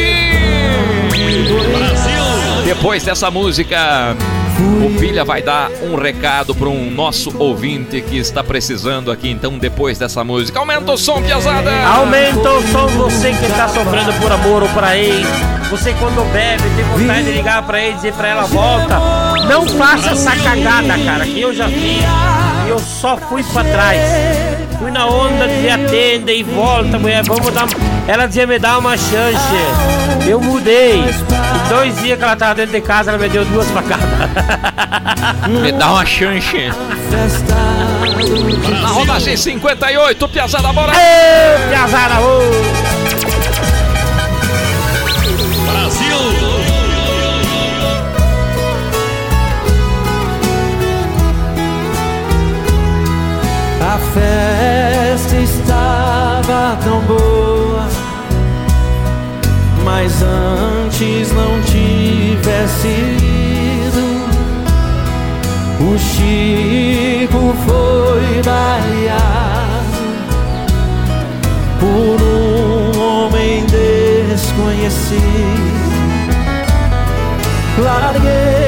Depois 2.68 3.02
dessa 3.02 3.30
música, 3.30 4.14
o 4.84 5.00
Pilha 5.00 5.24
vai 5.24 5.40
dar 5.40 5.70
um 5.82 5.96
recado 5.96 6.54
para 6.54 6.68
um 6.68 6.90
nosso 6.90 7.34
ouvinte 7.38 8.02
que 8.02 8.18
está 8.18 8.44
precisando 8.44 9.10
aqui. 9.10 9.30
Então, 9.30 9.56
depois 9.56 9.98
dessa 9.98 10.22
música, 10.22 10.58
aumenta 10.58 10.92
o 10.92 10.98
som, 10.98 11.22
piazada. 11.22 11.70
Aumenta 11.86 12.50
o 12.50 12.62
som, 12.68 12.86
você 12.88 13.32
que 13.32 13.48
tá 13.56 13.68
sofrendo 13.68 14.12
por 14.20 14.30
amor 14.30 14.64
ou 14.64 14.68
por 14.68 14.84
ex. 14.84 15.26
Você 15.70 15.94
quando 15.94 16.30
bebe, 16.30 16.62
tem 16.76 16.84
vontade 16.84 17.24
de 17.24 17.32
ligar 17.32 17.62
pra 17.62 17.80
ele 17.80 17.92
e 17.92 17.94
dizer 17.94 18.12
pra 18.12 18.28
ela 18.28 18.42
volta. 18.42 19.00
Não 19.48 19.66
faça 19.66 20.10
essa 20.10 20.36
cagada, 20.36 20.98
cara, 21.02 21.24
que 21.24 21.40
eu 21.40 21.54
já 21.54 21.68
fiz. 21.68 22.04
E 22.66 22.68
eu 22.68 22.78
só 22.78 23.16
fui 23.16 23.42
pra 23.44 23.64
trás. 23.64 24.67
Fui 24.78 24.92
na 24.92 25.06
onda 25.06 25.48
de 25.48 25.68
atende 25.68 26.32
e 26.32 26.42
volta, 26.44 26.98
mulher, 26.98 27.24
vamos 27.24 27.52
dar. 27.52 27.66
Ela 28.06 28.26
dizia 28.26 28.46
me 28.46 28.58
dá 28.60 28.78
uma 28.78 28.96
chance. 28.96 29.56
Eu 30.28 30.40
mudei. 30.40 31.00
Em 31.00 31.68
dois 31.68 31.96
dias 31.96 32.16
que 32.16 32.24
ela 32.24 32.36
tava 32.36 32.54
dentro 32.54 32.72
de 32.72 32.80
casa, 32.80 33.10
ela 33.10 33.18
me 33.18 33.28
deu 33.28 33.44
duas 33.46 33.68
facadas. 33.70 34.08
Me 35.48 35.72
dá 35.72 35.92
uma 35.92 36.06
chance. 36.06 36.70
Na 38.80 38.88
rodagem 38.88 39.36
58, 39.36 40.28
piazada, 40.28 40.72
bora. 40.72 40.92
Ê, 40.94 41.68
piazada, 41.68 42.20
ô! 42.20 42.88
A 53.80 53.98
festa 54.12 54.57
tão 56.76 57.00
boa, 57.00 57.88
mas 59.84 60.22
antes 60.22 61.32
não 61.32 61.60
tivesse 61.62 62.88
ido. 62.88 64.18
O 65.80 65.98
Chico 65.98 67.54
foi 67.66 68.42
baleado 68.42 69.98
por 71.80 72.20
um 72.22 73.00
homem 73.00 73.64
desconhecido. 73.66 75.18
Larguei 77.78 78.67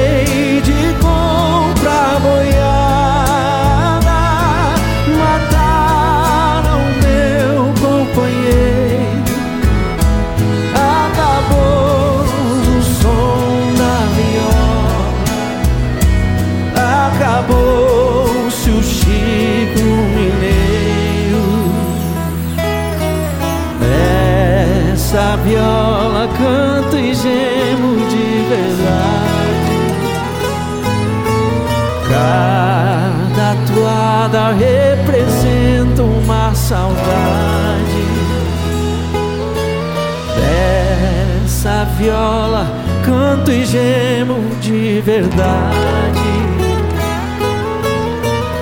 gemo 43.71 44.37
de 44.59 44.99
verdade. 44.99 46.19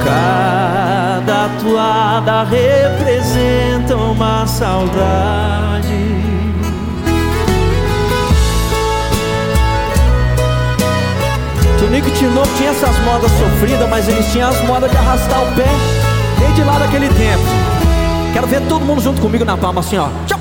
Cada 0.05 1.49
toada 1.63 2.43
representa 2.43 3.95
uma 3.95 4.45
saudade. 4.45 5.79
Tonico 11.79 12.11
Tinoco 12.11 12.47
tinha 12.57 12.69
essas 12.69 12.99
modas 12.99 13.31
sofridas, 13.31 13.89
mas 13.89 14.07
eles 14.07 14.31
tinham 14.31 14.49
as 14.49 14.61
modas 14.67 14.91
de 14.91 14.97
arrastar 14.97 15.41
o 15.41 15.55
pé 15.55 15.69
desde 16.37 16.63
lá 16.63 16.77
daquele 16.77 17.07
tempo. 17.07 17.43
Quero 18.31 18.45
ver 18.45 18.61
todo 18.67 18.85
mundo 18.85 19.01
junto 19.01 19.19
comigo 19.19 19.43
na 19.43 19.57
palma 19.57 19.79
assim, 19.79 19.97
ó. 19.97 20.09
Tchau, 20.27 20.38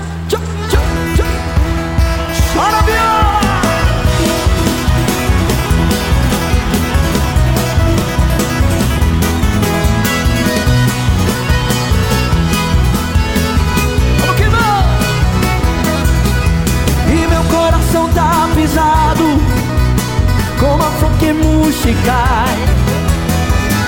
que 21.18 21.94
cai 22.04 22.56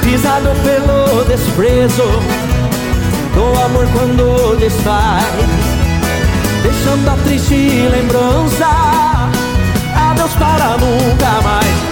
Pisado 0.02 0.50
pelo 0.64 1.24
desprezo 1.24 2.04
Do 3.34 3.60
amor 3.64 3.86
quando 3.92 4.56
desfaz 4.58 5.24
Deixando 6.62 7.08
a 7.08 7.16
triste 7.24 7.88
lembrança 7.90 9.10
Adeus 9.96 10.32
para 10.34 10.76
nunca 10.78 11.40
mais. 11.42 11.90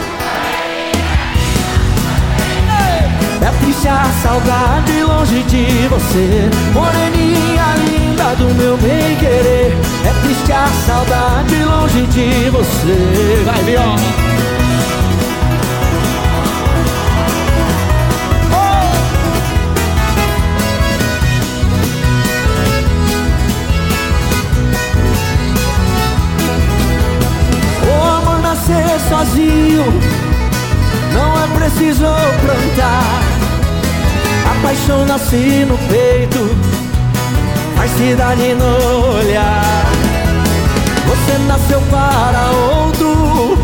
É 3.40 3.62
triste 3.62 3.88
a 3.88 4.04
saudade 4.22 5.02
longe 5.02 5.42
de 5.44 5.88
você. 5.88 6.50
Moreninha 6.74 7.74
linda 7.86 8.34
do 8.36 8.54
meu 8.54 8.76
bem 8.76 9.16
querer. 9.16 9.76
É 10.04 10.12
triste 10.22 10.52
a 10.52 10.66
saudade 10.86 11.64
longe 11.64 12.06
de 12.06 12.50
você. 12.50 13.42
Vai, 13.44 13.62
viola 13.64 14.27
sozinho. 29.18 29.84
Não 31.12 31.44
é 31.44 31.58
preciso 31.58 32.04
plantar. 32.42 33.22
A 34.50 34.62
paixão 34.62 35.04
nasce 35.06 35.66
no 35.66 35.76
peito. 35.88 36.56
Faz 37.76 37.90
cidade 37.92 38.54
no 38.54 39.18
olhar. 39.18 39.86
Você 41.06 41.38
nasceu 41.46 41.80
para 41.90 42.50
outro. 42.50 43.58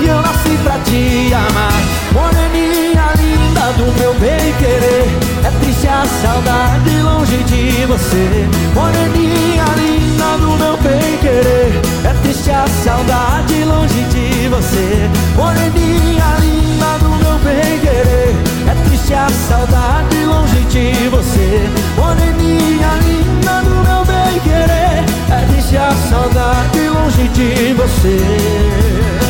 E 0.00 0.06
eu 0.06 0.20
nasci 0.20 0.58
pra 0.62 0.78
te 0.80 1.32
amar. 1.32 1.72
Moreninha 2.12 3.12
linda 3.16 3.72
do 3.78 3.98
meu 3.98 4.14
bem 4.14 4.52
querer 4.58 5.23
É 5.44 5.50
triste 5.60 5.86
a 5.86 6.06
saudade 6.22 7.02
longe 7.02 7.36
de 7.44 7.84
você. 7.84 8.48
Moreninha 8.74 9.64
linda 9.76 10.38
do 10.38 10.56
meu 10.56 10.76
bem 10.78 11.18
querer. 11.18 11.82
É 12.02 12.14
triste 12.22 12.50
a 12.50 12.66
saudade 12.66 13.62
longe 13.64 14.02
de 14.04 14.48
você. 14.48 15.10
Moreninha 15.36 16.24
linda 16.40 16.98
do 16.98 17.10
meu 17.22 17.38
bem 17.40 17.78
querer. 17.80 18.34
É 18.66 18.88
triste 18.88 19.12
a 19.12 19.28
saudade 19.28 20.24
longe 20.24 20.60
de 20.64 21.08
você. 21.10 21.68
Moreninha 21.94 22.92
linda 23.04 23.60
do 23.60 23.74
meu 23.86 24.04
bem 24.06 24.40
querer. 24.40 25.04
É 25.30 25.46
triste 25.52 25.76
a 25.76 25.90
saudade 26.08 26.88
longe 26.88 27.28
de 27.28 27.74
você 27.74 29.23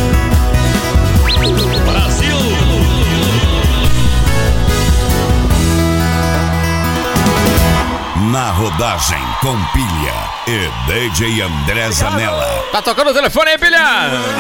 Na 8.34 8.50
rodagem 8.50 9.22
com 9.40 9.54
pilha 9.66 10.12
e 10.48 10.68
DJ 10.92 11.42
André 11.42 11.88
Zanella. 11.92 12.64
Tá 12.72 12.82
tocando 12.82 13.12
o 13.12 13.14
telefone 13.14 13.50
aí, 13.50 13.58
pilha? 13.58 13.78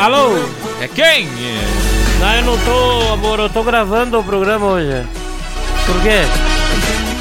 Alô? 0.02 0.36
É 0.80 0.88
quem? 0.88 1.28
Não, 2.18 2.34
eu 2.34 2.42
não 2.42 2.58
tô, 2.58 3.12
amor, 3.12 3.38
eu 3.38 3.48
tô 3.48 3.62
gravando 3.62 4.18
o 4.18 4.24
programa 4.24 4.66
hoje. 4.66 5.06
Por 5.86 6.02
quê? 6.02 6.22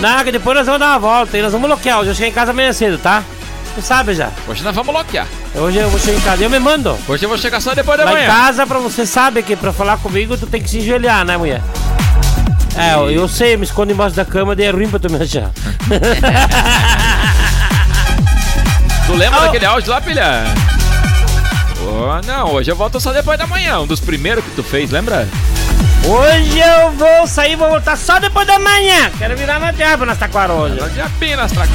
Não, 0.02 0.24
que 0.24 0.32
depois 0.32 0.58
nós 0.58 0.66
vamos 0.66 0.80
dar 0.80 0.88
uma 0.94 0.98
volta 1.00 1.38
e 1.38 1.44
nós 1.44 1.52
vamos 1.52 1.68
bloquear 1.68 2.00
hoje. 2.00 2.10
Eu 2.10 2.16
cheguei 2.16 2.32
em 2.32 2.34
casa 2.34 2.50
amanhã 2.50 2.74
cedo, 2.74 2.98
tá? 2.98 3.22
Tu 3.76 3.82
sabe 3.84 4.16
já. 4.16 4.32
Hoje 4.48 4.64
nós 4.64 4.74
vamos 4.74 4.92
bloquear. 4.92 5.28
Hoje 5.54 5.78
eu 5.78 5.90
vou 5.92 6.00
chegar 6.00 6.18
em 6.18 6.22
casa. 6.22 6.44
Eu 6.44 6.50
me 6.50 6.58
mando. 6.58 6.98
Hoje 7.08 7.24
eu 7.24 7.30
vou 7.30 7.38
chegar 7.38 7.62
só 7.62 7.76
depois 7.76 8.00
da 8.00 8.06
Lá 8.06 8.12
em 8.14 8.16
manhã. 8.16 8.26
casa, 8.28 8.66
pra 8.66 8.80
você 8.80 9.06
sabe 9.06 9.44
que 9.44 9.56
pra 9.56 9.72
falar 9.72 9.98
comigo, 9.98 10.36
tu 10.36 10.48
tem 10.48 10.60
que 10.60 10.72
se 10.72 10.80
enjoelhar, 10.80 11.24
né, 11.24 11.38
mulher? 11.38 11.62
É, 12.76 12.94
eu, 12.96 13.12
eu 13.12 13.28
sei, 13.28 13.56
me 13.56 13.64
escondo 13.66 13.92
embaixo 13.94 14.16
da 14.16 14.26
cama, 14.26 14.56
daí 14.56 14.66
é 14.66 14.72
ruim 14.72 14.90
pra 14.90 15.00
tu 15.00 15.12
me 15.12 15.22
achar. 15.22 15.52
Tu 19.06 19.14
lembra 19.14 19.40
Ah, 19.42 19.46
daquele 19.46 19.66
áudio 19.66 19.92
lá, 19.92 20.00
pilha? 20.02 20.44
Oh, 21.86 22.26
não, 22.26 22.54
hoje 22.54 22.72
eu 22.72 22.76
volto 22.76 23.00
só 23.02 23.12
depois 23.12 23.38
da 23.38 23.46
manhã. 23.46 23.80
Um 23.80 23.86
dos 23.88 24.00
primeiros 24.00 24.44
que 24.44 24.52
tu 24.52 24.64
fez, 24.64 24.90
lembra? 24.92 25.28
Hoje 26.06 26.60
eu 26.60 26.92
vou 26.92 27.28
sair, 27.28 27.56
vou 27.58 27.70
voltar 27.70 27.98
só 27.98 28.20
depois 28.20 28.48
da 28.48 28.58
manhã. 28.60 29.12
Quero 29.18 29.36
virar 29.36 29.60
na 29.60 29.72
diabo 29.72 30.06
nas 30.06 30.18
taquaras 30.18 30.56
hoje. 30.56 30.78
Já 30.96 31.06
apenas 31.06 31.52
pra 31.52 31.68
cá. 31.68 31.74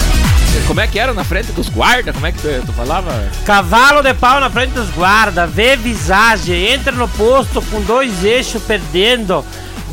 Como 0.66 0.80
é 0.80 0.86
que 0.86 0.99
era 0.99 1.12
na 1.12 1.22
frente 1.22 1.53
dos 1.53 1.68
guardas? 1.68 2.14
Como 2.14 2.26
é 2.26 2.32
que 2.32 2.38
tu, 2.38 2.49
tu 2.66 2.72
falava? 2.72 3.12
Cavalo 3.44 4.03
de 4.03 4.14
pau 4.14 4.40
na 4.40 4.49
frente 4.51 4.70
dos 4.70 4.88
guardas, 4.90 5.49
vê 5.53 5.76
visagem, 5.76 6.72
entra 6.72 6.92
no 6.92 7.07
posto 7.09 7.61
com 7.62 7.80
dois 7.82 8.24
eixos 8.24 8.62
perdendo, 8.62 9.44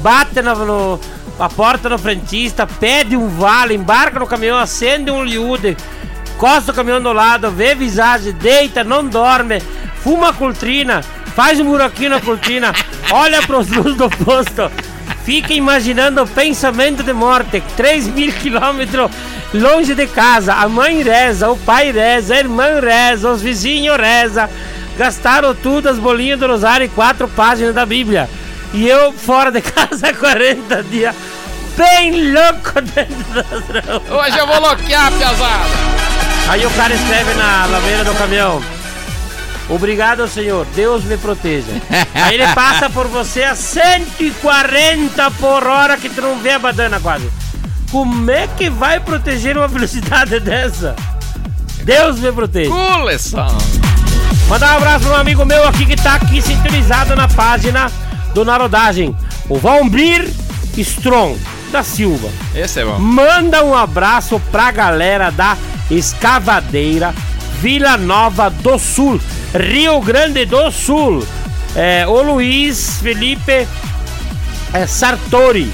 bate 0.06 0.39
na 0.39 0.53
no, 0.53 0.99
a 1.39 1.49
porta 1.49 1.89
no 1.89 1.97
frentista, 1.97 2.68
pede 2.68 3.18
um 3.18 3.28
vale, 3.28 3.74
embarca 3.74 4.20
no 4.20 4.28
caminhão, 4.28 4.60
acende 4.60 5.10
um 5.10 5.24
liude, 5.24 5.76
costa 6.38 6.72
o 6.72 6.76
caminhão 6.76 7.01
do 7.01 7.12
lado, 7.12 7.49
vê 7.49 7.74
visagem, 7.74 8.32
deita, 8.34 8.84
não 8.84 9.03
dorme, 9.03 9.60
fuma 10.03 10.30
a 10.30 10.34
cortina, 10.34 11.01
faz 11.36 11.60
um 11.60 11.66
buraquinho 11.66 12.12
na 12.12 12.22
cortina, 12.22 12.72
olha 13.12 13.41
pros 13.41 13.68
luzes 13.68 13.95
do 13.97 14.08
posto, 14.08 14.72
fica 15.24 15.53
imaginando 15.53 16.22
o 16.22 16.28
pensamento 16.28 17.01
de 17.01 17.12
morte, 17.12 17.64
3 17.76 18.06
mil 18.10 18.32
quilômetros 18.32 19.10
longe 19.56 19.95
de 19.95 20.06
casa, 20.06 20.53
a 20.53 20.70
mãe 20.70 21.01
reza, 21.01 21.49
o 21.49 21.58
pai 21.58 21.91
reza, 21.91 22.36
a 22.36 22.38
irmã 22.38 22.80
reza, 22.80 23.32
os 23.32 23.41
vizinhos 23.41 23.97
reza, 23.97 24.51
gastaram 24.99 25.56
tudo 25.56 25.89
as 25.89 25.97
bolinhas 25.97 26.39
do 26.39 26.45
rosário 26.45 26.86
e 26.86 26.89
quatro 26.89 27.28
páginas 27.28 27.74
da 27.74 27.88
Bíblia. 27.88 28.30
E 28.76 28.89
eu 28.89 29.13
fora 29.13 29.53
de 29.53 29.61
casa 29.61 30.09
há 30.09 30.13
40 30.13 30.84
dias, 30.84 31.15
bem 31.78 32.34
louco 32.34 32.82
dentro 32.82 33.23
das 33.34 34.05
ruas. 34.05 34.26
Hoje 34.26 34.38
eu 34.38 34.45
vou 34.45 34.59
bloquear, 34.59 35.13
piazada. 35.13 35.63
Aí 36.49 36.65
o 36.65 36.69
cara 36.71 36.93
escreve 36.93 37.34
na 37.36 37.67
laveira 37.67 38.03
do 38.03 38.13
caminhão. 38.15 38.61
Obrigado, 39.69 40.28
senhor. 40.28 40.65
Deus 40.76 41.05
me 41.05 41.17
proteja. 41.17 41.71
Aí 42.13 42.36
ele 42.36 42.47
passa 42.53 42.89
por 42.89 43.07
você 43.07 43.43
a 43.43 43.55
140 43.55 45.32
por 45.32 45.65
hora 45.65 45.95
que 45.95 46.09
tu 46.09 46.21
não 46.21 46.38
vê 46.39 46.51
a 46.51 46.59
badana 46.59 46.99
quase. 46.99 47.32
Como 47.89 48.30
é 48.30 48.45
que 48.45 48.69
vai 48.69 48.99
proteger 48.99 49.57
uma 49.57 49.69
velocidade 49.69 50.38
dessa? 50.41 50.97
Deus 51.86 52.19
me 52.19 52.30
proteja. 52.30 52.69
Coleção. 52.69 53.57
Mandar 54.49 54.73
um 54.73 54.78
abraço 54.78 55.05
pra 55.05 55.15
um 55.15 55.19
amigo 55.21 55.45
meu 55.45 55.65
aqui 55.65 55.86
que 55.86 55.95
tá 55.95 56.15
aqui 56.15 56.41
sintonizado 56.41 57.15
na 57.15 57.30
página 57.30 57.89
do 58.36 58.43
Narodagem. 58.45 59.15
O 59.49 59.57
Valmir 59.57 60.29
Strong 60.77 61.39
da 61.71 61.81
Silva. 61.81 62.27
Esse 62.53 62.81
é 62.81 62.86
bom. 62.86 62.99
Manda 62.99 63.63
um 63.63 63.73
abraço 63.73 64.39
pra 64.51 64.71
galera 64.71 65.31
da 65.31 65.57
Escavadeira 65.89 67.13
Vila 67.61 67.95
Nova 67.97 68.49
do 68.49 68.77
Sul, 68.77 69.19
Rio 69.57 70.01
Grande 70.01 70.45
do 70.45 70.69
Sul. 70.69 71.25
É, 71.75 72.05
o 72.05 72.21
Luiz 72.21 72.99
Felipe 73.01 73.65
é, 74.73 74.86
Sartori. 74.86 75.71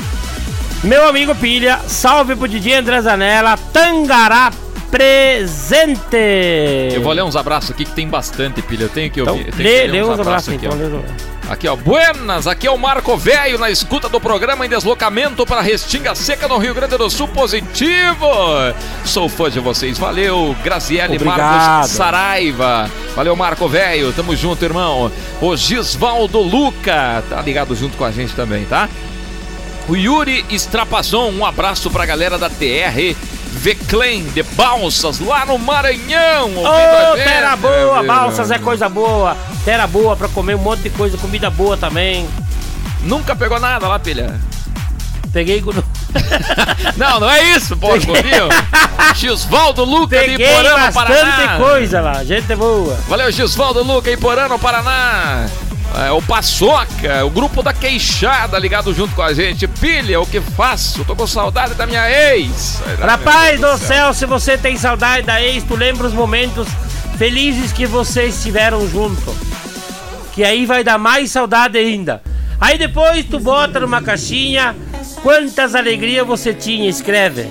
Meu 0.83 1.07
amigo 1.07 1.33
Pilha, 1.35 1.79
salve 1.87 2.35
pro 2.35 2.47
Didi 2.47 2.73
André 2.73 3.01
Zanella, 3.01 3.57
Tangará 3.73 4.51
presente. 4.89 5.99
Eu 6.93 7.01
vou 7.01 7.13
ler 7.13 7.23
uns 7.23 7.35
abraços 7.35 7.71
aqui 7.71 7.85
que 7.85 7.91
tem 7.91 8.07
bastante, 8.07 8.61
pilha. 8.61 8.83
Eu 8.83 8.89
tenho 8.89 9.09
que 9.09 9.21
Então, 9.21 9.33
ouvir. 9.33 9.47
eu 9.47 9.53
tenho 9.53 9.69
lê, 9.69 9.81
que 9.81 9.87
lê 9.87 10.03
uns 10.03 10.09
uns 10.09 10.19
abraços 10.19 10.53
aqui, 10.53 10.65
então. 10.65 11.03
Aqui, 11.51 11.67
ó. 11.67 11.75
Buenas, 11.75 12.47
aqui 12.47 12.65
é 12.65 12.71
o 12.71 12.77
Marco 12.77 13.17
Velho 13.17 13.59
na 13.59 13.69
escuta 13.69 14.07
do 14.07 14.21
programa 14.21 14.65
em 14.65 14.69
deslocamento 14.69 15.45
para 15.45 15.59
Restinga 15.59 16.15
Seca 16.15 16.47
no 16.47 16.57
Rio 16.57 16.73
Grande 16.73 16.97
do 16.97 17.09
Sul. 17.09 17.27
Positivo! 17.27 18.25
Sou 19.03 19.27
fã 19.27 19.51
de 19.51 19.59
vocês. 19.59 19.97
Valeu, 19.97 20.55
Graziele 20.63 21.17
Obrigado. 21.17 21.39
Marcos 21.39 21.91
Saraiva. 21.91 22.89
Valeu, 23.17 23.35
Marco 23.35 23.67
Velho. 23.67 24.13
Tamo 24.13 24.33
junto, 24.33 24.63
irmão. 24.63 25.11
O 25.41 25.57
Gisvaldo 25.57 26.39
Luca 26.39 27.21
tá 27.29 27.41
ligado 27.41 27.75
junto 27.75 27.97
com 27.97 28.05
a 28.05 28.11
gente 28.11 28.33
também, 28.33 28.63
tá? 28.63 28.87
O 29.89 29.97
Yuri 29.97 30.45
Estrapazon, 30.49 31.31
um 31.31 31.45
abraço 31.45 31.91
pra 31.91 32.05
galera 32.05 32.37
da 32.37 32.49
TR 32.49 33.13
Veclen 33.51 34.23
de 34.29 34.43
Balsas, 34.43 35.19
lá 35.19 35.45
no 35.45 35.57
Maranhão. 35.59 36.51
Ô, 36.57 37.15
gente, 37.15 37.23
terra 37.23 37.55
boa, 37.55 38.03
balsas 38.03 38.49
é 38.51 38.57
coisa 38.57 38.89
boa. 38.89 39.37
Terra 39.63 39.85
boa 39.85 40.15
pra 40.15 40.27
comer 40.27 40.55
um 40.55 40.59
monte 40.59 40.83
de 40.83 40.89
coisa, 40.89 41.17
comida 41.17 41.49
boa 41.49 41.77
também. 41.77 42.27
Nunca 43.03 43.35
pegou 43.35 43.59
nada 43.59 43.87
lá, 43.87 43.99
pilha? 43.99 44.39
Peguei 45.31 45.63
Não, 46.97 47.19
não 47.19 47.29
é 47.29 47.43
isso, 47.51 47.77
pô, 47.77 47.93
viu? 47.93 48.13
Gisvaldo 49.15 49.83
Luca 49.83 50.19
de 50.19 50.25
Peguei 50.31 50.45
Iporã, 50.45 50.91
bastante 50.91 50.93
Paraná. 50.93 51.57
coisa 51.57 52.01
lá, 52.01 52.23
gente 52.23 52.55
boa. 52.55 52.97
Valeu, 53.07 53.31
Gisvaldo 53.31 53.81
Luca, 53.83 54.11
Iporã, 54.11 54.47
no 54.49 54.59
Paraná. 54.59 55.45
É, 55.93 56.09
o 56.11 56.21
Paçoca, 56.21 57.25
o 57.25 57.29
grupo 57.29 57.61
da 57.61 57.73
queixada 57.73 58.57
ligado 58.57 58.93
junto 58.93 59.13
com 59.13 59.21
a 59.21 59.33
gente. 59.33 59.67
Pilha, 59.67 60.21
o 60.21 60.25
que 60.25 60.39
faço? 60.39 61.03
Tô 61.03 61.15
com 61.15 61.27
saudade 61.27 61.73
da 61.73 61.85
minha 61.85 62.09
ex. 62.09 62.81
Rapaz 62.99 63.59
do 63.59 63.77
céu, 63.77 64.13
se 64.13 64.25
você 64.25 64.57
tem 64.57 64.77
saudade 64.77 65.27
da 65.27 65.41
ex, 65.41 65.63
tu 65.63 65.75
lembra 65.75 66.07
os 66.07 66.13
momentos 66.13 66.67
felizes 67.17 67.73
que 67.73 67.85
vocês 67.85 68.37
estiveram 68.37 68.87
junto. 68.87 69.35
Que 70.31 70.45
aí 70.45 70.65
vai 70.65 70.83
dar 70.83 70.97
mais 70.97 71.31
saudade 71.31 71.77
ainda. 71.77 72.21
Aí 72.59 72.77
depois 72.77 73.25
tu 73.25 73.39
bota 73.39 73.81
numa 73.81 74.01
caixinha 74.01 74.75
quantas 75.21 75.75
alegrias 75.75 76.25
você 76.25 76.53
tinha, 76.53 76.89
escreve. 76.89 77.47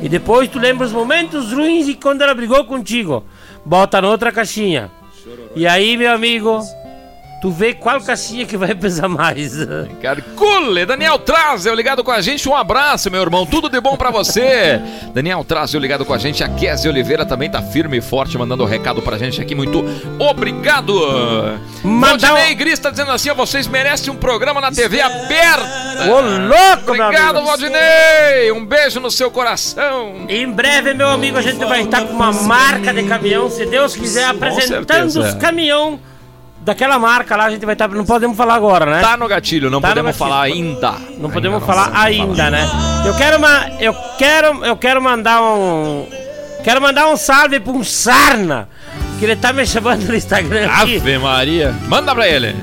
E 0.00 0.08
depois 0.08 0.48
tu 0.48 0.58
lembra 0.58 0.86
os 0.86 0.92
momentos 0.92 1.52
ruins 1.52 1.88
e 1.88 1.94
quando 1.94 2.22
ela 2.22 2.34
brigou 2.34 2.64
contigo. 2.64 3.24
Bota 3.64 4.00
na 4.00 4.08
outra 4.08 4.30
caixinha. 4.30 4.90
E 5.54 5.66
aí, 5.66 5.96
meu 5.96 6.12
amigo, 6.12 6.60
tu 7.40 7.50
vê 7.50 7.72
qual 7.72 8.00
caixinha 8.00 8.44
que 8.44 8.56
vai 8.56 8.74
pesar 8.74 9.08
mais. 9.08 9.52
Carcule, 10.00 10.84
Daniel 10.84 11.18
Trazio 11.18 11.74
ligado 11.74 12.04
com 12.04 12.10
a 12.10 12.20
gente, 12.20 12.48
um 12.48 12.54
abraço, 12.54 13.10
meu 13.10 13.22
irmão, 13.22 13.46
tudo 13.46 13.68
de 13.68 13.80
bom 13.80 13.96
pra 13.96 14.10
você. 14.10 14.80
Daniel 15.14 15.42
Trazio 15.42 15.80
ligado 15.80 16.04
com 16.04 16.12
a 16.12 16.18
gente, 16.18 16.44
a 16.44 16.48
Kézia 16.48 16.90
Oliveira 16.90 17.24
também 17.24 17.50
tá 17.50 17.62
firme 17.62 17.98
e 17.98 18.00
forte, 18.00 18.36
mandando 18.36 18.62
um 18.62 18.66
recado 18.66 19.00
pra 19.00 19.16
gente 19.16 19.40
aqui, 19.40 19.54
muito 19.54 19.82
obrigado. 20.18 20.92
Mandar 21.82 22.28
Valdinei 22.28 22.54
Gris 22.54 22.78
tá 22.78 22.90
dizendo 22.90 23.10
assim, 23.10 23.32
vocês 23.32 23.66
merecem 23.66 24.12
um 24.12 24.16
programa 24.16 24.60
na 24.60 24.70
TV 24.70 25.00
aberta. 25.00 25.80
Ô, 26.08 26.20
louco, 26.20 26.94
meu 26.94 27.06
Obrigado. 27.06 27.42
Valdinei, 27.42 28.52
um 28.52 28.64
beijo 28.64 29.00
no 29.00 29.10
seu 29.10 29.30
coração. 29.30 30.26
Em 30.28 30.50
breve, 30.50 30.94
meu 30.94 31.08
amigo, 31.08 31.38
a 31.38 31.42
gente 31.42 31.64
vai 31.64 31.82
estar 31.82 32.02
com 32.02 32.12
uma 32.12 32.32
marca 32.32 32.92
de 32.92 33.02
caminhão, 33.04 33.50
se 33.50 33.64
Deus 33.66 33.96
quiser, 33.96 34.26
apresentando 34.26 35.20
os 35.20 35.34
caminhão 35.34 35.98
daquela 36.60 36.98
marca 36.98 37.36
lá, 37.36 37.44
a 37.46 37.50
gente 37.50 37.64
vai 37.64 37.74
estar. 37.74 37.88
Não 37.88 38.04
podemos 38.04 38.36
falar 38.36 38.54
agora, 38.54 38.86
né? 38.86 39.00
Tá 39.00 39.16
no 39.16 39.26
gatilho, 39.28 39.70
não 39.70 39.80
Tá 39.80 39.88
podemos 39.88 40.10
gatilho. 40.12 40.28
falar 40.30 40.42
ainda. 40.42 40.92
Não 41.18 41.30
podemos 41.30 41.62
Ainda 41.62 41.66
falar 41.66 41.90
ainda, 41.94 42.50
né? 42.50 42.68
Eu 43.04 43.14
quero 43.16 43.38
uma, 43.38 43.66
eu 43.80 43.94
quero, 44.18 44.64
eu 44.64 44.76
quero 44.76 45.02
mandar 45.02 45.42
um, 45.42 46.06
quero 46.62 46.80
mandar 46.80 47.08
um 47.08 47.16
salve 47.16 47.58
para 47.60 47.72
um 47.72 47.82
sarna 47.84 48.68
que 49.18 49.24
ele 49.24 49.36
tá 49.36 49.52
me 49.52 49.66
chamando 49.66 50.04
no 50.06 50.14
Instagram 50.14 50.66
aqui, 50.70 50.96
Ave 50.96 51.18
Maria. 51.18 51.74
Manda 51.88 52.14
pra 52.14 52.28
ele. 52.28 52.54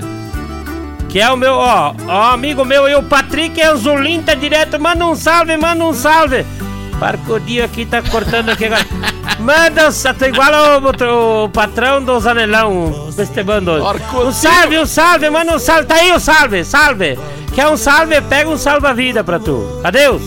que 1.09 1.19
é 1.19 1.29
o 1.31 1.37
meu, 1.37 1.53
ó, 1.53 1.93
ó, 2.07 2.31
amigo 2.33 2.63
meu 2.65 2.87
e 2.89 2.95
o 2.95 3.01
Patrick 3.03 3.61
Anzolim 3.61 4.21
tá 4.21 4.33
direto, 4.35 4.79
manda 4.79 5.05
um 5.05 5.15
salve, 5.15 5.55
manda 5.57 5.83
um 5.83 5.93
salve. 5.93 6.45
Parcodinho 6.99 7.63
aqui 7.63 7.85
tá 7.85 8.01
cortando 8.01 8.49
aqui 8.49 8.65
agora. 8.65 8.85
Manda, 9.39 9.89
um 9.89 10.13
tô 10.13 10.25
igual 10.25 10.53
ao, 10.53 11.43
o 11.43 11.49
patrão 11.49 12.03
dos 12.03 12.25
anelão, 12.25 13.09
bestebando. 13.15 13.85
Arcodinho. 13.85 14.27
Um 14.27 14.31
salve, 14.31 14.79
um 14.79 14.85
salve, 14.85 15.29
manda 15.29 15.55
um 15.55 15.59
salve, 15.59 15.85
tá 15.85 15.95
aí 15.95 16.11
o 16.11 16.19
salve, 16.19 16.63
salve. 16.65 17.19
Quer 17.53 17.67
um 17.67 17.77
salve, 17.77 18.19
pega 18.21 18.49
um 18.49 18.57
salva-vida 18.57 19.23
pra 19.23 19.39
tu. 19.39 19.79
Adeus. 19.83 20.21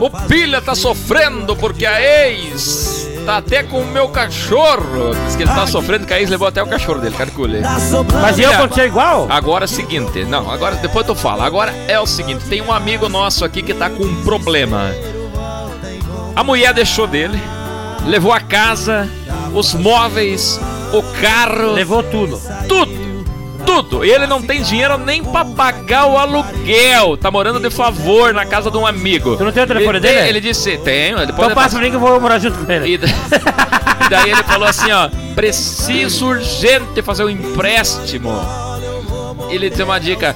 O 0.00 0.10
Pilha 0.28 0.60
tá 0.60 0.74
sofrendo 0.74 1.56
porque 1.56 1.86
a 1.86 2.00
ex 2.00 3.08
tá 3.24 3.38
até 3.38 3.62
com 3.62 3.80
o 3.80 3.86
meu 3.86 4.08
cachorro. 4.08 5.14
Diz 5.26 5.36
que 5.36 5.42
ele 5.42 5.50
tá 5.50 5.66
sofrendo 5.66 6.06
que 6.06 6.12
a 6.12 6.20
ex 6.20 6.28
levou 6.28 6.48
até 6.48 6.62
o 6.62 6.66
cachorro 6.66 7.00
dele, 7.00 7.14
calcule. 7.16 7.60
Mas 8.20 8.38
eu 8.38 8.52
aconteceu 8.52 8.86
igual? 8.86 9.26
Agora 9.30 9.64
é 9.64 9.66
o 9.66 9.68
seguinte, 9.68 10.24
não, 10.24 10.50
agora 10.50 10.76
depois 10.76 11.06
tu 11.06 11.14
fala. 11.14 11.44
Agora 11.44 11.72
é 11.88 11.98
o 11.98 12.06
seguinte, 12.06 12.44
tem 12.44 12.60
um 12.60 12.72
amigo 12.72 13.08
nosso 13.08 13.44
aqui 13.44 13.62
que 13.62 13.74
tá 13.74 13.88
com 13.88 14.04
um 14.04 14.22
problema. 14.22 14.90
A 16.34 16.42
mulher 16.42 16.72
deixou 16.72 17.06
dele, 17.06 17.40
levou 18.06 18.32
a 18.32 18.40
casa, 18.40 19.08
os 19.54 19.74
móveis, 19.74 20.58
o 20.92 21.02
carro, 21.20 21.72
Levou 21.72 22.02
tudo. 22.02 22.40
tudo. 22.68 23.02
Tudo. 23.64 24.04
E 24.04 24.10
ele 24.10 24.26
não 24.26 24.42
tem 24.42 24.60
dinheiro 24.60 24.98
nem 24.98 25.22
pra 25.22 25.44
pagar 25.44 26.06
o 26.06 26.18
aluguel. 26.18 27.16
Tá 27.16 27.30
morando 27.30 27.60
de 27.60 27.70
favor 27.70 28.34
na 28.34 28.44
casa 28.44 28.70
de 28.72 28.76
um 28.76 28.84
amigo. 28.84 29.36
Tu 29.36 29.44
não 29.44 29.52
tem 29.52 29.62
o 29.62 29.66
telefone 29.66 29.98
ele, 29.98 30.00
dele? 30.00 30.28
Ele 30.30 30.40
disse, 30.40 30.76
tenho. 30.78 31.18
Depois 31.24 31.44
Então 31.44 31.54
passa 31.54 31.76
pra 31.76 31.84
mim 31.84 31.90
que 31.90 31.96
eu 31.96 32.00
vou 32.00 32.20
morar 32.20 32.40
junto 32.40 32.58
com 32.58 32.70
ele. 32.72 32.88
e 32.88 32.94
e 34.04 34.08
daí 34.10 34.30
ele 34.30 34.42
falou 34.42 34.66
assim, 34.66 34.90
ó, 34.90 35.08
preciso 35.36 36.26
urgente 36.26 37.00
fazer 37.02 37.24
um 37.24 37.30
empréstimo. 37.30 38.32
Ele 39.48 39.70
deu 39.70 39.86
uma 39.86 40.00
dica. 40.00 40.34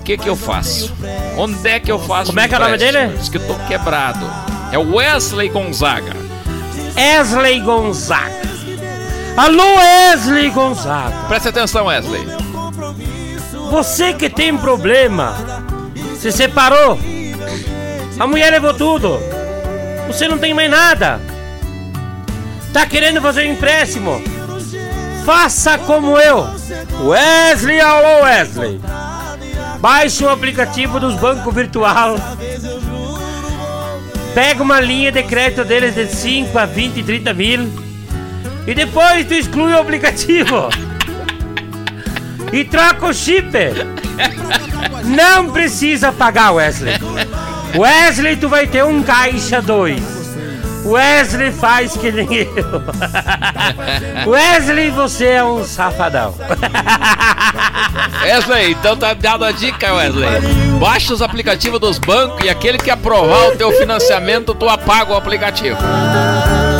O 0.00 0.02
que 0.02 0.16
que 0.18 0.28
eu 0.28 0.34
faço? 0.34 0.92
Onde 1.36 1.68
é 1.68 1.78
que 1.78 1.92
eu 1.92 1.98
faço 2.00 2.26
Como 2.32 2.40
é 2.40 2.48
que 2.48 2.54
é 2.56 2.58
o 2.58 2.60
nome 2.60 2.76
dele? 2.76 3.06
Diz 3.16 3.28
que 3.28 3.36
eu 3.36 3.46
tô 3.46 3.54
quebrado. 3.68 4.28
É 4.72 4.78
o 4.78 4.96
Wesley 4.96 5.50
Gonzaga. 5.50 6.16
Wesley 6.96 7.60
Gonzaga. 7.60 8.42
Alô, 9.36 9.76
Wesley 9.76 10.50
Gonzaga. 10.50 11.14
Presta 11.28 11.50
atenção, 11.50 11.86
Wesley. 11.86 12.26
Você 13.70 14.12
que 14.14 14.28
tem 14.28 14.56
problema, 14.56 15.34
se 16.18 16.32
separou, 16.32 16.98
a 18.18 18.26
mulher 18.26 18.50
levou 18.50 18.74
tudo, 18.74 19.18
você 20.06 20.28
não 20.28 20.36
tem 20.36 20.52
mais 20.52 20.70
nada, 20.70 21.20
tá 22.72 22.84
querendo 22.84 23.20
fazer 23.22 23.48
um 23.48 23.52
empréstimo, 23.52 24.22
faça 25.24 25.78
como 25.78 26.18
eu, 26.18 26.46
Wesley, 27.02 27.80
alô 27.80 28.24
Wesley, 28.24 28.78
baixe 29.78 30.22
o 30.22 30.28
aplicativo 30.28 31.00
dos 31.00 31.14
bancos 31.14 31.54
virtual, 31.54 32.16
pega 34.34 34.62
uma 34.62 34.80
linha 34.80 35.12
de 35.12 35.22
crédito 35.22 35.64
deles 35.64 35.94
de 35.94 36.06
5 36.06 36.58
a 36.58 36.66
20, 36.66 37.02
30 37.02 37.34
mil 37.34 37.70
e 38.66 38.74
depois 38.74 39.26
tu 39.26 39.34
exclui 39.34 39.72
o 39.72 39.80
aplicativo 39.80 40.68
e 42.52 42.64
troca 42.64 43.06
o 43.06 43.14
chip. 43.14 43.52
Não 45.04 45.50
precisa 45.50 46.12
pagar, 46.12 46.52
Wesley. 46.52 46.94
Wesley, 47.76 48.36
tu 48.36 48.48
vai 48.48 48.66
ter 48.66 48.84
um 48.84 49.02
caixa 49.02 49.60
2. 49.60 50.02
Wesley 50.84 51.52
faz 51.52 51.96
que 51.96 52.10
nem 52.10 52.28
eu. 52.32 52.82
Wesley, 54.26 54.90
você 54.90 55.26
é 55.26 55.44
um 55.44 55.64
safadão. 55.64 56.34
Wesley, 58.22 58.72
então 58.72 58.96
tá 58.96 59.14
dado 59.14 59.44
a 59.44 59.52
dica, 59.52 59.92
Wesley. 59.94 60.28
Baixa 60.80 61.14
os 61.14 61.22
aplicativos 61.22 61.78
dos 61.78 61.98
bancos 61.98 62.44
e 62.44 62.50
aquele 62.50 62.78
que 62.78 62.90
aprovar 62.90 63.48
o 63.48 63.56
teu 63.56 63.72
financiamento, 63.72 64.54
tu 64.54 64.68
apaga 64.68 65.12
o 65.12 65.16
aplicativo. 65.16 65.78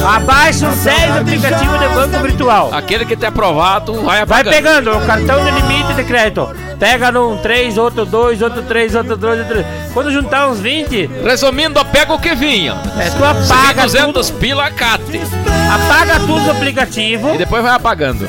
Abaixa 0.06 0.68
os 0.68 0.76
10 0.78 1.16
aplicativos 1.16 1.78
de 1.78 1.88
banco 1.88 2.18
virtual. 2.22 2.70
Aquele 2.72 3.04
que 3.06 3.16
te 3.16 3.24
aprovar, 3.24 3.80
tu 3.80 3.94
vai 3.94 4.04
Vai 4.26 4.40
apagando. 4.42 4.52
pegando 4.54 4.90
o 4.96 5.06
cartão 5.06 5.44
de 5.44 5.50
limite 5.52 5.94
de 5.94 6.04
crédito. 6.04 6.48
Pega 6.78 7.12
num 7.12 7.36
3, 7.38 7.78
outro 7.78 8.04
2, 8.04 8.42
outro 8.42 8.62
3, 8.62 8.94
outro 8.96 9.16
2, 9.16 9.38
outro 9.38 9.54
3. 9.54 9.66
Quando 9.94 10.10
juntar 10.10 10.48
uns 10.48 10.58
20, 10.58 11.08
Resumindo, 11.24 11.82
pega 11.86 12.12
o 12.12 12.18
que 12.18 12.34
vinha. 12.34 12.72
é, 12.98 13.08
tu 13.10 13.24
apaga 13.24 13.82
tudo, 13.82 14.12
200 14.12 14.30
pila, 14.32 14.70
cate. 14.72 15.20
apaga 15.72 16.18
tudo 16.20 16.40
no 16.40 16.50
aplicativo, 16.50 17.34
E 17.34 17.38
depois 17.38 17.62
vai 17.62 17.72
apagando. 17.74 18.26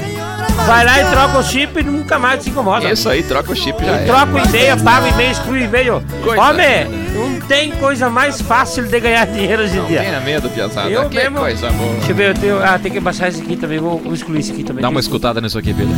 Vai 0.65 0.85
lá 0.85 1.01
e 1.01 1.05
troca 1.05 1.37
o 1.39 1.43
chip 1.43 1.79
e 1.79 1.83
nunca 1.83 2.17
mais 2.19 2.43
se 2.43 2.49
incomoda. 2.49 2.89
Isso 2.91 3.09
aí, 3.09 3.23
troca 3.23 3.51
o 3.51 3.55
chip 3.55 3.83
já 3.83 3.91
é. 3.93 4.05
Troca 4.05 4.33
o 4.33 4.39
e-mail, 4.39 4.73
apaga 4.73 5.05
o 5.05 5.09
e-mail, 5.09 5.31
exclui 5.31 5.61
o 5.61 5.63
e-mail. 5.65 6.03
Homem, 6.37 6.87
não 7.13 7.39
tem 7.47 7.71
coisa 7.71 8.09
mais 8.09 8.41
fácil 8.41 8.85
de 8.85 8.99
ganhar 8.99 9.25
dinheiro 9.27 9.63
hoje 9.63 9.77
em 9.77 9.85
dia. 9.85 10.01
Tenha 10.01 10.19
medo, 10.21 10.49
piazada. 10.49 10.89
Eu 10.89 11.09
que 11.09 11.17
mesmo- 11.17 11.39
coisa 11.39 11.69
boa. 11.71 11.93
Deixa 11.95 12.11
eu 12.11 12.15
ver, 12.15 12.29
eu 12.29 12.33
tenho. 12.35 12.63
Ah, 12.63 12.79
tem 12.79 12.91
que 12.91 12.99
baixar 12.99 13.27
esse 13.29 13.41
aqui 13.41 13.55
também. 13.55 13.79
Vou, 13.79 13.97
vou 13.99 14.13
excluir 14.13 14.39
esse 14.39 14.51
aqui 14.51 14.63
também. 14.63 14.81
Dá 14.81 14.89
uma 14.89 14.99
escutada 14.99 15.41
nisso 15.41 15.57
aqui, 15.57 15.73
Pedro. 15.73 15.93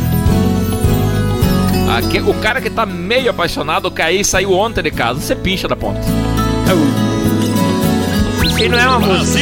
Aqui, 1.96 2.18
o 2.20 2.34
cara 2.34 2.60
que 2.60 2.68
tá 2.68 2.84
meio 2.84 3.30
apaixonado, 3.30 3.90
cair 3.90 4.20
e 4.20 4.24
saiu 4.24 4.52
ontem 4.52 4.82
de 4.82 4.90
casa. 4.90 5.20
Você 5.20 5.34
pincha 5.34 5.66
da 5.68 5.76
ponta. 5.76 6.00
Isso 8.44 8.56
aí 8.56 8.68
não 8.68 8.78
é 8.78 8.88
uma 8.88 8.98
música. 9.00 9.40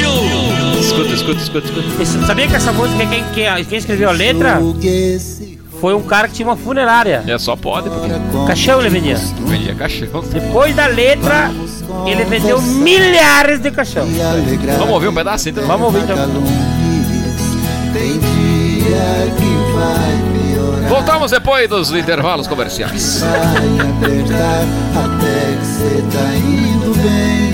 Escuta, 0.80 1.14
escuta, 1.14 1.40
escuta, 1.40 1.66
escuta. 1.66 2.26
Sabia 2.26 2.48
que 2.48 2.54
essa 2.56 2.72
música, 2.72 3.06
quem, 3.06 3.24
quem, 3.34 3.64
quem 3.64 3.78
escreveu 3.78 4.08
a 4.08 4.12
letra 4.12 4.60
foi 5.80 5.94
um 5.94 6.02
cara 6.02 6.28
que 6.28 6.34
tinha 6.34 6.48
uma 6.48 6.56
funerária. 6.56 7.22
É 7.26 7.38
só 7.38 7.56
pode, 7.56 7.90
porque 7.90 8.08
Caixão 8.46 8.80
ele 8.80 8.88
vendia. 8.88 9.16
vendia 9.46 9.74
caixão. 9.74 10.22
Depois 10.32 10.74
da 10.74 10.86
letra, 10.86 11.50
ele 12.06 12.24
vendeu 12.24 12.60
milhares 12.60 13.60
de 13.60 13.70
caixão. 13.70 14.06
Vamos 14.78 14.94
ouvir 14.94 15.08
um 15.08 15.14
pedacinho 15.14 15.52
então? 15.52 15.66
Vamos 15.66 15.86
ouvir 15.86 16.02
então. 16.02 16.16
Voltamos 20.88 21.30
depois 21.30 21.68
dos 21.68 21.90
intervalos 21.92 22.46
comerciais. 22.46 23.20
vai 23.20 23.88
apertar 23.88 24.64
até 24.94 25.56
que 25.58 25.66
cê 25.66 26.02
tá 26.12 26.34
indo 26.36 26.94
bem. 27.02 27.53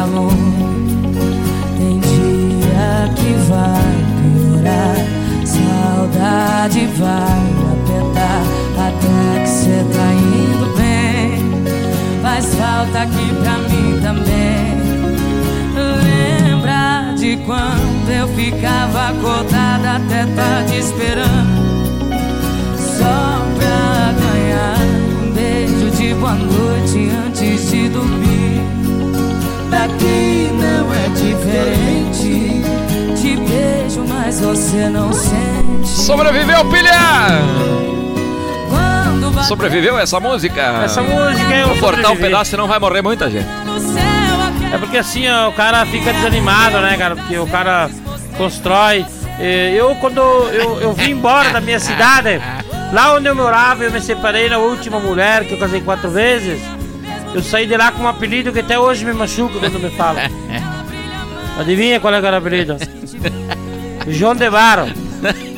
calor. 0.00 0.32
Tem 1.76 2.00
dia 2.00 3.12
que 3.16 3.32
vai 3.50 3.94
piorar, 4.22 4.96
saudade 5.44 6.86
vai 6.96 7.42
apertar 7.72 8.42
até 8.88 9.42
que 9.42 9.48
cê 9.48 9.84
tá 9.92 10.12
indo 10.12 10.76
bem. 10.76 11.30
Faz 12.22 12.46
falta 12.54 13.02
aqui 13.02 13.34
pra 13.42 13.58
mim 13.58 14.00
também. 14.00 14.80
Lembra 16.02 17.14
de 17.14 17.36
quando 17.44 18.10
eu 18.10 18.28
ficava 18.28 19.08
acordada 19.08 19.96
até 19.96 20.24
tarde 20.34 20.78
esperando 20.78 21.59
Não 30.04 30.94
é 30.94 31.08
diferente. 31.08 32.62
Te 33.20 33.36
beijo, 33.36 34.04
mas 34.08 34.40
você 34.40 34.88
não 34.88 35.12
sente. 35.12 35.88
Sobreviveu, 35.88 36.64
pilha! 36.70 36.90
Sobreviveu 39.46 39.98
essa 39.98 40.20
música? 40.20 40.60
Essa 40.84 41.02
música 41.02 41.54
é 41.54 41.64
Vou 41.64 41.74
o 41.76 41.80
cortar 41.80 42.10
um 42.10 42.16
pedaço, 42.16 42.50
senão 42.50 42.68
vai 42.68 42.78
morrer 42.78 43.02
muita 43.02 43.28
gente. 43.30 43.46
É 44.72 44.78
porque 44.78 44.98
assim, 44.98 45.28
ó, 45.28 45.48
o 45.48 45.52
cara 45.52 45.84
fica 45.86 46.12
desanimado, 46.12 46.78
né, 46.80 46.96
cara? 46.96 47.16
Porque 47.16 47.36
o 47.38 47.46
cara 47.46 47.90
constrói. 48.36 49.04
Eu, 49.74 49.96
quando 49.96 50.18
eu, 50.20 50.80
eu 50.80 50.92
vim 50.92 51.12
embora 51.12 51.50
da 51.50 51.60
minha 51.60 51.80
cidade, 51.80 52.40
lá 52.92 53.14
onde 53.14 53.26
eu 53.26 53.34
morava, 53.34 53.84
eu 53.84 53.90
me 53.90 54.00
separei 54.00 54.48
da 54.48 54.58
última 54.58 55.00
mulher, 55.00 55.44
que 55.44 55.54
eu 55.54 55.58
casei 55.58 55.80
quatro 55.80 56.10
vezes. 56.10 56.60
Eu 57.34 57.42
saí 57.42 57.66
de 57.66 57.76
lá 57.76 57.92
com 57.92 58.02
um 58.02 58.08
apelido 58.08 58.52
que 58.52 58.60
até 58.60 58.78
hoje 58.78 59.04
me 59.04 59.12
machuca 59.12 59.58
quando 59.58 59.78
me 59.78 59.90
falam. 59.90 60.22
Adivinha 61.58 62.00
qual 62.00 62.14
é 62.14 62.16
era 62.16 62.36
o 62.36 62.38
apelido? 62.38 62.76
João 64.08 64.34
de 64.34 64.48
Barro. 64.50 64.88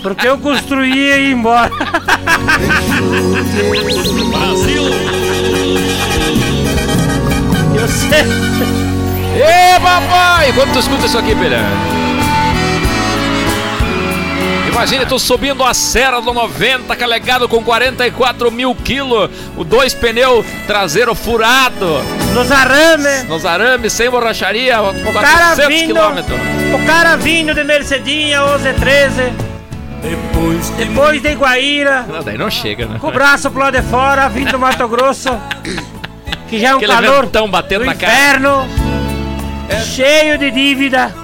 Porque 0.03 0.27
eu 0.27 0.37
construía 0.39 1.19
e 1.19 1.29
ia 1.29 1.31
embora. 1.31 1.71
Eu 7.75 7.89
sei. 7.89 8.25
Ê, 9.35 9.81
papai! 9.81 10.53
Quando 10.53 10.73
tu 10.73 10.79
escuta 10.81 11.07
isso 11.07 11.19
aqui, 11.19 11.35
pilha? 11.35 11.61
Imagina, 14.73 15.05
tu 15.07 15.19
subindo 15.19 15.63
a 15.63 15.75
Serra 15.75 16.21
do 16.21 16.33
90, 16.33 16.97
carregado 16.97 17.47
com 17.49 17.63
44 17.63 18.51
mil 18.51 18.75
quilos, 18.75 19.31
o 19.57 19.63
dois 19.65 19.93
pneus 19.95 20.45
traseiro 20.67 21.15
furado, 21.15 22.01
Nos 22.35 22.51
arames. 22.51 23.25
nos 23.29 23.45
arames, 23.45 23.93
sem 23.93 24.09
borracharia, 24.11 24.77
com 24.79 25.13
cara 25.13 25.55
400 25.57 25.67
vindo- 25.69 25.87
quilômetros. 25.95 26.39
O 26.75 26.87
cara 26.87 27.17
vindo 27.17 27.55
de 27.55 27.63
Mercedinha 27.65 28.41
1113, 28.41 29.33
depois 30.79 31.21
de 31.23 31.29
Iguaíra, 31.31 32.07
Não, 32.09 32.23
daí 32.23 32.39
não 32.39 32.51
chega, 32.51 32.87
né? 32.87 32.99
com 32.99 33.09
o 33.09 33.13
braço 33.13 33.51
pro 33.51 33.61
lado 33.61 33.79
de 33.81 33.87
fora, 33.87 34.27
vindo 34.29 34.53
do 34.53 34.59
Mato 34.59 34.89
Grosso, 34.89 35.29
que 36.49 36.59
já 36.59 36.71
é 36.71 36.75
um 36.75 36.79
Aquele 36.79 36.93
calor 36.93 37.25
ventão 37.27 37.49
batendo 37.51 37.81
do 37.81 37.87
na 37.87 37.95
cara. 37.95 38.13
inferno, 38.13 38.67
cheio 39.95 40.39
de 40.39 40.51
dívida, 40.51 41.15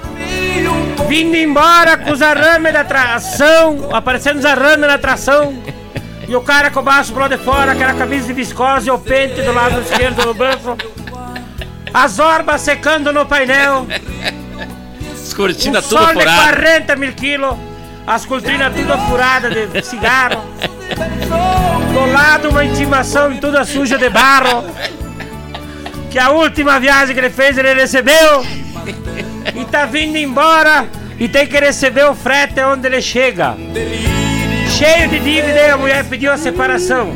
vindo 1.09 1.35
embora 1.35 1.97
com 1.97 2.11
os 2.11 2.21
arames 2.21 2.71
da 2.71 2.83
tração, 2.83 3.89
aparecendo 3.91 4.37
os 4.37 4.45
arames 4.45 4.87
na 4.87 4.99
tração, 4.99 5.59
e 6.27 6.35
o 6.35 6.41
cara 6.41 6.69
com 6.69 6.81
o 6.81 6.83
braço 6.83 7.11
pro 7.11 7.21
lado 7.21 7.35
de 7.35 7.43
fora, 7.43 7.71
aquela 7.71 7.95
camisa 7.95 8.27
de 8.27 8.33
viscose 8.33 8.87
e 8.87 8.91
o 8.91 8.99
pente 8.99 9.41
do 9.41 9.51
lado 9.51 9.81
esquerdo 9.81 10.21
do 10.21 10.35
braço, 10.35 10.77
as 11.91 12.19
orbas 12.19 12.61
secando 12.61 13.11
no 13.11 13.25
painel. 13.25 13.87
As 15.11 15.33
Um 15.33 15.81
tudo 15.81 15.81
sol 15.81 16.07
de 16.07 16.13
furado. 16.13 16.57
40 16.57 16.95
mil 16.95 17.13
quilos, 17.13 17.57
as 18.05 18.25
cortinas 18.27 18.71
tudo 18.75 18.95
furadas 19.07 19.71
de 19.71 19.81
cigarro. 19.81 20.45
Do 21.91 22.13
lado 22.13 22.49
uma 22.49 22.63
intimação 22.63 23.35
toda 23.37 23.65
suja 23.65 23.97
de 23.97 24.09
barro. 24.09 24.63
Que 26.11 26.19
a 26.19 26.29
última 26.29 26.79
viagem 26.79 27.15
que 27.15 27.19
ele 27.19 27.29
fez 27.31 27.57
ele 27.57 27.73
recebeu. 27.73 28.45
E 29.55 29.65
tá 29.65 29.85
vindo 29.85 30.17
embora 30.17 30.87
e 31.19 31.27
tem 31.27 31.45
que 31.45 31.59
receber 31.59 32.05
o 32.05 32.15
frete 32.15 32.61
onde 32.61 32.87
ele 32.87 33.01
chega. 33.01 33.55
Cheio 34.77 35.09
de 35.09 35.19
dívida 35.19 35.59
e 35.59 35.69
a 35.69 35.77
mulher 35.77 36.05
pediu 36.05 36.31
a 36.31 36.37
separação. 36.37 37.13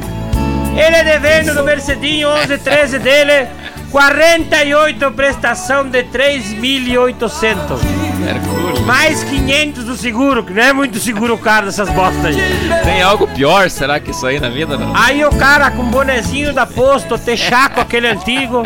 Ele 0.75 0.95
é 0.95 1.03
devendo 1.03 1.53
no 1.53 1.63
Mercedinho 1.63 2.29
1113 2.29 2.99
dele 2.99 3.47
48 3.91 5.11
prestação 5.11 5.87
de 5.87 6.03
3.800. 6.03 7.79
Mercúrio. 8.19 8.81
Mais 8.81 9.23
500 9.23 9.83
do 9.83 9.95
seguro, 9.95 10.43
que 10.43 10.51
não 10.51 10.63
é 10.63 10.73
muito 10.73 10.97
seguro 10.97 11.35
o 11.35 11.37
cara 11.37 11.67
dessas 11.67 11.89
bostas 11.89 12.25
aí. 12.25 12.37
Tem 12.83 13.03
algo 13.03 13.27
pior, 13.27 13.69
será 13.69 13.99
que 13.99 14.09
isso 14.09 14.25
aí 14.25 14.39
na 14.39 14.49
vida 14.49 14.77
não? 14.77 14.95
Aí 14.95 15.23
o 15.23 15.29
cara 15.29 15.69
com 15.69 15.83
bonezinho 15.83 16.53
da 16.53 16.65
posto, 16.65 17.19
texaco 17.19 17.79
aquele 17.79 18.07
antigo, 18.07 18.63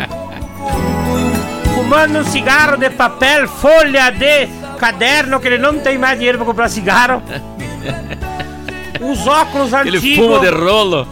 fumando 1.78 2.18
um 2.18 2.24
cigarro 2.24 2.76
de 2.76 2.90
papel, 2.90 3.46
folha 3.46 4.10
de 4.10 4.48
caderno, 4.78 5.38
que 5.38 5.46
ele 5.46 5.58
não 5.58 5.78
tem 5.78 5.96
mais 5.96 6.16
dinheiro 6.18 6.36
pra 6.36 6.46
comprar 6.46 6.68
cigarro. 6.68 7.22
Os 9.00 9.26
óculos 9.28 9.72
Aquele 9.72 9.98
antigos, 9.98 10.26
fumo 10.26 10.40
de 10.40 10.48
rolo. 10.48 11.06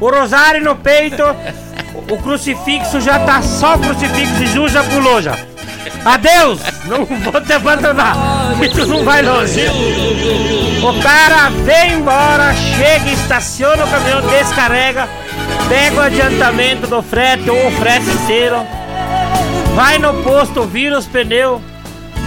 o 0.00 0.08
rosário 0.08 0.62
no 0.62 0.76
peito, 0.76 1.24
o 2.08 2.16
crucifixo 2.18 3.00
já 3.00 3.18
tá 3.20 3.42
só 3.42 3.74
o 3.74 3.80
crucifixo, 3.80 4.36
Jesus 4.36 4.72
já 4.72 4.84
pulou 4.84 5.20
já. 5.20 5.36
Adeus! 6.04 6.60
Não 6.84 7.04
vou 7.04 7.40
te 7.40 7.52
abandonar! 7.52 8.16
E 8.62 8.68
tu 8.68 8.86
não 8.86 9.04
vai 9.04 9.20
longe! 9.22 9.66
O 10.80 11.02
cara 11.02 11.50
vem 11.64 11.94
embora, 11.94 12.54
chega, 12.54 13.10
estaciona 13.10 13.84
o 13.84 13.88
caminhão, 13.88 14.20
descarrega, 14.28 15.08
pega 15.68 15.96
o 15.96 16.00
adiantamento 16.00 16.86
do 16.86 17.02
frete 17.02 17.50
ou 17.50 17.66
o 17.66 17.70
frete 17.72 18.08
inteiro, 18.10 18.64
vai 19.74 19.98
no 19.98 20.14
posto, 20.22 20.64
vira 20.64 20.98
os 20.98 21.06
pneus, 21.06 21.60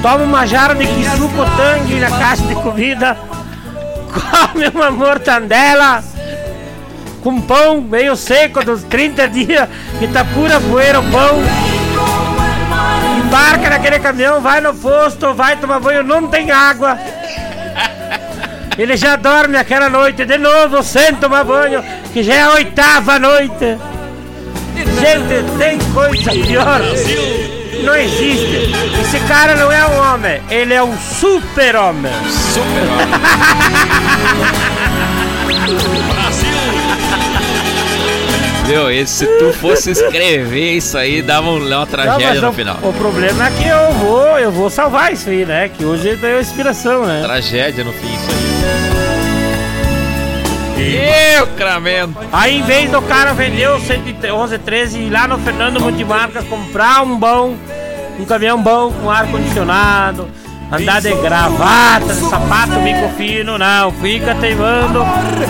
toma 0.01 0.23
uma 0.23 0.45
jarra 0.45 0.75
de 0.75 0.85
quisuco 0.87 1.45
tangue 1.57 1.99
na 1.99 2.09
caixa 2.09 2.43
de 2.43 2.55
comida, 2.55 3.17
come 4.11 4.67
uma 4.67 4.91
mortandela 4.91 6.03
com 7.25 7.41
pão 7.41 7.81
meio 7.81 8.15
seco 8.15 8.63
dos 8.63 8.83
30 8.83 9.27
dias, 9.29 9.67
que 9.97 10.07
tá 10.07 10.23
pura 10.23 10.59
poeira 10.59 10.99
o 10.99 11.11
pão. 11.11 11.41
Embarca 13.17 13.67
naquele 13.67 13.97
caminhão, 13.97 14.39
vai 14.39 14.61
no 14.61 14.75
posto, 14.75 15.33
vai 15.33 15.55
tomar 15.57 15.79
banho, 15.79 16.03
não 16.03 16.27
tem 16.27 16.51
água. 16.51 16.99
Ele 18.77 18.95
já 18.95 19.15
dorme 19.15 19.57
aquela 19.57 19.89
noite 19.89 20.23
de 20.23 20.37
novo, 20.37 20.83
sem 20.83 21.15
tomar 21.15 21.43
banho, 21.43 21.83
que 22.13 22.21
já 22.21 22.35
é 22.35 22.41
a 22.43 22.51
oitava 22.51 23.17
noite. 23.17 23.75
Gente, 24.75 25.57
tem 25.57 25.79
coisa 25.93 26.31
pior. 26.31 26.81
Não 27.83 27.95
existe. 27.95 28.71
Esse 29.01 29.19
cara 29.27 29.55
não 29.55 29.71
é 29.71 29.85
um 29.85 30.13
homem, 30.13 30.41
ele 30.49 30.73
é 30.73 30.83
um 30.83 30.97
super-homem. 30.97 32.11
Meu, 38.67 38.89
e 38.91 39.05
se 39.05 39.27
tu 39.37 39.53
fosse 39.53 39.91
escrever 39.91 40.71
isso 40.73 40.97
aí, 40.97 41.21
dava 41.21 41.47
um- 41.49 41.57
uma 41.59 41.69
Não, 41.69 41.85
tragédia 41.85 42.27
mas 42.29 42.41
no 42.41 42.51
final. 42.53 42.79
o 42.81 42.91
problema 42.93 43.47
é 43.47 43.51
que 43.51 43.67
eu 43.67 43.91
vou, 43.93 44.39
eu 44.39 44.51
vou 44.51 44.69
salvar 44.71 45.13
isso 45.13 45.29
aí, 45.29 45.45
né? 45.45 45.69
Que 45.69 45.85
hoje 45.85 46.07
ele 46.09 46.17
deu 46.17 46.41
inspiração, 46.41 47.05
né? 47.05 47.21
Tragédia 47.23 47.83
no 47.83 47.93
fim, 47.93 48.07
isso 48.15 48.25
aí. 48.31 48.94
Eu, 50.77 51.47
cramento. 51.55 52.15
Aí 52.31 52.57
em 52.57 52.63
vez 52.63 52.91
do 52.91 53.01
cara 53.01 53.33
vender 53.33 53.69
o 53.69 53.79
111, 53.79 54.57
13 54.59 54.99
e 54.99 55.07
ir 55.07 55.09
lá 55.09 55.27
no 55.27 55.39
Fernando 55.39 55.79
Multimarcas 55.79 56.43
comprar 56.45 57.01
um 57.03 57.17
bom, 57.17 57.55
um 58.19 58.25
caminhão 58.25 58.61
bom 58.61 58.91
com 58.91 59.09
ar 59.09 59.27
condicionado, 59.27 60.27
andar 60.71 61.01
de 61.01 61.13
gravata, 61.15 62.13
de 62.13 62.29
sapato 62.29 62.79
bico 62.81 63.09
fino, 63.17 63.57
não, 63.57 63.91
fica 63.93 64.35
teimando 64.35 64.99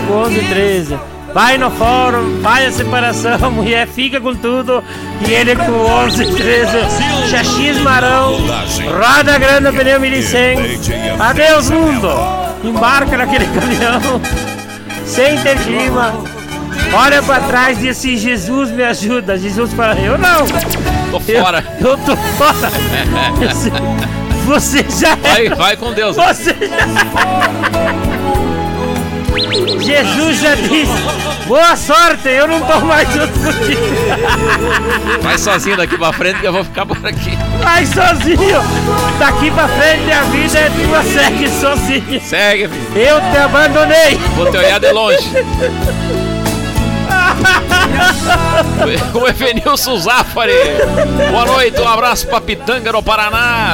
com 0.08 0.14
11, 0.14 0.40
13. 0.48 1.00
Vai 1.34 1.58
no 1.58 1.70
fórum, 1.72 2.40
faz 2.42 2.68
a 2.68 2.72
separação, 2.72 3.52
mulher 3.52 3.88
fica 3.88 4.22
com 4.22 4.34
tudo 4.36 4.82
e 5.28 5.34
ele 5.34 5.56
com 5.56 5.72
11, 5.72 6.34
13, 6.34 6.72
chassis 7.30 7.78
marão, 7.82 8.38
roda 8.88 9.38
grande, 9.38 9.76
pneu 9.76 10.00
1100. 10.00 10.58
Adeus 11.20 11.70
mundo! 11.70 12.10
Embarca 12.64 13.18
naquele 13.18 13.46
caminhão 13.48 14.22
sem 15.06 15.38
ter 15.42 15.58
clima. 15.60 16.14
Olha 16.94 17.22
pra 17.24 17.40
trás 17.42 17.78
e 17.78 17.82
diz 17.82 17.98
assim, 17.98 18.18
Jesus 18.18 18.72
me 18.72 18.84
ajuda. 18.84 19.38
Jesus 19.38 19.74
fala, 19.74 19.96
eu 19.96 20.18
não. 20.18 20.46
Tô 21.12 21.22
Eu, 21.32 21.42
fora. 21.42 21.64
eu 21.80 21.98
tô 21.98 22.16
fora. 22.16 22.72
Você 24.46 24.86
já 24.90 25.14
é. 25.14 25.16
Vai, 25.16 25.50
vai 25.50 25.78
com 25.78 25.92
Deus. 25.94 26.16
Você 26.16 26.54
já... 26.54 26.86
Jesus 29.38 30.40
já 30.40 30.56
disse: 30.56 31.46
Boa 31.48 31.76
sorte, 31.76 32.28
eu 32.30 32.48
não 32.48 32.62
tô 32.62 32.80
mais 32.82 33.08
junto 33.12 33.34
contigo. 33.40 33.82
Vai 35.22 35.38
sozinho 35.38 35.78
daqui 35.78 35.98
pra 35.98 36.14
frente 36.14 36.40
que 36.40 36.48
eu 36.48 36.54
vou 36.54 36.64
ficar 36.64 36.86
por 36.86 36.98
aqui. 37.06 37.38
Vai 37.62 37.86
sozinho. 37.86 38.62
Daqui 39.20 39.52
pra 39.52 39.68
frente 39.68 40.12
a 40.12 40.24
vida 40.24 40.60
é 40.60 40.70
tua, 40.70 41.04
segue 41.04 41.50
sozinho. 41.50 42.22
Segue, 42.22 42.68
filho. 42.68 42.98
Eu 42.98 43.20
te 43.20 43.38
abandonei. 43.38 44.18
Vou 44.36 44.50
te 44.50 44.58
olhar 44.58 44.80
de 44.80 44.92
longe. 44.92 45.30
O 49.14 49.28
Evenilson 49.28 49.98
Zafari. 49.98 50.54
Boa 51.32 51.46
noite, 51.46 51.80
um 51.80 51.88
abraço 51.88 52.28
pra 52.28 52.42
Pitanga 52.42 52.92
no 52.92 53.02
Paraná. 53.02 53.74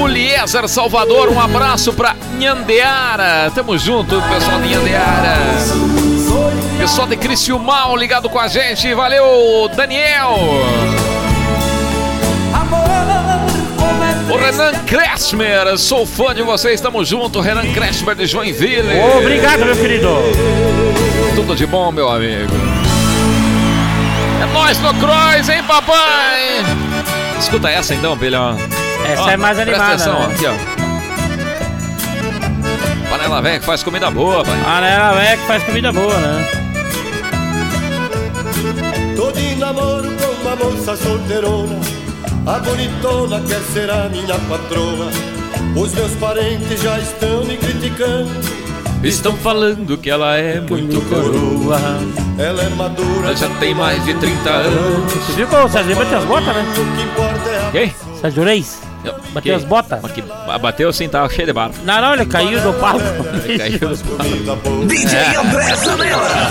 O 0.00 0.06
Liezer 0.06 0.66
Salvador, 0.68 1.28
um 1.28 1.40
abraço 1.40 1.92
pra 1.92 2.16
Nhandeara. 2.38 3.50
Tamo 3.54 3.76
junto, 3.78 4.20
pessoal 4.22 4.60
de 4.60 4.68
Nhandeara. 4.68 5.36
Pessoal 6.78 7.06
de 7.06 7.16
Criciúmal 7.16 7.96
ligado 7.96 8.28
com 8.28 8.38
a 8.38 8.48
gente. 8.48 8.92
Valeu, 8.94 9.70
Daniel. 9.74 10.38
O 14.30 14.36
Renan 14.36 14.72
Kressmer, 14.84 15.78
sou 15.78 16.04
fã 16.04 16.34
de 16.34 16.42
vocês, 16.42 16.82
tamo 16.82 17.02
junto. 17.02 17.40
Renan 17.40 17.72
Kressmer 17.72 18.14
de 18.14 18.26
Joinville. 18.26 19.00
Obrigado, 19.16 19.64
meu 19.64 19.74
querido. 19.74 20.08
Tudo 21.34 21.56
de 21.56 21.64
bom, 21.64 21.90
meu 21.90 22.10
amigo. 22.10 22.52
É 24.42 24.46
nóis 24.52 24.78
no 24.80 24.92
Cross, 24.94 25.48
hein, 25.48 25.62
papai? 25.66 26.62
Escuta 27.38 27.70
essa 27.70 27.94
então, 27.94 28.18
filhão. 28.18 28.54
Essa 29.10 29.30
é 29.30 29.36
mais 29.38 29.56
presta 29.56 29.82
animada, 29.82 29.94
atenção, 29.94 30.28
né? 30.28 30.34
aqui, 30.34 30.46
ó. 30.46 30.52
Panela 33.08 33.40
velha 33.40 33.60
que 33.60 33.64
faz 33.64 33.82
comida 33.82 34.10
boa, 34.10 34.44
pai. 34.44 34.60
Panela 34.62 35.14
velha 35.14 35.36
que 35.38 35.46
faz 35.46 35.62
comida 35.62 35.90
boa, 35.90 36.14
né? 36.18 36.50
Tô 39.16 39.32
de 39.32 39.54
namoro 39.54 40.10
com 40.16 40.42
uma 40.42 40.56
moça 40.56 40.94
solteirona 40.96 41.97
A 42.48 42.58
bonitona 42.60 43.42
quer 43.42 43.60
ser 43.74 43.90
a 43.90 44.08
minha 44.08 44.38
patroa 44.48 45.10
Os 45.76 45.92
meus 45.92 46.12
parentes 46.12 46.80
já 46.80 46.98
estão 46.98 47.44
me 47.44 47.58
criticando 47.58 48.30
Estão 49.04 49.36
falando 49.36 49.98
que 49.98 50.08
ela 50.08 50.34
é 50.36 50.58
muito 50.58 51.00
coroa. 51.08 51.78
Ela 52.38 52.62
é 52.62 52.68
madura 52.70 53.26
Ela 53.28 53.36
já 53.36 53.48
tem 53.60 53.74
mais 53.74 54.02
de 54.02 54.14
30 54.14 54.50
anos. 54.50 55.12
Você 55.12 55.32
viu 55.32 55.46
como 55.46 55.66
o 55.66 55.68
Sérgio 55.68 55.94
bateu 55.94 56.18
as 56.18 56.24
botas, 56.24 56.56
né? 56.56 56.66
O 56.72 56.96
que 56.96 57.02
importa 57.02 57.50
é 57.50 57.66
a 57.66 57.70
Quem? 57.70 57.94
Sérgio 58.18 58.44
Reis. 58.44 58.80
Bateu 59.32 59.54
as 59.54 59.64
botas. 59.64 60.00
Mas 60.02 60.12
que 60.12 60.22
bateu 60.60 60.92
sim, 60.92 61.08
tava 61.08 61.28
cheio 61.28 61.46
de 61.46 61.52
barro. 61.52 61.74
Não, 61.84 62.00
não, 62.00 62.14
ele 62.14 62.26
caiu 62.26 62.60
do 62.60 62.72
palco. 62.72 63.04
Ele 63.44 63.58
caiu 63.58 63.78
do 63.78 64.04
boa 64.04 64.86
DJ 64.86 65.18
André 65.36 65.74
Zanella. 65.76 66.50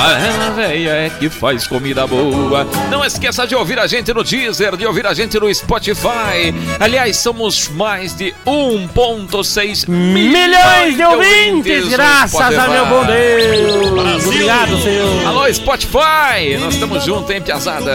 Panela 0.00 0.50
velha 0.52 0.92
é 0.92 1.10
que 1.10 1.28
faz 1.28 1.66
comida 1.66 2.06
boa. 2.06 2.66
Não 2.90 3.04
esqueça 3.04 3.46
de 3.46 3.54
ouvir 3.54 3.78
a 3.78 3.86
gente 3.86 4.14
no 4.14 4.24
Deezer, 4.24 4.74
de 4.74 4.86
ouvir 4.86 5.06
a 5.06 5.12
gente 5.12 5.38
no 5.38 5.54
Spotify. 5.54 6.54
Aliás, 6.80 7.18
somos 7.18 7.68
mais 7.68 8.14
de 8.14 8.34
1.6 8.46 9.86
Milhões 9.86 10.96
de 10.96 11.04
ouvintes, 11.04 11.88
graças 11.88 12.40
a 12.40 12.68
meu 12.68 12.86
bom 12.86 13.04
Deus. 13.04 14.24
Obrigado, 14.24 14.80
senhor. 14.80 15.26
Alô, 15.26 15.52
Spotify! 15.52 16.56
Nós 16.58 16.72
estamos 16.72 17.04
juntos, 17.04 17.28
hein, 17.30 17.42
Piazada? 17.42 17.92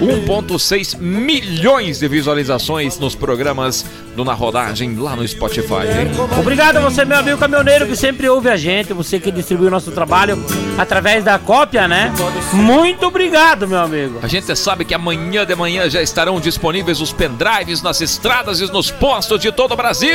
1.6 0.00 0.98
milhões 0.98 1.98
de 1.98 2.08
visualizações 2.08 2.98
nos 2.98 3.14
programas 3.14 3.84
do 4.18 4.24
Na 4.24 4.34
Rodagem 4.34 4.96
lá 4.96 5.14
no 5.14 5.26
Spotify, 5.26 5.86
hein? 5.86 6.10
Obrigado 6.40 6.78
a 6.78 6.80
você, 6.80 7.04
meu 7.04 7.18
amigo 7.18 7.38
caminhoneiro, 7.38 7.86
que 7.86 7.94
sempre 7.94 8.28
ouve 8.28 8.50
a 8.50 8.56
gente, 8.56 8.92
você 8.92 9.20
que 9.20 9.30
distribui 9.30 9.68
o 9.68 9.70
nosso 9.70 9.92
trabalho 9.92 10.44
através 10.76 11.22
da 11.22 11.38
cópia, 11.38 11.86
né? 11.86 12.12
Muito 12.52 13.06
obrigado, 13.06 13.68
meu 13.68 13.78
amigo. 13.78 14.18
A 14.20 14.26
gente 14.26 14.54
sabe 14.56 14.84
que 14.84 14.92
amanhã 14.92 15.46
de 15.46 15.54
manhã 15.54 15.88
já 15.88 16.02
estarão 16.02 16.40
disponíveis 16.40 17.00
os 17.00 17.12
pendrives 17.12 17.80
nas 17.80 18.00
estradas 18.00 18.60
e 18.60 18.66
nos 18.72 18.90
postos 18.90 19.38
de 19.38 19.52
todo 19.52 19.72
o 19.72 19.76
Brasil. 19.76 20.10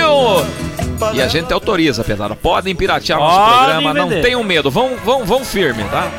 E 1.14 1.22
a 1.22 1.28
gente 1.30 1.54
autoriza, 1.54 2.04
Pedro. 2.04 2.36
Podem 2.36 2.76
piratear 2.76 3.18
nosso 3.18 3.40
Podem 3.40 3.56
programa, 3.56 3.94
não 3.94 4.10
tenham 4.22 4.44
medo. 4.44 4.70
Vão, 4.70 4.98
vão, 4.98 5.24
vão 5.24 5.46
firme, 5.46 5.86
tá? 5.86 6.12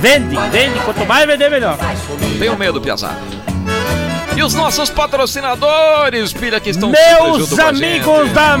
Vende, 0.00 0.36
vende, 0.52 0.78
quanto 0.84 1.04
mais 1.04 1.26
vender, 1.26 1.50
melhor. 1.50 1.76
Não 2.20 2.38
tenham 2.38 2.56
medo, 2.56 2.80
Piazada. 2.80 3.39
E 4.36 4.42
os 4.42 4.54
nossos 4.54 4.88
patrocinadores, 4.90 6.32
pilha, 6.32 6.60
que 6.60 6.70
estão 6.70 6.90
Meus 6.90 7.58
amigos 7.58 8.30
da 8.32 8.58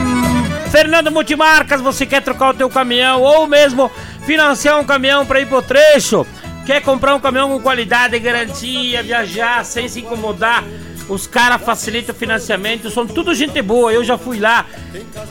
Fernando 0.70 1.10
Multimarcas, 1.10 1.80
você 1.80 2.04
quer 2.04 2.22
trocar 2.22 2.50
o 2.50 2.54
teu 2.54 2.68
caminhão 2.68 3.22
ou 3.22 3.46
mesmo 3.46 3.90
financiar 4.26 4.78
um 4.78 4.84
caminhão 4.84 5.24
para 5.24 5.40
ir 5.40 5.46
pro 5.46 5.62
trecho? 5.62 6.26
Quer 6.66 6.82
comprar 6.82 7.14
um 7.14 7.20
caminhão 7.20 7.48
com 7.48 7.60
qualidade 7.60 8.14
e 8.16 8.20
garantia, 8.20 9.02
viajar 9.02 9.64
sem 9.64 9.88
se 9.88 10.00
incomodar? 10.00 10.64
Os 11.08 11.26
caras 11.26 11.62
facilitam 11.62 12.14
o 12.14 12.18
financiamento, 12.18 12.90
são 12.90 13.06
tudo 13.06 13.34
gente 13.34 13.60
boa, 13.62 13.92
eu 13.92 14.04
já 14.04 14.16
fui 14.16 14.38
lá. 14.38 14.64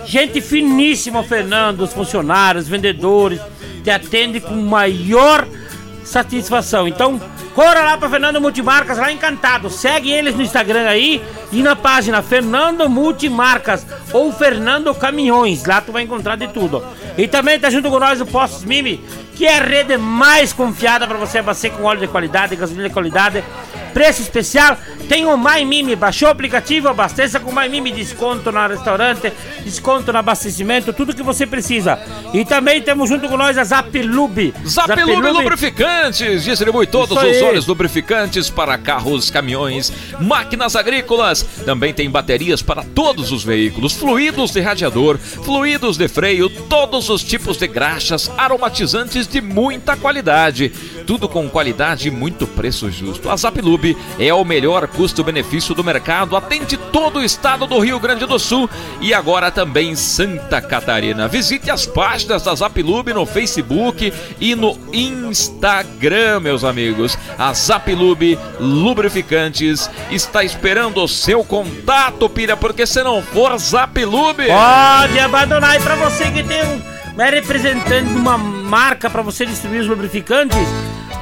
Gente 0.05 0.41
finíssima, 0.41 1.23
Fernando, 1.23 1.81
os 1.81 1.93
funcionários, 1.93 2.67
vendedores, 2.67 3.39
te 3.83 3.89
atende 3.89 4.41
com 4.41 4.55
maior 4.55 5.47
satisfação. 6.09 6.87
Então, 6.87 7.19
corra 7.53 7.81
lá 7.81 7.97
para 7.97 8.09
Fernando 8.09 8.41
Multimarcas, 8.41 8.97
lá 8.97 9.11
encantado. 9.11 9.69
Segue 9.69 10.11
eles 10.11 10.35
no 10.35 10.41
Instagram 10.41 10.87
aí 10.87 11.21
e 11.51 11.61
na 11.61 11.75
página 11.75 12.21
Fernando 12.21 12.89
Multimarcas 12.89 13.85
ou 14.11 14.31
Fernando 14.33 14.93
Caminhões. 14.93 15.65
Lá 15.65 15.79
tu 15.79 15.91
vai 15.91 16.03
encontrar 16.03 16.35
de 16.35 16.47
tudo. 16.47 16.83
E 17.17 17.27
também 17.27 17.59
tá 17.59 17.69
junto 17.69 17.89
com 17.89 17.99
nós 17.99 18.19
o 18.19 18.25
Postos 18.25 18.63
Mimi, 18.63 19.03
que 19.39 19.45
é 19.45 19.57
a 19.57 19.63
rede 19.63 19.97
mais 19.97 20.51
confiada 20.51 21.07
para 21.07 21.17
você 21.17 21.37
abastecer 21.37 21.71
com 21.71 21.85
óleo 21.85 22.01
de 22.01 22.09
qualidade, 22.09 22.57
gasolina 22.57 22.89
de 22.89 22.93
qualidade. 22.93 23.41
Preço 23.93 24.21
especial, 24.21 24.77
tem 25.07 25.25
o 25.25 25.37
My 25.37 25.63
Mimi, 25.63 25.95
baixou 25.95 26.27
o 26.27 26.31
aplicativo, 26.31 26.89
abasteça 26.89 27.39
com 27.39 27.49
o 27.49 27.55
My 27.55 27.69
Mimi, 27.69 27.89
desconto 27.89 28.51
no 28.51 28.67
restaurante, 28.67 29.31
desconto 29.63 30.11
no 30.11 30.19
abastecimento, 30.19 30.91
tudo 30.91 31.15
que 31.15 31.23
você 31.23 31.47
precisa. 31.47 31.97
E 32.33 32.43
também 32.43 32.81
temos 32.81 33.09
junto 33.09 33.29
com 33.29 33.37
nós 33.37 33.57
a 33.57 33.63
Zapilube. 33.63 34.53
Zapilube 34.67 35.29
Lubrificantes 35.29 36.43
distribui 36.43 36.85
todos 36.85 37.17
Isso 37.17 37.25
os 37.25 37.37
aí. 37.37 37.43
óleos 37.43 37.65
lubrificantes 37.65 38.49
para 38.49 38.77
carros, 38.77 39.31
caminhões, 39.31 39.91
máquinas 40.19 40.75
agrícolas. 40.75 41.43
Também 41.65 41.93
tem 41.93 42.09
baterias 42.09 42.61
para 42.61 42.83
todos 42.83 43.31
os 43.31 43.43
veículos, 43.43 43.93
fluidos 43.93 44.51
de 44.51 44.59
radiador, 44.59 45.17
fluidos 45.17 45.97
de 45.97 46.09
freio, 46.09 46.49
todos 46.49 47.09
os 47.09 47.23
tipos 47.23 47.57
de 47.57 47.67
graxas, 47.67 48.29
aromatizantes 48.37 49.28
de 49.29 49.39
muita 49.41 49.95
qualidade. 49.95 50.69
Tudo 51.05 51.29
com 51.29 51.49
qualidade 51.49 52.07
e 52.07 52.11
muito 52.11 52.45
preço 52.45 52.91
justo. 52.91 53.29
A 53.29 53.35
Zapilube 53.35 53.97
é 54.19 54.33
o 54.33 54.43
melhor 54.43 54.87
custo-benefício 54.87 55.73
do 55.73 55.83
mercado, 55.83 56.35
atende 56.35 56.75
todo 56.77 57.19
o 57.19 57.23
estado 57.23 57.65
do 57.65 57.79
Rio 57.79 57.99
Grande 57.99 58.25
do 58.25 58.37
Sul 58.37 58.69
e 58.99 59.13
agora 59.13 59.49
também 59.51 59.95
Santa 59.95 60.61
Catarina. 60.61 61.27
Visite 61.27 61.71
as 61.71 61.85
páginas 61.85 62.43
da 62.43 62.53
Zapilube 62.55 63.13
no 63.13 63.25
Facebook 63.25 64.13
e 64.39 64.55
no 64.55 64.77
Instagram, 64.91 66.41
meus 66.41 66.63
amigos. 66.63 67.17
A 67.37 67.53
Zapilube 67.53 68.37
Lubrificantes 68.59 69.89
está 70.11 70.43
esperando 70.43 71.03
o 71.03 71.07
seu 71.07 71.43
contato, 71.43 72.29
pilha, 72.29 72.57
porque 72.57 72.85
se 72.85 73.03
não 73.03 73.21
for 73.21 73.57
Zapilube... 73.57 74.47
Pode 74.47 75.19
abandonar. 75.19 75.75
E 75.75 75.79
pra 75.79 75.95
você 75.95 76.31
que 76.31 76.43
tem 76.43 76.63
um 76.63 76.98
é 77.17 77.29
representante 77.29 78.09
de 78.09 78.15
uma 78.15 78.37
marca 78.37 79.09
pra 79.09 79.21
você 79.21 79.45
distribuir 79.45 79.81
os 79.81 79.87
lubrificantes, 79.87 80.57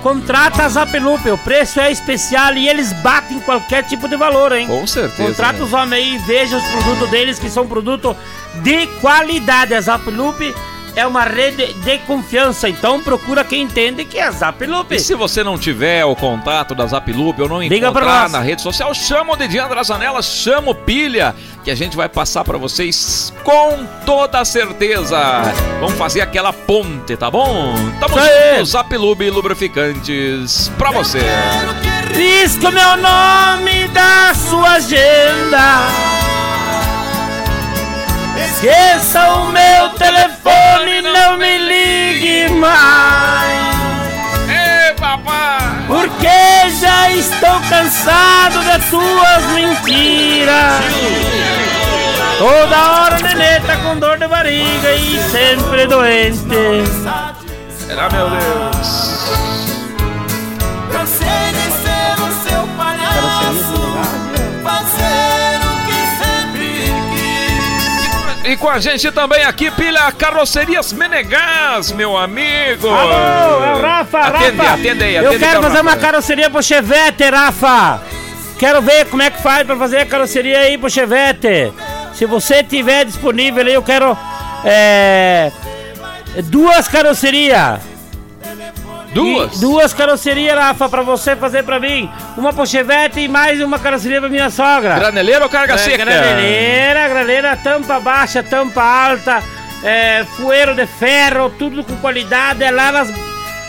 contrata 0.03 0.63
a 0.63 0.69
Zapelupe. 0.69 1.29
O 1.29 1.37
preço 1.37 1.79
é 1.79 1.91
especial 1.91 2.53
e 2.53 2.67
eles 2.67 2.93
batem 3.01 3.39
qualquer 3.41 3.83
tipo 3.83 4.07
de 4.07 4.15
valor, 4.15 4.51
hein? 4.51 4.67
Com 4.67 4.85
certeza. 4.85 5.23
Contrata 5.23 5.59
né? 5.59 5.63
os 5.65 5.73
homens 5.73 5.93
aí, 5.93 6.17
veja 6.19 6.57
os 6.57 6.63
produtos 6.63 7.09
deles 7.09 7.39
que 7.39 7.49
são 7.49 7.67
produtos 7.67 8.15
de 8.63 8.87
qualidade. 9.01 9.73
A 9.73 9.81
Zapelupe 9.81 10.53
é 10.97 11.05
uma 11.05 11.23
rede 11.23 11.73
de 11.73 11.99
confiança, 11.99 12.67
então 12.67 12.99
procura 12.99 13.43
quem 13.43 13.61
entende 13.61 14.03
que 14.03 14.17
é 14.17 14.23
a 14.23 14.31
Zapelupe. 14.31 14.95
E 14.95 14.99
se 14.99 15.13
você 15.13 15.43
não 15.43 15.55
tiver 15.55 16.03
o 16.03 16.15
contato 16.15 16.73
da 16.73 16.87
Zapilube 16.87 17.43
ou 17.43 17.47
não 17.47 17.61
Liga 17.61 17.89
encontrar 17.89 18.27
na 18.29 18.39
rede 18.39 18.63
social, 18.63 18.91
chama 18.95 19.33
o 19.33 19.37
Didi 19.37 19.59
André 19.59 19.83
Zanella, 19.83 20.23
chama 20.23 20.71
o 20.71 20.75
Pilha, 20.75 21.35
que 21.63 21.69
a 21.69 21.75
gente 21.75 21.95
vai 21.95 22.09
passar 22.09 22.43
pra 22.43 22.57
vocês 22.57 23.31
com 23.43 23.85
toda 24.07 24.43
certeza. 24.43 25.17
Vamos 25.79 25.99
fazer 25.99 26.21
aquela 26.21 26.51
ponte, 26.51 27.15
tá 27.15 27.29
bom? 27.29 27.75
Tamo 27.99 28.15
juntos, 28.17 28.71
Zapilube 28.71 29.29
Lubrificantes, 29.29 30.71
pra 30.79 30.89
você. 30.89 31.19
Risca 32.11 32.69
o 32.69 32.71
meu 32.71 32.97
nome 32.97 33.87
da 33.89 34.33
sua 34.33 34.71
agenda. 34.71 36.16
Esqueça 38.51 39.29
o 39.33 39.51
meu 39.51 39.89
telefone, 39.89 41.01
não 41.01 41.37
me 41.37 41.57
ligue 41.57 42.49
mais. 42.53 43.75
Ei, 44.49 44.93
papai! 44.95 45.85
Porque 45.85 46.69
já 46.79 47.09
estou 47.11 47.59
cansado 47.69 48.63
das 48.65 48.85
tuas 48.89 49.43
mentiras. 49.53 50.83
Toda 52.37 52.91
hora 52.91 53.17
o 53.17 53.23
nenê 53.23 53.59
tá 53.61 53.77
com 53.77 53.99
dor 53.99 54.17
de 54.17 54.27
barriga 54.27 54.91
e 54.95 55.19
sempre 55.31 55.85
doente. 55.85 56.37
Será, 57.85 58.09
meu 58.09 58.29
Deus? 58.29 59.16
E 68.47 68.55
com 68.55 68.69
a 68.69 68.79
gente 68.79 69.11
também 69.11 69.43
aqui, 69.43 69.69
pilha 69.69 70.09
Carrocerias 70.13 70.93
Menegás, 70.93 71.91
meu 71.91 72.15
amigo. 72.15 72.87
Alô, 72.87 73.61
é 73.61 73.73
o 73.75 73.81
Rafa, 73.81 74.19
Atende, 74.19 74.55
Rafa. 74.55 74.73
atende 74.73 75.03
aí, 75.03 75.15
Eu 75.15 75.27
atende 75.27 75.39
quero 75.39 75.51
que 75.51 75.55
é 75.57 75.59
o 75.59 75.63
fazer 75.63 75.81
uma 75.81 75.97
carroceria 75.97 76.49
pro 76.49 76.63
Chevette, 76.63 77.29
Rafa. 77.29 78.01
Quero 78.57 78.81
ver 78.81 79.05
como 79.07 79.21
é 79.21 79.29
que 79.29 79.41
faz 79.41 79.67
pra 79.67 79.75
fazer 79.75 79.97
a 79.97 80.05
carroceria 80.05 80.59
aí 80.59 80.77
pro 80.77 80.89
Chevette. 80.89 81.73
Se 82.13 82.25
você 82.25 82.63
tiver 82.63 83.03
disponível 83.03 83.65
aí, 83.65 83.73
eu 83.73 83.83
quero 83.83 84.17
é, 84.63 85.51
duas 86.45 86.87
carrocerias. 86.87 87.81
Duas? 89.17 89.55
E 89.55 89.59
duas 89.61 89.93
carrocerias, 89.93 90.55
Rafa, 90.57 90.87
pra 90.89 91.01
você 91.01 91.35
fazer 91.35 91.63
pra 91.63 91.79
mim. 91.79 92.09
Uma 92.37 92.53
pro 92.53 92.65
Chevette 92.65 93.19
e 93.19 93.27
mais 93.27 93.61
uma 93.61 93.79
carroceria 93.79 94.19
pra 94.19 94.29
minha 94.29 94.49
sogra. 94.49 94.95
Graneleira 94.95 95.43
ou 95.43 95.49
carga 95.49 95.73
É, 95.73 95.77
seca? 95.77 96.05
Graneleira, 96.05 97.07
graneleira, 97.09 97.57
tampa 97.57 97.99
baixa, 97.99 98.43
tampa 98.43 98.81
alta, 98.83 99.43
é, 99.83 100.23
fueiro 100.35 100.73
de 100.75 100.85
ferro, 100.85 101.49
tudo 101.57 101.83
com 101.83 101.95
qualidade. 101.97 102.63
É 102.63 102.71
lá 102.71 102.91
nas 102.91 103.09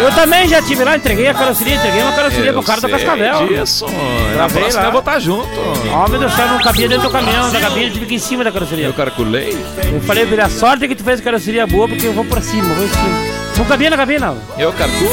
Eu 0.00 0.12
também 0.12 0.48
já 0.48 0.62
tive 0.62 0.84
lá, 0.84 0.96
entreguei 0.96 1.28
a 1.28 1.34
carroceria, 1.34 1.74
entreguei 1.76 2.02
uma 2.02 2.12
carroceria 2.12 2.52
pro 2.52 2.62
cara 2.62 2.80
sei 2.80 2.90
Cascavel. 2.90 3.46
disso. 3.48 3.86
Na 3.86 4.34
Gravei 4.34 4.60
próxima 4.62 4.82
lá. 4.82 4.88
eu 4.88 4.92
vou 4.92 5.00
estar 5.00 5.18
junto. 5.18 5.48
Homem 5.90 6.20
do 6.20 6.30
céu, 6.30 6.48
não 6.48 6.58
cabia 6.58 6.88
dentro 6.88 7.08
do 7.08 7.12
caminhão, 7.12 7.50
da 7.50 7.60
cabine, 7.60 7.86
eu 7.86 7.92
tive 7.92 8.06
que 8.06 8.14
ir 8.14 8.16
em 8.16 8.20
cima 8.20 8.44
da 8.44 8.52
carroceria. 8.52 8.86
Eu 8.86 8.94
calculei. 8.94 9.56
Eu 9.92 10.00
falei 10.02 10.24
pra 10.24 10.32
ele, 10.34 10.42
a 10.42 10.48
sorte 10.48 10.84
é 10.84 10.88
que 10.88 10.94
tu 10.94 11.04
fez 11.04 11.20
carroceria 11.20 11.66
boa, 11.66 11.88
porque 11.88 12.06
eu 12.06 12.12
vou 12.12 12.24
pra 12.24 12.40
cima, 12.40 12.68
eu 12.68 12.74
vou 12.74 12.84
em 12.84 12.88
cima. 12.88 13.42
Não 13.58 13.64
cabia 13.66 13.90
na 13.90 13.96
cabine, 13.96 14.18
não. 14.18 14.38
Eu 14.58 14.72
calculo. 14.72 15.10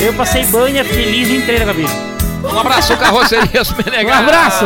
Eu 0.00 0.14
passei 0.14 0.44
banha 0.46 0.84
feliz 0.84 1.28
e 1.28 1.36
entrei 1.36 1.58
na 1.58 1.66
cabine. 1.66 1.90
Um 2.42 2.58
abraço, 2.58 2.96
carrocerias 2.96 3.72
Menegas. 3.72 4.16
Um 4.16 4.18
abraço. 4.20 4.64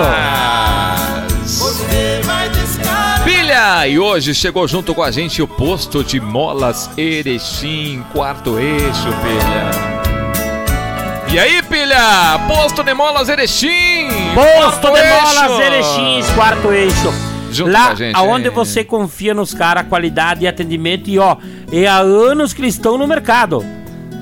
E 3.89 3.99
hoje 3.99 4.33
chegou 4.33 4.69
junto 4.69 4.95
com 4.95 5.03
a 5.03 5.11
gente 5.11 5.43
o 5.43 5.49
posto 5.49 6.05
de 6.05 6.21
molas 6.21 6.89
Erechim, 6.97 8.05
quarto 8.13 8.57
eixo, 8.61 9.09
pilha. 9.23 9.71
E 11.33 11.37
aí, 11.37 11.61
pilha? 11.65 12.39
Posto 12.47 12.85
de 12.85 12.95
molas 12.95 13.29
Erechim! 13.29 14.07
Posto 14.35 14.93
de 14.93 15.01
eixo. 15.01 15.23
molas 15.23 15.61
Erechins, 15.61 16.31
quarto 16.31 16.73
eixo. 16.73 17.13
Junto 17.51 17.73
Lá 17.73 17.93
gente, 17.97 18.15
aonde 18.15 18.47
hein? 18.47 18.55
você 18.55 18.85
confia 18.85 19.35
nos 19.35 19.53
caras, 19.53 19.85
qualidade 19.89 20.45
e 20.45 20.47
atendimento. 20.47 21.11
E 21.11 21.19
ó, 21.19 21.37
é 21.73 21.89
há 21.89 21.99
anos 21.99 22.53
que 22.53 22.61
eles 22.63 22.75
estão 22.75 22.97
no 22.97 23.07
mercado. 23.09 23.65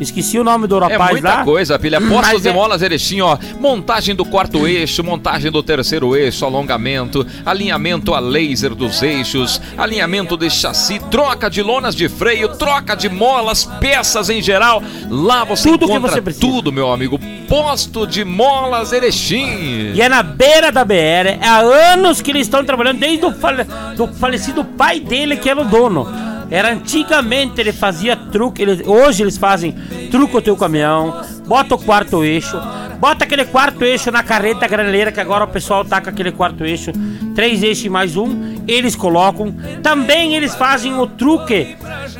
Esqueci 0.00 0.38
o 0.38 0.44
nome 0.44 0.66
do 0.66 0.76
É 0.78 0.92
rapaz 0.92 1.10
muita 1.12 1.28
lá. 1.28 1.44
coisa, 1.44 1.78
pilha. 1.78 2.00
Postos 2.00 2.32
Mas 2.32 2.42
de 2.42 2.48
é- 2.48 2.52
molas 2.52 2.82
Erechim, 2.82 3.20
ó. 3.20 3.36
Montagem 3.58 4.14
do 4.14 4.24
quarto 4.24 4.66
eixo, 4.66 5.02
montagem 5.02 5.50
do 5.50 5.62
terceiro 5.62 6.16
eixo, 6.16 6.44
alongamento, 6.44 7.26
alinhamento 7.44 8.14
a 8.14 8.20
laser 8.20 8.74
dos 8.74 9.02
eixos, 9.02 9.60
alinhamento 9.76 10.36
de 10.36 10.48
chassi, 10.50 11.00
troca 11.10 11.50
de 11.50 11.62
lonas 11.62 11.94
de 11.96 12.08
freio, 12.08 12.50
troca 12.56 12.94
de 12.94 13.08
molas, 13.08 13.64
peças 13.80 14.30
em 14.30 14.40
geral. 14.40 14.82
Lá 15.10 15.42
você 15.44 15.68
Tudo 15.70 15.86
que 15.86 15.92
encontra 15.92 16.12
você 16.12 16.22
precisa. 16.22 16.46
tudo, 16.46 16.72
meu 16.72 16.92
amigo. 16.92 17.18
Posto 17.48 18.06
de 18.06 18.24
molas 18.24 18.92
Erechim. 18.92 19.92
E 19.94 20.00
é 20.00 20.08
na 20.08 20.22
beira 20.22 20.70
da 20.70 20.84
BR. 20.84 21.38
É 21.40 21.48
há 21.48 21.58
anos 21.58 22.20
que 22.22 22.30
eles 22.30 22.42
estão 22.46 22.64
trabalhando, 22.64 22.98
desde 23.00 23.24
o 23.24 23.32
fale- 23.32 23.66
do 23.96 24.06
falecido 24.08 24.64
pai 24.64 25.00
dele, 25.00 25.36
que 25.36 25.48
era 25.50 25.60
o 25.60 25.64
dono. 25.64 26.06
Era 26.50 26.72
antigamente 26.72 27.60
ele 27.60 27.72
fazia 27.72 28.16
truque, 28.16 28.64
hoje 28.86 29.22
eles 29.22 29.36
fazem 29.36 29.72
truque 30.10 30.36
o 30.36 30.42
teu 30.42 30.56
caminhão, 30.56 31.22
bota 31.46 31.74
o 31.74 31.78
quarto 31.78 32.24
eixo, 32.24 32.58
bota 32.98 33.24
aquele 33.24 33.44
quarto 33.44 33.84
eixo 33.84 34.10
na 34.10 34.22
carreta 34.22 34.66
graneleira, 34.66 35.12
que 35.12 35.20
agora 35.20 35.44
o 35.44 35.48
pessoal 35.48 35.84
tá 35.84 36.00
com 36.00 36.08
aquele 36.08 36.32
quarto 36.32 36.64
eixo, 36.64 36.90
três 37.34 37.62
eixos 37.62 37.84
e 37.84 37.90
mais 37.90 38.16
um, 38.16 38.56
eles 38.66 38.96
colocam. 38.96 39.54
Também 39.82 40.34
eles 40.34 40.54
fazem 40.54 40.98
o 40.98 41.06
truque 41.06 41.76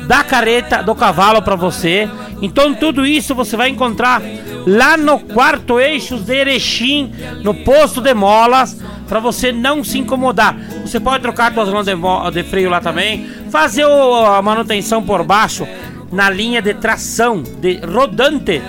da 0.07 0.23
carreta 0.23 0.83
do 0.83 0.93
cavalo 0.93 1.41
para 1.41 1.55
você. 1.55 2.07
Então 2.41 2.73
tudo 2.75 3.05
isso 3.05 3.33
você 3.33 3.57
vai 3.57 3.69
encontrar 3.69 4.21
lá 4.65 4.95
no 4.95 5.19
quarto 5.19 5.79
eixo 5.79 6.17
de 6.17 6.35
Erechim, 6.35 7.11
no 7.43 7.53
posto 7.53 7.99
de 7.99 8.13
molas, 8.13 8.79
para 9.09 9.19
você 9.19 9.51
não 9.51 9.83
se 9.83 9.97
incomodar. 9.97 10.55
Você 10.85 10.99
pode 10.99 11.21
trocar 11.21 11.51
suas 11.53 11.67
mãos 11.69 11.85
de, 11.85 12.41
de 12.41 12.47
freio 12.49 12.69
lá 12.69 12.79
também, 12.79 13.27
fazer 13.49 13.83
o- 13.85 14.25
a 14.25 14.41
manutenção 14.41 15.01
por 15.03 15.23
baixo 15.23 15.67
na 16.11 16.29
linha 16.29 16.61
de 16.61 16.73
tração 16.75 17.41
de 17.43 17.79
rodante. 17.85 18.61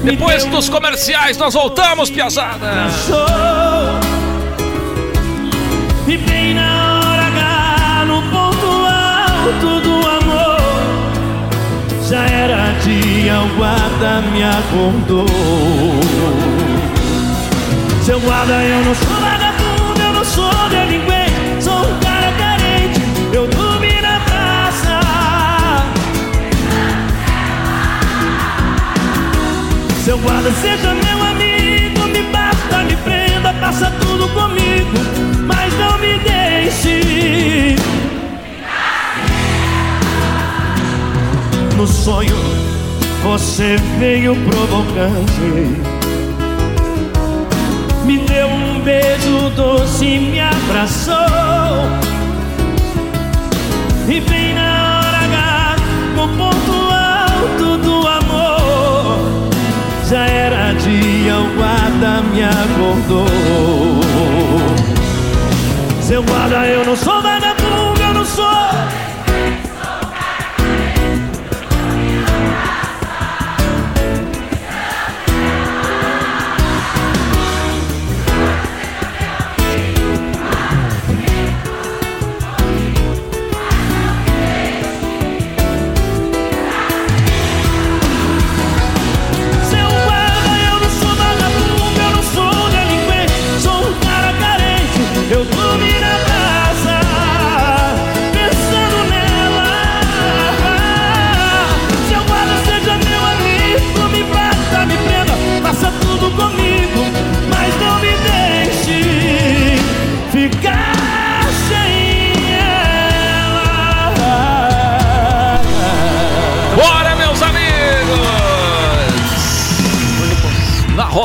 Depois 0.02 0.44
dos 0.44 0.68
comerciais, 0.68 1.36
nós 1.36 1.54
voltamos, 1.54 2.10
piazada! 2.10 2.88
O 13.44 13.48
guarda 13.56 14.22
me 14.32 14.42
acordou. 14.42 15.26
Seu 18.02 18.20
guarda, 18.20 18.52
eu 18.52 18.84
não 18.84 18.94
sou 18.94 19.16
vagabundo, 19.20 20.00
eu 20.00 20.12
não 20.12 20.24
sou 20.24 20.68
delinquente, 20.68 21.62
sou 21.62 21.78
um 21.78 22.00
cara 22.00 22.32
carente, 22.38 23.00
eu 23.32 23.46
dormi 23.48 24.00
na 24.00 24.20
praça. 24.20 25.00
Seu 30.04 30.18
guarda, 30.18 30.50
seja 30.52 30.94
meu 30.94 31.22
amigo, 31.22 32.06
me 32.08 32.22
basta, 32.24 32.84
me 32.84 32.96
prenda, 32.96 33.52
passa 33.54 33.90
tudo 34.00 34.28
comigo, 34.28 34.98
mas 35.46 35.72
não 35.78 35.98
me 35.98 36.18
deixe. 36.18 37.76
No 41.76 41.86
sonho, 41.86 42.63
você 43.24 43.76
veio 43.98 44.36
provocante. 44.36 45.40
Me 48.04 48.18
deu 48.18 48.46
um 48.46 48.80
beijo 48.80 49.48
doce 49.56 50.04
e 50.04 50.18
me 50.18 50.40
abraçou. 50.40 51.14
E 54.06 54.20
bem 54.20 54.54
na 54.54 55.00
hora 55.00 55.24
H, 55.24 55.76
no 56.14 56.28
ponto 56.36 56.72
alto 56.92 57.78
do 57.78 58.06
amor, 58.06 59.50
já 60.10 60.26
era 60.26 60.74
dia, 60.74 61.38
o 61.38 61.48
guarda 61.56 62.20
me 62.30 62.44
acordou. 62.44 63.26
Seu 66.02 66.22
guarda, 66.22 66.66
eu 66.66 66.84
não 66.84 66.94
sou 66.94 67.22
vagabundo, 67.22 67.63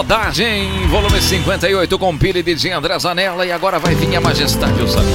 rodagem, 0.10 0.88
volume 0.88 1.22
58 1.22 2.00
com 2.00 2.18
Pire 2.18 2.42
de 2.42 2.72
André 2.72 2.98
Zanella 2.98 3.46
e 3.46 3.52
agora 3.52 3.78
vai 3.78 3.94
vir 3.94 4.16
a 4.16 4.20
Majestade 4.20 4.82
o 4.82 4.88
Saguá. 4.88 5.06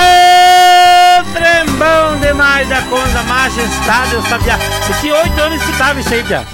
É 0.00 1.20
trembão 1.32 2.20
demais 2.20 2.68
da 2.68 2.82
conta, 2.82 3.20
majestade, 3.24 4.14
eu 4.14 4.22
sabia. 4.22 4.56
Eu 4.88 5.00
tinha 5.00 5.14
8 5.16 5.40
anos 5.40 5.60
e 5.60 5.64
escutava 5.64 5.98
isso 5.98 6.14
aí, 6.14 6.22
Pia. 6.22 6.46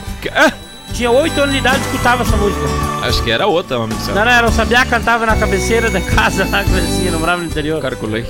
Tinha 0.95 1.11
8 1.11 1.41
anos 1.43 1.53
de 1.53 1.59
idade 1.59 1.77
e 1.77 1.81
escutava 1.83 2.23
essa 2.23 2.37
música. 2.39 2.67
Acho 3.03 3.23
que 3.23 3.31
era 3.31 3.47
outra, 3.47 3.79
homem. 3.79 3.99
céu. 3.99 4.15
Não, 4.15 4.25
não, 4.25 4.33
era 4.33 4.49
o 4.49 4.51
Sabiá 4.51 4.87
cantava 4.87 5.27
na 5.27 5.37
cabeceira 5.37 5.91
da 5.91 6.01
casa 6.01 6.49
lá, 6.51 6.65
crescia, 6.65 7.11
não 7.11 7.21
morava 7.21 7.43
no 7.43 7.49
interior. 7.49 7.83
Calculei. 7.83 8.25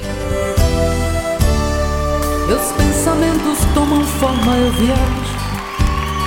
Meus 2.48 2.72
pensamentos 2.72 3.58
tomam 3.72 4.04
forma, 4.04 4.56
eu 4.56 4.72
viajo. 4.72 5.29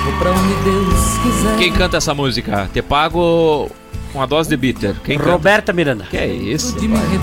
Vou 0.04 0.12
pra 0.18 0.30
onde 0.30 0.54
Deus 0.64 1.18
quiser. 1.22 1.56
Quem 1.56 1.72
canta 1.72 1.96
essa 1.96 2.14
música? 2.14 2.68
Te 2.72 2.82
pago 2.82 3.70
uma 4.14 4.26
dose 4.26 4.48
de 4.48 4.56
bitter. 4.56 4.94
Quem 5.04 5.18
canta? 5.18 5.32
Roberta 5.32 5.72
Miranda. 5.72 6.04
Que 6.10 6.16
é 6.16 6.26
isso? 6.26 6.76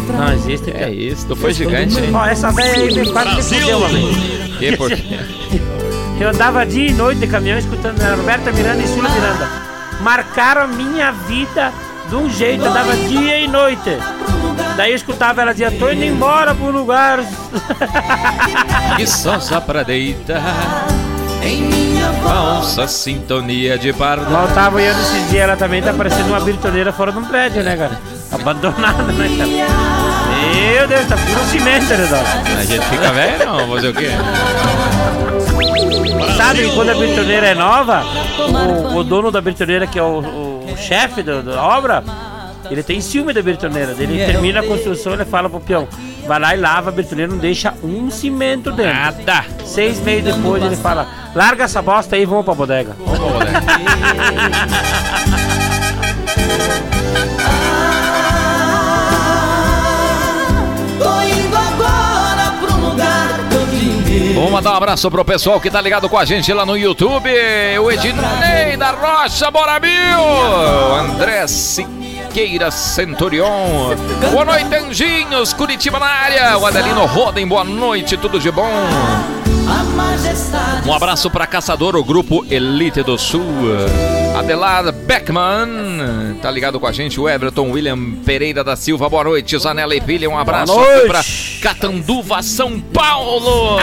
Não 0.08 0.34
existe, 0.34 0.72
É 0.72 0.90
isso, 0.90 1.28
tu 1.28 1.36
foi 1.36 1.54
gigante, 1.54 1.98
hein? 2.00 2.12
Ó, 2.14 2.26
essa 2.26 2.52
velha 2.52 2.74
aí 2.74 2.94
me 2.94 3.12
quase 3.12 3.36
me 3.36 3.44
fudeu. 3.44 3.80
Que 4.60 4.78
por 4.78 4.90
quê? 4.90 5.20
Eu 6.20 6.30
andava 6.30 6.66
dia 6.66 6.88
e 6.88 6.94
noite 6.94 7.20
de 7.20 7.28
caminhão 7.28 7.58
escutando 7.58 8.00
a 8.02 8.16
Roberta 8.16 8.52
Miranda 8.52 8.84
e 8.84 8.88
Sula 8.88 9.10
Miranda. 9.10 9.50
Marcaram 10.02 10.64
a 10.64 10.68
minha 10.68 11.12
vida 11.12 11.72
de 12.10 12.16
um 12.16 12.30
jeito, 12.30 12.64
eu 12.64 12.70
andava 12.70 12.96
dia 12.96 13.40
e 13.40 13.48
noite. 13.48 13.98
Daí 14.76 14.92
eu 14.92 14.96
escutava 14.96 15.42
ela 15.42 15.52
dizia, 15.52 15.72
tô 15.72 15.90
indo 15.90 16.04
embora 16.04 16.54
pro 16.54 16.72
lugar. 16.72 17.20
E 19.00 19.08
só 19.08 19.40
só 19.40 19.60
pra 19.60 19.82
deitar 19.84 20.86
Em 21.42 21.62
minha 21.64 21.91
Falsa 22.24 22.88
sintonia 22.88 23.78
de 23.78 23.92
pardo 23.94 24.32
Lá 24.32 24.44
eu 24.44 24.54
tava 24.54 24.78
olhando 24.78 25.00
esses 25.00 25.30
dias, 25.30 25.44
ela 25.44 25.56
também 25.56 25.82
tá 25.82 25.94
parecendo 25.94 26.28
uma 26.30 26.40
birtoneira 26.40 26.92
fora 26.92 27.12
de 27.12 27.18
um 27.18 27.26
prédio, 27.26 27.64
né, 27.64 27.76
cara? 27.76 28.00
Abandonada, 28.32 29.04
né, 29.12 29.28
cara? 29.38 29.50
Meu 30.54 30.88
Deus, 30.88 31.08
tá 31.08 31.18
puro 31.18 31.46
cimento, 31.46 31.90
né, 31.90 32.08
Dó? 32.10 32.60
A 32.60 32.66
gente 32.66 32.86
fica 32.86 33.12
velho, 33.12 33.46
não? 33.46 33.70
Fazer 33.70 33.88
o 33.90 33.94
quê? 33.94 34.10
Sabe 36.38 36.72
quando 36.74 36.90
a 36.90 36.96
birtoneira 36.96 37.48
é 37.48 37.56
nova, 37.56 38.04
o, 38.94 38.98
o 38.98 39.04
dono 39.04 39.32
da 39.32 39.42
birtoneira, 39.42 39.86
que 39.86 40.00
é 40.00 40.04
o, 40.04 40.20
o 40.20 40.78
chefe 40.78 41.22
da 41.22 41.64
obra, 41.64 42.04
ele 42.70 42.82
tem 42.82 43.02
ciúme 43.02 43.34
da 43.34 43.42
birtoneira. 43.42 43.96
Ele 43.98 44.26
termina 44.26 44.62
a 44.62 44.64
construção, 44.64 45.14
ele 45.14 45.26
fala 45.26 45.50
pro 45.50 45.60
peão, 45.60 45.88
vai 46.28 46.40
lá 46.40 46.56
e 46.56 46.60
lava 46.60 46.90
a 46.90 46.92
birtoneira, 46.92 47.32
não 47.32 47.38
deixa 47.40 47.74
um 47.84 48.10
cimento 48.10 48.72
dentro. 48.72 48.94
Nada. 48.94 49.46
Seis 49.66 50.00
meses 50.00 50.36
depois 50.36 50.64
ele 50.64 50.76
fala, 50.76 51.08
larga 51.36 51.64
essa 51.66 51.82
bosta 51.82 52.16
aí 52.16 52.24
e 52.24 52.26
vamos 52.26 52.46
pra 52.46 52.54
bodega. 52.54 52.96
Vamos 53.00 53.20
pra 53.20 53.30
bodega. 53.30 53.62
Tô 61.00 61.22
indo 61.22 61.58
agora 61.58 62.54
pro 62.60 62.78
lugar 62.78 63.40
que 63.50 63.56
eu 63.56 63.68
te 63.68 64.34
Vamos 64.34 64.52
mandar 64.52 64.72
um 64.74 64.76
abraço 64.76 65.10
pro 65.10 65.26
pessoal 65.26 65.60
que 65.60 65.70
tá 65.70 65.82
ligado 65.82 66.08
com 66.08 66.18
a 66.18 66.26
gente 66.26 66.54
lá 66.54 66.66
no 66.66 66.78
YouTube. 66.78 67.30
O 67.82 67.92
Ednei 67.92 68.78
da 68.78 68.92
Rocha 68.92 69.50
Borabil. 69.52 69.92
André 71.00 71.48
Siqueira 72.32 72.72
Centurion. 72.72 73.94
Boa 74.32 74.46
noite, 74.46 74.74
Anjinhos. 74.74 75.52
Curitiba 75.52 76.00
na 76.00 76.06
área. 76.06 76.58
O 76.58 76.66
Adelino 76.66 77.06
Roden, 77.06 77.46
boa 77.46 77.66
noite. 77.66 78.16
Tudo 78.16 78.40
de 78.40 78.50
bom? 78.50 78.72
Um 80.86 80.94
abraço 80.94 81.30
para 81.30 81.46
Caçador, 81.46 81.98
o 81.98 82.04
grupo 82.06 82.46
Elite 82.50 83.04
do 83.04 83.18
Sul. 83.18 83.44
Adelar 84.36 84.92
Beckman, 84.92 86.38
tá 86.42 86.50
ligado 86.50 86.80
com 86.80 86.88
a 86.88 86.92
gente? 86.92 87.20
O 87.20 87.28
Everton 87.28 87.70
William 87.72 87.98
Pereira 88.26 88.64
da 88.64 88.76
Silva, 88.76 89.10
boa 89.10 89.26
noite. 89.26 89.58
Zanella 89.60 89.94
e 89.94 90.02
Pilha, 90.02 90.30
um 90.30 90.38
abraço 90.38 90.74
noite. 90.74 91.08
para 91.08 91.22
Catanduva, 91.62 92.42
São 92.42 92.80
Paulo. 92.80 93.78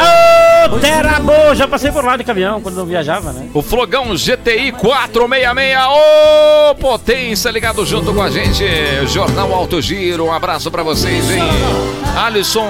Ô, 0.72 0.78
terra 0.80 1.20
boa! 1.20 1.54
Já 1.54 1.68
passei 1.68 1.92
por 1.92 2.02
lá 2.04 2.16
de 2.16 2.24
caminhão 2.24 2.60
quando 2.60 2.78
eu 2.78 2.86
viajava, 2.86 3.32
né? 3.32 3.48
O 3.52 3.62
Flogão 3.62 4.14
GTI 4.14 4.72
466, 4.72 5.78
ô 5.86 6.74
potência, 6.76 7.50
ligado 7.50 7.84
junto 7.84 8.12
com 8.12 8.22
a 8.22 8.30
gente. 8.30 8.64
Jornal 9.06 9.54
Alto 9.54 9.80
Giro, 9.82 10.24
um 10.26 10.32
abraço 10.32 10.70
pra 10.70 10.82
vocês, 10.82 11.30
hein? 11.30 11.42
Alisson 12.16 12.68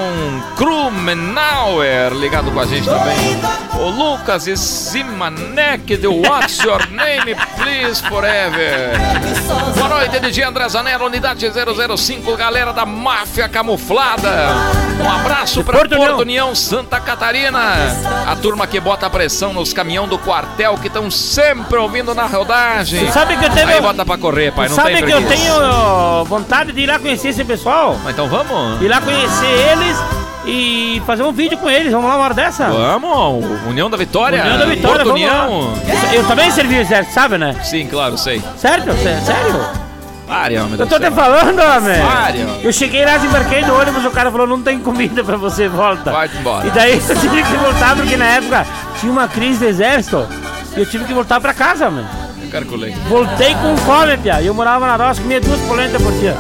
Krumenauer, 0.57 2.13
ligado 2.13 2.51
com 2.51 2.61
a 2.61 2.67
gente 2.67 2.85
também. 2.85 3.17
O 3.81 3.89
Lucas 3.89 4.43
Simanek, 4.59 5.97
do 5.97 6.13
What's 6.13 6.59
Your 6.59 6.87
Name, 6.91 7.35
Please 7.57 7.78
Forever. 7.79 8.91
Boa 9.77 9.89
noite, 9.89 10.19
DJ 10.19 10.45
André 10.45 10.69
Zanella, 10.69 11.05
unidade 11.05 11.47
005, 11.97 12.37
galera 12.37 12.73
da 12.73 12.85
Máfia 12.85 13.49
Camuflada. 13.49 14.49
Um 15.01 15.09
abraço 15.09 15.63
pra 15.63 15.79
Porto 15.79 15.97
Porto, 15.97 16.21
União. 16.23 16.55
Santa 16.57 16.99
Catarina. 17.01 17.59
A 18.27 18.35
turma 18.35 18.67
que 18.67 18.81
bota 18.81 19.09
pressão 19.09 19.53
nos 19.53 19.73
caminhão 19.73 20.09
do 20.09 20.19
quartel 20.19 20.77
que 20.79 20.89
estão 20.89 21.09
sempre 21.09 21.79
ouvindo 21.79 22.15
na 22.17 22.27
rodagem. 22.27 23.07
Tu 23.07 23.13
sabe 23.13 23.37
que 23.37 23.45
eu 23.45 23.51
tenho- 23.51 23.69
Aí 23.69 23.81
bota 23.81 24.05
pra 24.05 24.19
correr, 24.19 24.51
pai, 24.53 24.69
não 24.69 24.75
Sabe 24.75 24.95
tem 24.95 25.05
que 25.05 25.13
eu 25.13 25.27
tenho 25.29 26.25
vontade 26.25 26.73
de 26.73 26.81
ir 26.81 26.87
lá 26.87 26.99
conhecer 26.99 27.29
esse 27.29 27.45
pessoal? 27.45 27.97
Mas 28.03 28.13
Então 28.13 28.29
vamos? 28.29 28.83
Ir 28.83 28.89
lá 28.89 29.01
conhecer 29.01 29.47
eles 29.73 29.97
e 30.49 31.03
fazer 31.07 31.23
um 31.23 31.33
vídeo 31.33 31.59
com 31.59 31.69
eles. 31.69 31.93
Vamos 31.93 32.09
lá 32.09 32.17
uma 32.17 32.25
hora 32.25 32.35
dessa? 32.35 32.69
Vamos, 32.69 33.45
União 33.69 33.91
da 33.91 33.97
Vitória. 33.97 34.41
União 34.43 34.59
da 34.59 34.65
Vitória, 34.67 35.05
Porto. 35.05 35.13
União. 35.13 35.75
Eu 36.13 36.25
também 36.27 36.51
servi 36.51 36.77
o 36.77 36.81
exército, 36.81 37.15
sabe, 37.15 37.37
né? 37.39 37.55
Sim, 37.63 37.87
claro, 37.87 38.17
sei. 38.17 38.43
Sério? 38.57 38.93
Sé- 38.97 39.21
Sério? 39.21 39.61
Pare, 40.27 40.59
homem 40.59 40.79
Eu 40.79 40.87
tô 40.87 40.99
te 41.01 41.11
falando, 41.11 41.59
homem. 41.59 42.01
Pare. 42.03 42.47
Eu 42.63 42.73
cheguei 42.73 43.05
lá, 43.05 43.17
desembarquei 43.17 43.63
no 43.63 43.79
ônibus, 43.81 44.05
o 44.05 44.11
cara 44.11 44.31
falou, 44.31 44.47
não 44.47 44.61
tem 44.63 44.79
comida 44.79 45.23
pra 45.25 45.37
você, 45.37 45.69
volta. 45.69 46.11
Vai 46.11 46.29
embora. 46.39 46.67
E 46.67 46.71
daí 46.71 46.95
eu 47.09 47.17
tive 47.21 47.43
que 47.43 47.57
voltar, 47.57 47.97
porque 47.97 48.17
na 48.17 48.27
época 48.27 48.67
tinha 49.01 49.11
uma 49.13 49.27
crise 49.29 49.61
do 49.61 49.67
exército. 49.67 50.27
E 50.77 50.81
eu 50.81 50.87
tive 50.87 51.05
que 51.05 51.15
voltar 51.15 51.41
pra 51.41 51.55
casa, 51.55 51.89
homem. 51.89 52.05
Calculei. 52.51 52.95
Voltei 53.09 53.55
com 53.55 53.77
fome, 53.79 54.17
pia. 54.19 54.41
E 54.43 54.47
eu 54.47 54.55
morava 54.55 54.87
na 54.87 54.97
roça, 55.07 55.21
comia 55.21 55.41
duas 55.41 55.61
polentas 55.63 56.01
por 56.01 56.13
dia. 56.13 56.35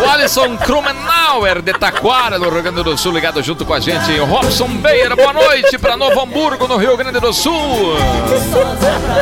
O 0.00 0.08
Alisson 0.08 0.56
Krumenauer 0.56 1.62
de 1.62 1.72
Taquara, 1.72 2.38
no 2.38 2.50
Rio 2.50 2.62
Grande 2.62 2.82
do 2.82 2.96
Sul, 2.96 3.12
ligado 3.12 3.42
junto 3.42 3.64
com 3.64 3.74
a 3.74 3.80
gente. 3.80 4.12
O 4.20 4.24
Robson 4.24 4.68
Beira, 4.68 5.16
boa 5.16 5.32
noite 5.32 5.78
para 5.78 5.96
Novo 5.96 6.20
Hamburgo, 6.20 6.68
no 6.68 6.76
Rio 6.76 6.96
Grande 6.96 7.18
do 7.18 7.32
Sul. 7.32 7.96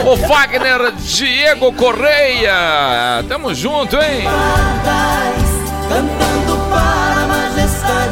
O 0.05 0.17
Wagner 0.29 0.93
Diego 0.99 1.73
Correia. 1.73 3.25
Tamo 3.29 3.55
junto, 3.55 3.97
hein? 3.97 4.25
Cantando 5.89 6.57
para 6.69 7.23
a 7.23 7.27
majestade. 7.27 8.05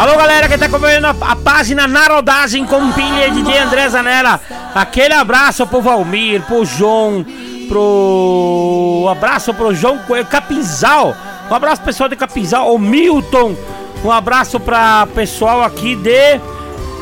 Alô, 0.00 0.16
galera 0.16 0.48
que 0.48 0.56
tá 0.56 0.64
acompanhando 0.64 1.08
a, 1.08 1.10
a 1.10 1.36
página 1.36 1.86
Narodagem 1.86 2.64
com 2.64 2.90
pilha 2.92 3.28
e 3.28 3.32
DJ 3.32 3.58
André 3.58 3.86
Zanella. 3.90 4.40
Aquele 4.74 5.12
abraço 5.12 5.66
pro 5.66 5.82
Valmir, 5.82 6.40
pro 6.42 6.64
João, 6.64 7.22
pro. 7.70 9.08
Abraço 9.10 9.54
pro 9.54 9.72
João 9.74 9.98
Coelho, 10.00 10.26
Capinzal. 10.26 11.14
Um 11.48 11.54
abraço 11.54 11.82
pessoal 11.82 12.08
de 12.08 12.16
Capinzal, 12.16 12.74
o 12.74 12.78
Milton. 12.78 13.56
Um 14.04 14.10
abraço 14.10 14.58
pra 14.58 15.06
pessoal 15.14 15.62
aqui 15.62 15.94
de. 15.96 16.40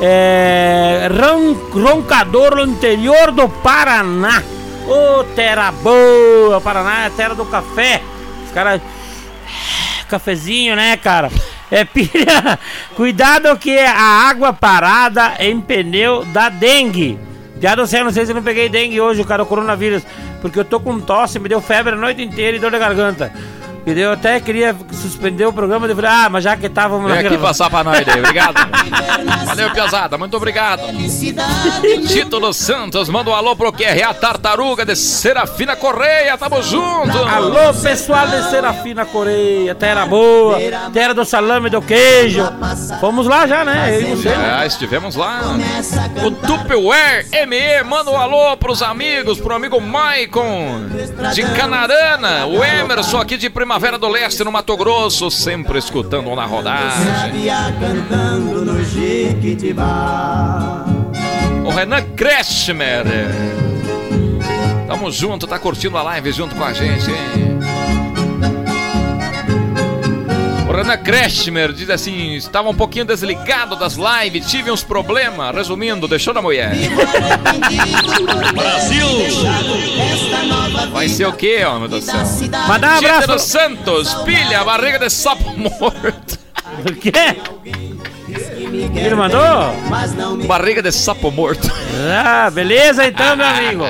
É, 0.01 1.09
Ron- 1.11 1.57
Roncador, 1.73 2.55
no 2.57 2.65
interior 2.73 3.33
do 3.33 3.49
Paraná. 3.49 4.43
Ô, 4.87 5.25
terra 5.35 5.73
boa, 5.73 6.61
Paraná 6.61 7.07
é 7.07 7.11
terra 7.11 7.35
do 7.35 7.45
café. 7.47 8.01
Os 8.47 8.53
caras 8.53 8.81
cafezinho, 10.09 10.75
né, 10.77 10.97
cara? 10.97 11.31
É 11.71 11.85
pilha. 11.85 12.59
Cuidado 12.97 13.55
que 13.59 13.79
a 13.79 14.29
água 14.31 14.53
parada 14.53 15.35
em 15.41 15.61
pneu 15.61 16.25
dá 16.27 16.49
dengue. 16.49 17.19
Do 17.59 17.87
céu, 17.87 18.05
não 18.05 18.13
sei 18.13 18.25
se 18.25 18.31
eu 18.31 18.37
não 18.37 18.43
peguei 18.43 18.69
dengue 18.69 19.01
hoje, 19.01 19.25
cara, 19.25 19.43
o 19.43 19.47
coronavírus. 19.47 20.05
Porque 20.41 20.59
eu 20.59 20.65
tô 20.65 20.79
com 20.79 21.01
tosse, 21.01 21.39
me 21.39 21.49
deu 21.49 21.61
febre 21.61 21.95
a 21.95 21.97
noite 21.97 22.23
inteira 22.23 22.57
e 22.57 22.61
dor 22.61 22.71
de 22.71 22.79
garganta. 22.79 23.33
E 23.97 24.01
eu 24.01 24.13
até 24.13 24.39
queria 24.39 24.77
suspender 24.93 25.47
o 25.47 25.53
programa, 25.53 25.87
eu 25.87 25.97
falei, 25.97 26.11
ah, 26.11 26.29
mas 26.29 26.45
já 26.45 26.57
que 26.57 26.69
tava, 26.69 26.97
vamos 26.97 27.11
Vem 27.11 27.27
aqui 27.27 27.39
passar 27.39 27.71
pra 27.71 27.83
nós 27.83 28.05
daí, 28.05 28.19
obrigado. 28.19 28.57
Valeu, 29.47 29.71
Piazada, 29.71 30.19
muito 30.19 30.37
obrigado. 30.37 30.83
Tito 32.07 32.39
dos 32.39 32.57
Santos, 32.57 33.09
manda 33.09 33.31
um 33.31 33.35
alô 33.35 33.57
pro 33.57 33.73
QRA 33.73 34.13
Tartaruga 34.15 34.85
de 34.85 34.95
Serafina 34.95 35.75
Correia, 35.75 36.37
tamo 36.37 36.63
junto. 36.63 37.17
Alô, 37.19 37.73
pessoal 37.75 38.27
de 38.29 38.51
Serafina 38.51 39.05
Coreia, 39.07 39.75
terra 39.75 40.07
boa, 40.07 40.59
terra 40.93 41.15
do 41.15 41.25
salame 41.25 41.69
e 41.69 41.71
do 41.71 41.81
queijo. 41.81 42.43
Fomos 43.01 43.27
lá 43.27 43.47
já, 43.47 43.65
né? 43.65 43.97
Eu 43.97 44.01
e 44.01 44.15
você. 44.17 44.29
Já 44.29 44.67
estivemos 44.67 45.17
lá. 45.17 45.41
O 46.25 46.31
Tupperware 46.31 47.27
ME, 47.47 47.83
manda 47.85 48.11
um 48.11 48.17
alô 48.17 48.57
pros 48.57 48.83
amigos, 48.83 49.41
pro 49.41 49.55
amigo 49.55 49.81
Maicon 49.81 50.89
de 51.35 51.43
Canarana, 51.43 52.47
o 52.47 52.63
Emerson 52.63 53.19
aqui 53.19 53.37
de 53.37 53.49
Primavera 53.79 53.97
do 53.97 54.09
Leste, 54.09 54.43
no 54.43 54.51
Mato 54.51 54.77
Grosso, 54.77 55.31
sempre 55.31 55.79
escutando 55.79 56.35
na 56.35 56.45
rodagem. 56.45 57.13
O 61.65 61.71
Renan 61.71 62.03
Kretschmer. 62.17 63.05
Tamo 64.89 65.13
junto, 65.13 65.47
tá 65.47 65.61
curtindo 65.61 65.97
a 65.97 66.03
live 66.03 66.33
junto 66.33 66.57
com 66.57 66.65
a 66.65 66.73
gente, 66.73 67.09
hein? 67.09 68.08
O 70.79 70.81
Renan 70.81 70.97
Kretschmer 70.99 71.73
diz 71.73 71.91
assim: 71.91 72.35
estava 72.35 72.71
um 72.71 72.75
pouquinho 72.75 73.05
desligado 73.05 73.75
das 73.75 73.97
lives, 73.97 74.49
tive 74.49 74.71
uns 74.71 74.85
problemas. 74.85 75.53
Resumindo, 75.53 76.07
deixou 76.07 76.33
na 76.33 76.41
mulher. 76.41 76.71
Vai 80.93 81.09
ser 81.09 81.27
o 81.27 81.33
quê, 81.33 81.65
homem 81.65 81.89
do 81.89 82.01
céu? 82.01 82.21
Mandar 82.69 82.95
um 82.95 82.99
abraço 82.99 83.39
Santos, 83.41 84.15
pilha, 84.23 84.63
barriga 84.63 85.01
de 85.01 85.11
sapo 85.11 85.51
morto. 85.59 86.39
O 86.89 86.95
quê? 86.95 87.37
Ele 88.95 89.15
mandou? 89.17 89.75
Barriga 90.47 90.81
de 90.81 90.93
sapo 90.93 91.33
morto. 91.33 91.69
Ah, 92.09 92.49
beleza 92.51 93.05
então, 93.05 93.37
meu 93.37 93.47
amigo. 93.47 93.85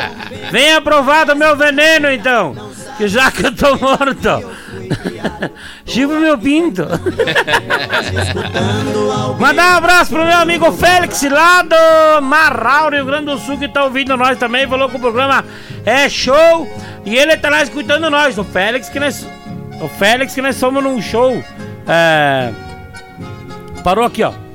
Venha 0.51 0.81
provar 0.81 1.27
do 1.27 1.37
meu 1.37 1.55
veneno 1.55 2.11
então. 2.11 2.57
Que 2.97 3.07
já 3.07 3.31
que 3.31 3.45
eu 3.45 3.55
tô 3.55 3.77
morto. 3.77 4.57
Chivo 5.85 6.19
meu 6.19 6.39
pinto. 6.39 6.87
Mandar 9.39 9.75
um 9.75 9.77
abraço 9.79 10.11
pro 10.11 10.25
meu 10.25 10.37
amigo 10.37 10.71
Félix 10.73 11.23
lá 11.23 11.63
do 11.63 12.23
Marral, 12.23 12.91
Rio 12.91 13.05
Grande 13.05 13.27
do 13.27 13.39
Sul, 13.39 13.59
que 13.59 13.69
tá 13.69 13.85
ouvindo 13.85 14.17
nós 14.17 14.39
também. 14.39 14.67
Falou 14.69 14.89
que 14.89 14.97
o 14.97 15.01
programa 15.01 15.45
é 15.85 16.09
show. 16.09 16.69
E 17.05 17.17
ele 17.17 17.37
tá 17.37 17.49
lá 17.51 17.63
escutando 17.63 18.11
nós. 18.11 18.37
O 18.39 18.45
Félix 18.45 18.89
que 18.89 18.99
nós. 19.01 19.27
O 19.81 19.89
Félix 19.89 20.35
que 20.35 20.43
nós 20.43 20.57
somos 20.57 20.83
num 20.83 21.01
show. 21.01 21.43
É. 21.87 22.51
Parou 23.83 24.05
aqui, 24.05 24.23
ó. 24.23 24.48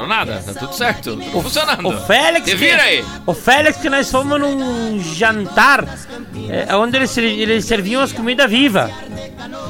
Parou 0.00 0.06
nada, 0.08 0.42
tá 0.46 0.54
tudo 0.58 0.74
certo, 0.74 1.14
tudo 1.16 1.42
funcionando. 1.42 1.86
O 1.88 1.92
Félix. 2.06 2.44
Se 2.46 2.52
que- 2.52 2.56
vira 2.56 2.82
aí. 2.82 3.04
O 3.26 3.34
Félix 3.34 3.76
que 3.78 3.90
nós 3.90 4.10
fomos 4.10 4.40
num 4.40 4.98
jantar 5.02 5.84
é, 6.48 6.74
onde 6.74 6.96
eles, 6.96 7.16
eles 7.18 7.64
serviam 7.66 8.00
as 8.02 8.10
comidas 8.12 8.50
vivas. 8.50 8.90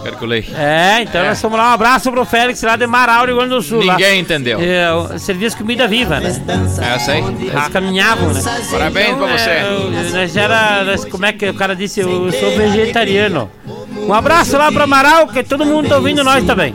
Calculei. 0.04 0.46
É, 0.56 1.02
então 1.02 1.24
nós 1.24 1.40
fomos 1.40 1.58
lá. 1.58 1.70
Um 1.70 1.74
abraço 1.74 2.10
pro 2.12 2.24
Félix 2.24 2.62
lá 2.62 2.76
de 2.76 2.86
Marau, 2.86 3.26
Rio 3.26 3.36
Grande 3.36 3.50
do 3.54 3.60
Sul. 3.62 3.84
lá. 3.84 3.94
Ninguém 3.96 4.20
entendeu. 4.20 4.60
É, 4.60 4.92
o- 4.92 5.18
servia 5.18 5.48
as 5.48 5.54
comidas 5.54 5.90
vivas, 5.90 6.22
né? 6.22 6.42
É, 6.80 6.94
eu 6.94 7.00
sei. 7.00 7.18
Eles 7.18 7.68
caminhavam, 7.72 8.32
né? 8.32 8.40
Parabéns 8.70 9.16
pra 9.16 9.26
você. 9.26 9.50
é, 9.50 9.68
eu- 9.68 9.90
nós 10.12 10.36
era, 10.36 10.84
nós- 10.84 11.04
como 11.06 11.26
é 11.26 11.32
que 11.32 11.48
o 11.48 11.54
cara 11.54 11.74
disse? 11.74 12.00
Eu 12.00 12.30
sou 12.32 12.50
vegetariano. 12.56 13.50
Um 13.96 14.14
abraço 14.14 14.56
lá 14.56 14.70
pra 14.72 14.84
Amaral, 14.84 15.26
que 15.28 15.42
todo 15.42 15.66
mundo 15.66 15.88
tá 15.88 15.96
ouvindo 15.96 16.22
nós 16.24 16.44
também. 16.44 16.74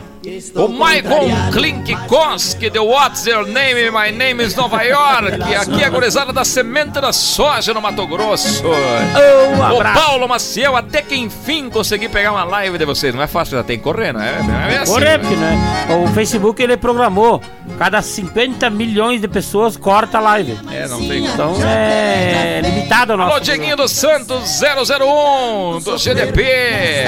O 0.56 0.66
Michael 0.66 1.52
Klinkkoski 1.52 2.68
de 2.68 2.80
What's 2.80 3.26
Your 3.26 3.46
Name? 3.46 3.92
My 3.92 4.10
Name 4.10 4.42
is 4.42 4.56
Nova 4.56 4.82
York. 4.82 5.40
Aqui 5.54 5.84
é 5.84 5.86
a 5.86 5.88
gurizada 5.88 6.32
da 6.32 6.44
Semente 6.44 7.00
da 7.00 7.12
Soja 7.12 7.72
no 7.72 7.80
Mato 7.80 8.04
Grosso. 8.08 8.64
Um 8.66 9.76
o. 9.76 9.94
Paulo 9.94 10.26
Maciel, 10.26 10.76
até 10.76 11.00
que 11.00 11.14
enfim 11.14 11.70
consegui 11.70 12.08
pegar 12.08 12.32
uma 12.32 12.42
live 12.42 12.76
de 12.76 12.84
vocês. 12.84 13.14
Não 13.14 13.22
é 13.22 13.28
fácil, 13.28 13.56
já 13.56 13.62
tem 13.62 13.78
que 13.78 13.84
correr, 13.84 14.12
não 14.12 14.20
é? 14.20 14.42
Não 14.42 14.54
é 14.54 14.78
assim, 14.78 14.92
Correr, 14.94 15.04
né? 15.04 15.18
porque 15.18 15.36
né? 15.36 15.86
O 16.02 16.08
Facebook 16.08 16.60
ele 16.60 16.76
programou. 16.76 17.40
Cada 17.78 18.00
50 18.02 18.68
milhões 18.70 19.20
de 19.20 19.28
pessoas 19.28 19.76
corta 19.76 20.18
a 20.18 20.20
live. 20.20 20.58
É, 20.72 20.88
não 20.88 20.98
tem 20.98 21.26
Então 21.26 21.54
é 21.64 22.60
limitado 22.64 23.12
o 23.12 23.16
nosso. 23.16 23.32
Alô, 23.32 23.40
Dieguinho 23.40 23.76
dos 23.76 23.92
Santos 23.92 24.60
001 24.60 25.80
do 25.80 25.98
GDP. 25.98 27.04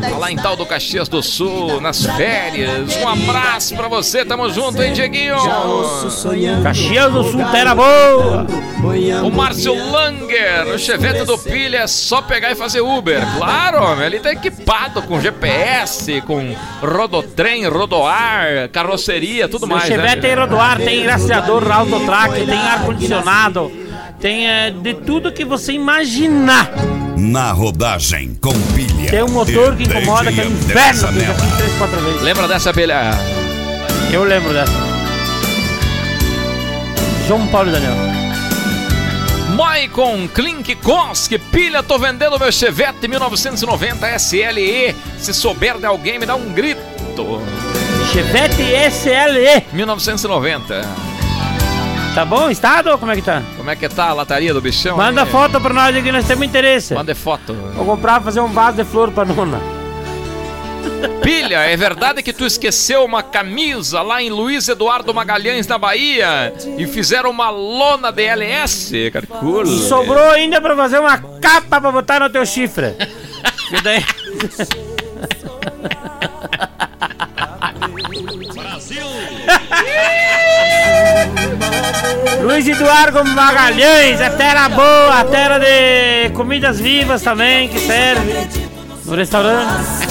Tá 0.00 0.18
lá 0.18 0.30
em 0.30 0.36
tal 0.36 0.56
do 0.56 0.64
Caxias 0.64 1.08
do 1.08 1.22
Sul, 1.22 1.80
nas 1.80 2.13
férias. 2.16 2.96
Um 2.96 3.08
abraço 3.08 3.74
pra 3.76 3.88
você, 3.88 4.24
tamo 4.24 4.48
junto, 4.50 4.82
hein, 4.82 4.92
Dieguinho? 4.92 5.36
Caxias 6.62 7.12
do 7.12 7.24
Sul, 7.24 7.44
terra 7.50 7.74
boa. 7.74 8.46
O 9.24 9.30
Márcio 9.30 9.74
Langer, 9.74 10.74
o 10.74 10.78
chevette 10.78 11.24
do 11.24 11.38
Pilha 11.38 11.78
é 11.78 11.86
só 11.86 12.20
pegar 12.20 12.50
e 12.52 12.54
fazer 12.54 12.80
Uber. 12.80 13.22
Claro, 13.38 13.82
homem, 13.82 14.06
ele 14.06 14.20
tá 14.20 14.32
equipado 14.32 15.02
com 15.02 15.20
GPS, 15.20 16.20
com 16.22 16.54
rodotrem, 16.82 17.66
rodoar, 17.66 18.68
carroceria, 18.72 19.48
tudo 19.48 19.64
O 19.64 19.68
mais. 19.68 19.84
Chevette 19.84 20.16
né? 20.16 20.22
tem 20.22 20.34
rodoar, 20.34 20.78
tem 20.78 21.06
rastreador 21.06 21.70
autotrack, 21.70 22.34
tem 22.44 22.58
ar-condicionado, 22.58 23.72
tem 24.24 24.48
é, 24.48 24.70
de 24.70 24.94
tudo 24.94 25.30
que 25.30 25.44
você 25.44 25.74
imaginar. 25.74 26.70
Na 27.14 27.52
rodagem 27.52 28.34
com 28.40 28.54
pilha. 28.74 29.10
Tem 29.10 29.22
um 29.22 29.28
motor 29.28 29.76
que 29.76 29.82
incomoda, 29.82 30.32
que 30.32 30.40
é 30.40 30.44
um 30.44 30.50
inferno, 30.50 31.08
André 31.08 31.24
que 31.26 31.30
eu 31.30 31.34
já 31.34 31.42
fiz 31.42 31.56
três, 31.58 31.74
quatro 31.74 32.00
vezes. 32.00 32.22
Lembra 32.22 32.48
dessa 32.48 32.72
pilha? 32.72 33.10
Eu 34.10 34.24
lembro 34.24 34.54
dessa. 34.54 34.72
João 37.28 37.46
Paulo 37.48 37.68
e 37.68 37.72
Daniel. 37.72 37.94
Maicon 39.54 40.26
Klinkkoski, 40.28 41.38
pilha, 41.38 41.82
tô 41.82 41.98
vendendo 41.98 42.38
meu 42.38 42.50
Chevette 42.50 43.06
1990 43.06 44.18
SLE. 44.18 44.96
Se 45.18 45.34
souber 45.34 45.76
de 45.76 45.84
alguém, 45.84 46.18
me 46.18 46.24
dá 46.24 46.34
um 46.34 46.50
grito. 46.50 46.80
Chevette 48.10 48.62
SLE. 48.90 49.66
1990. 49.74 51.13
Tá 52.14 52.24
bom 52.24 52.48
estado 52.48 52.96
como 52.96 53.10
é 53.10 53.16
que 53.16 53.22
tá? 53.22 53.42
Como 53.56 53.68
é 53.68 53.74
que 53.74 53.88
tá 53.88 54.10
a 54.10 54.12
lataria 54.12 54.54
do 54.54 54.60
bichão? 54.60 54.96
Manda 54.96 55.24
aí? 55.24 55.28
foto 55.28 55.60
pra 55.60 55.74
nós 55.74 55.96
aqui, 55.96 56.12
nós 56.12 56.24
temos 56.24 56.46
interesse. 56.46 56.94
Manda 56.94 57.12
foto. 57.12 57.52
Vou 57.74 57.84
comprar, 57.84 58.22
fazer 58.22 58.38
um 58.38 58.46
vaso 58.46 58.76
de 58.76 58.84
flor 58.84 59.10
pra 59.10 59.24
nona. 59.24 59.60
Pilha, 61.22 61.56
é 61.56 61.76
verdade 61.76 62.22
que 62.22 62.32
tu 62.32 62.46
esqueceu 62.46 63.04
uma 63.04 63.20
camisa 63.20 64.00
lá 64.00 64.22
em 64.22 64.30
Luiz 64.30 64.68
Eduardo 64.68 65.12
Magalhães, 65.12 65.66
na 65.66 65.76
Bahia, 65.76 66.54
e 66.78 66.86
fizeram 66.86 67.30
uma 67.30 67.50
lona 67.50 68.12
DLS? 68.12 69.10
Carcula. 69.10 69.66
Sobrou 69.66 70.30
ainda 70.30 70.60
pra 70.60 70.76
fazer 70.76 71.00
uma 71.00 71.18
capa 71.18 71.80
pra 71.80 71.90
botar 71.90 72.20
no 72.20 72.30
teu 72.30 72.46
chifre. 72.46 72.94
Que 73.64 73.80
daí... 73.80 74.04
Luiz 82.42 82.68
Eduardo 82.68 83.24
Magalhães, 83.24 84.20
a 84.20 84.30
terra 84.30 84.68
boa, 84.68 85.20
a 85.20 85.24
terra 85.24 85.58
de 85.58 86.30
comidas 86.34 86.78
vivas 86.78 87.22
também, 87.22 87.68
que 87.68 87.78
serve 87.78 88.48
no 89.04 89.14
restaurante. 89.14 90.04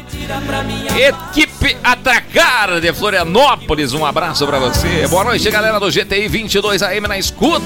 Equipe 0.96 1.76
Atacar 1.82 2.80
de 2.80 2.92
Florianópolis, 2.92 3.92
um 3.92 4.04
abraço 4.04 4.46
pra 4.46 4.58
você. 4.58 5.06
Boa 5.08 5.24
noite, 5.24 5.50
galera 5.50 5.78
do 5.78 5.90
GTI 5.90 6.28
22 6.28 6.82
AM 6.82 7.08
na 7.08 7.18
escuta. 7.18 7.64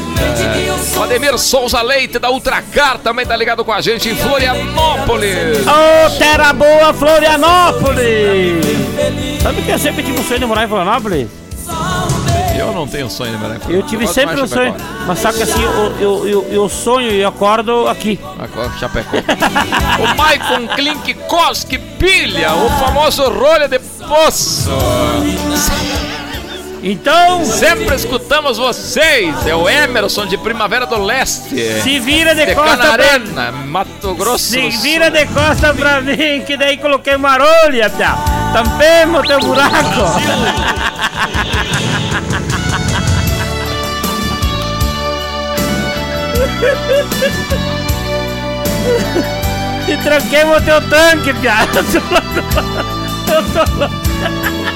O 0.96 1.02
Ademir 1.02 1.38
Souza 1.38 1.80
Leite 1.82 2.18
da 2.18 2.30
Ultracar 2.30 2.98
também 2.98 3.26
tá 3.26 3.36
ligado 3.36 3.64
com 3.64 3.72
a 3.72 3.80
gente 3.80 4.08
em 4.08 4.16
Florianópolis. 4.16 5.66
Ô, 5.66 6.18
terra 6.18 6.52
boa, 6.52 6.92
Florianópolis! 6.94 8.64
Sabe 9.42 9.62
que 9.62 9.70
eu 9.70 9.78
sempre 9.78 10.02
sonho 10.28 10.40
de 10.40 10.46
morar 10.46 10.64
em 10.64 10.68
Florianópolis? 10.68 11.47
Eu 12.68 12.74
não 12.74 12.86
tenho 12.86 13.08
sonho 13.08 13.36
de 13.36 13.70
em 13.70 13.74
Eu 13.74 13.82
tive 13.82 14.04
Gosto 14.04 14.14
sempre 14.14 14.40
um 14.40 14.46
sonho, 14.46 14.72
Chapecó. 14.72 15.04
mas 15.06 15.18
só 15.18 15.32
que 15.32 15.42
assim, 15.42 15.62
eu, 15.62 15.96
eu, 15.98 16.28
eu, 16.28 16.46
eu 16.50 16.68
sonho 16.68 17.10
e 17.10 17.24
acordo 17.24 17.88
aqui. 17.88 18.18
Agora, 18.38 18.70
Chapecó. 18.78 19.16
o 19.18 20.16
Maicon 20.16 20.68
Klink 20.74 21.14
Koski 21.14 21.78
Pilha, 21.78 22.54
o 22.54 22.68
famoso 22.78 23.22
rolha 23.30 23.68
de 23.68 23.78
poço. 23.78 24.68
Então, 26.82 27.44
sempre 27.44 27.96
escutamos 27.96 28.56
vocês. 28.56 29.46
É 29.46 29.54
o 29.54 29.68
Emerson 29.68 30.26
de 30.26 30.38
Primavera 30.38 30.86
do 30.86 30.96
Leste. 31.02 31.80
Se 31.82 31.98
vira 31.98 32.34
de 32.34 32.46
de 32.46 32.54
costa 32.54 32.76
pra- 32.76 32.96
Canarena, 32.96 33.50
Mato 33.50 34.14
Grosso. 34.14 34.44
Se 34.44 34.68
vira 34.70 35.10
de 35.10 35.26
costa 35.26 35.74
pra 35.74 36.00
mim, 36.00 36.42
que 36.46 36.56
daí 36.56 36.76
coloquei 36.76 37.16
uma 37.16 37.36
rolha, 37.36 37.90
pia. 37.90 38.14
Tampemos 38.52 39.26
teu 39.26 39.40
buraco. 39.40 39.74
E 49.88 49.96
tranquemos 50.02 50.64
teu 50.64 50.80
tanque, 50.88 51.32
louco. 52.00 52.24
Eu 53.28 53.42
tô 53.52 53.62
louco. 53.78 53.98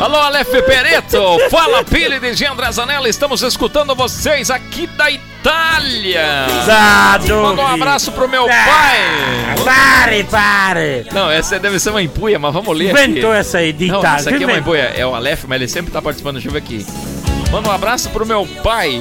Alô, 0.00 0.16
Aleph 0.16 0.50
Pereto, 0.64 1.38
fala 1.50 1.84
Pili 1.84 2.18
de 2.18 2.34
Gendra 2.34 2.72
Zanella, 2.72 3.06
estamos 3.06 3.42
escutando 3.42 3.94
vocês 3.94 4.50
aqui 4.50 4.86
da 4.86 5.10
Itália. 5.10 5.29
Dado. 6.66 7.34
Manda 7.42 7.62
um 7.62 7.66
abraço 7.66 8.12
pro 8.12 8.28
meu 8.28 8.46
pai. 8.46 9.56
Pare, 9.64 10.24
pare. 10.24 11.06
Não, 11.12 11.30
essa 11.30 11.58
deve 11.58 11.78
ser 11.80 11.90
uma 11.90 12.02
empuia, 12.02 12.38
mas 12.38 12.52
vamos 12.52 12.76
ler 12.76 12.90
Inventou 12.90 13.30
aqui. 13.30 13.40
essa 13.40 13.58
aí 13.58 13.72
de 13.72 13.86
Não, 13.88 14.00
Itália. 14.00 14.20
essa 14.20 14.30
aqui 14.30 14.44
é 14.44 14.46
uma 14.46 14.58
empuia, 14.58 14.92
é 14.96 15.06
o 15.06 15.14
Aleph, 15.14 15.44
mas 15.46 15.56
ele 15.56 15.68
sempre 15.68 15.90
tá 15.92 16.02
participando, 16.02 16.34
deixa 16.34 16.48
eu 16.48 16.52
ver 16.52 16.58
aqui. 16.58 16.84
Manda 17.50 17.68
um 17.68 17.72
abraço 17.72 18.10
pro 18.10 18.24
meu 18.26 18.46
pai, 18.62 19.00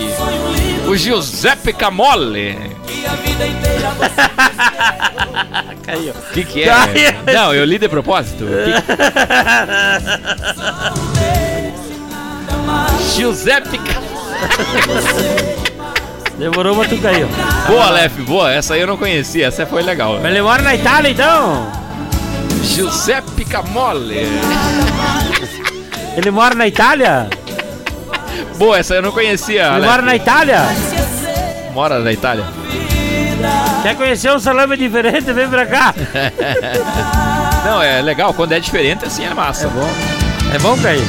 o 0.87 0.95
Giuseppe 0.95 1.73
Camole. 1.73 2.57
Caiu. 5.85 6.13
O 6.13 6.33
que 6.33 6.43
que 6.43 6.63
é? 6.63 6.67
Caiu. 6.67 7.13
Não, 7.33 7.53
eu 7.53 7.63
li 7.65 7.77
de 7.77 7.87
propósito. 7.89 8.45
Que- 13.09 13.15
Giuseppe 13.15 13.77
Camole. 13.77 15.59
Demorou, 16.39 16.73
mas 16.73 16.87
tu 16.87 16.97
caiu. 16.97 17.27
Boa, 17.67 17.87
Aleph, 17.87 18.17
boa. 18.21 18.51
Essa 18.51 18.73
aí 18.75 18.81
eu 18.81 18.87
não 18.87 18.95
conhecia, 18.95 19.47
essa 19.47 19.65
foi 19.65 19.83
legal. 19.83 20.17
Mas 20.21 20.31
ele 20.31 20.41
mora 20.41 20.61
na 20.61 20.73
Itália, 20.73 21.09
então? 21.11 21.69
Giuseppe 22.63 23.43
Camole. 23.43 24.25
Ele 26.15 26.31
mora 26.31 26.55
na 26.55 26.65
Itália? 26.65 27.29
Boa, 28.57 28.79
essa 28.79 28.95
eu 28.95 29.01
não 29.01 29.11
conhecia. 29.11 29.73
Ele 29.75 29.85
mora 29.85 30.01
na 30.01 30.15
Itália? 30.15 30.61
Mora 31.73 31.99
na 31.99 32.11
Itália. 32.13 32.45
Quer 33.83 33.95
conhecer 33.95 34.31
um 34.31 34.39
salame 34.39 34.77
diferente? 34.77 35.31
Vem 35.33 35.47
pra 35.49 35.65
cá. 35.65 35.93
Não, 37.65 37.81
é 37.81 38.01
legal. 38.01 38.33
Quando 38.33 38.51
é 38.53 38.59
diferente, 38.59 39.05
assim 39.05 39.25
é 39.25 39.33
massa. 39.33 39.67
É 39.67 39.69
bom. 39.69 39.89
É 40.53 40.59
bom 40.59 40.77
cair. 40.77 41.03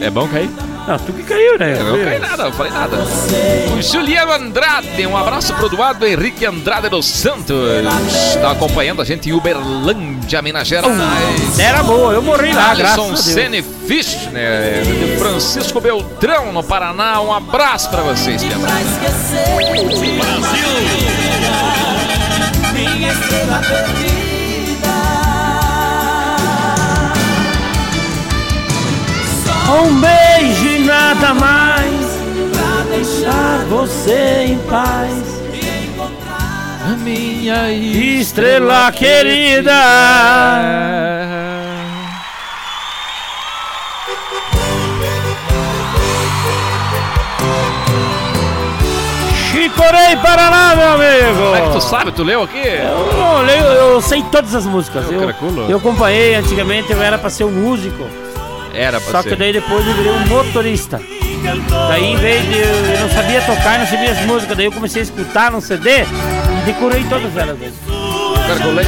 É 0.00 0.10
bom 0.10 0.28
cair? 0.28 0.50
Não, 0.86 0.98
tu 0.98 1.12
que 1.12 1.22
caiu, 1.22 1.58
né? 1.58 1.76
Eu 1.78 1.84
não 1.84 2.04
caí 2.04 2.18
nada, 2.18 2.44
não 2.44 2.52
falei 2.52 2.72
nada. 2.72 2.96
O 3.76 3.82
Juliano 3.82 4.32
Andrade, 4.32 5.06
um 5.06 5.16
abraço 5.16 5.54
pro 5.54 5.66
Eduardo 5.66 6.06
Henrique 6.06 6.44
Andrade 6.44 6.88
dos 6.88 7.06
Santos. 7.06 7.56
Tá 8.40 8.50
acompanhando 8.52 9.00
a 9.00 9.04
gente 9.04 9.28
em 9.28 9.32
Uberlândia, 9.32 10.42
Minas 10.42 10.66
Gerais. 10.66 11.58
Era 11.58 11.82
boa, 11.82 12.12
eu 12.12 12.22
morri 12.22 12.52
lá, 12.52 12.74
graças 12.74 12.98
a 12.98 13.02
Alisson 13.02 13.06
Deus. 13.08 13.20
Sene 13.20 13.62
Fischner, 13.62 14.82
de 14.82 15.16
Francisco 15.18 15.80
Beltrão, 15.80 16.52
no 16.52 16.62
Paraná. 16.62 17.20
Um 17.20 17.32
abraço 17.32 17.88
pra 17.90 18.02
vocês, 18.02 18.42
Pedro. 18.42 18.60
Minha 22.72 23.12
estrela 23.12 23.60
perdida. 23.68 24.29
Um 29.72 30.00
beijo 30.00 30.66
e 30.66 30.78
nada 30.80 31.34
mais 31.34 32.18
pra 32.52 32.96
deixar 32.96 33.64
você 33.68 34.44
em 34.48 34.58
paz. 34.68 35.40
A 36.82 36.96
minha 36.96 37.70
estrela 37.72 38.90
querida. 38.90 39.70
Chicorei 49.50 50.16
Paraná, 50.22 50.74
meu 50.76 50.88
amigo! 50.92 51.42
Como 51.42 51.56
é 51.56 51.60
que 51.62 51.70
tu 51.72 51.80
sabe? 51.80 52.12
Tu 52.12 52.22
leu 52.22 52.42
aqui? 52.42 52.58
Eu, 52.58 53.12
não 53.18 53.42
leio, 53.42 53.64
eu 53.64 54.00
sei 54.00 54.22
todas 54.30 54.54
as 54.54 54.64
músicas. 54.64 55.06
Meu 55.06 55.20
Eu, 55.20 55.26
craculo. 55.26 55.66
eu 55.70 55.76
acompanhei 55.78 56.34
antigamente, 56.34 56.92
eu 56.92 57.02
era 57.02 57.18
pra 57.18 57.30
ser 57.30 57.44
um 57.44 57.50
músico. 57.50 58.08
Era 58.74 59.00
pra 59.00 59.10
Só 59.10 59.22
ser. 59.22 59.30
que 59.30 59.36
daí 59.36 59.52
depois 59.52 59.86
eu 59.86 59.94
virei 59.94 60.12
um 60.12 60.26
motorista. 60.26 61.00
Daí 61.88 62.04
em 62.04 62.16
vez 62.16 62.42
de 62.44 62.58
eu, 62.58 63.00
não 63.00 63.08
sabia 63.10 63.40
tocar, 63.42 63.78
não 63.78 63.86
sabia 63.86 64.10
as 64.12 64.20
músicas, 64.26 64.56
daí 64.56 64.66
eu 64.66 64.72
comecei 64.72 65.00
a 65.00 65.04
escutar 65.04 65.50
no 65.50 65.60
CD 65.60 66.02
e 66.02 66.64
decorei 66.66 67.02
todas 67.04 67.34
elas. 67.36 67.58
Carcolei. 68.46 68.86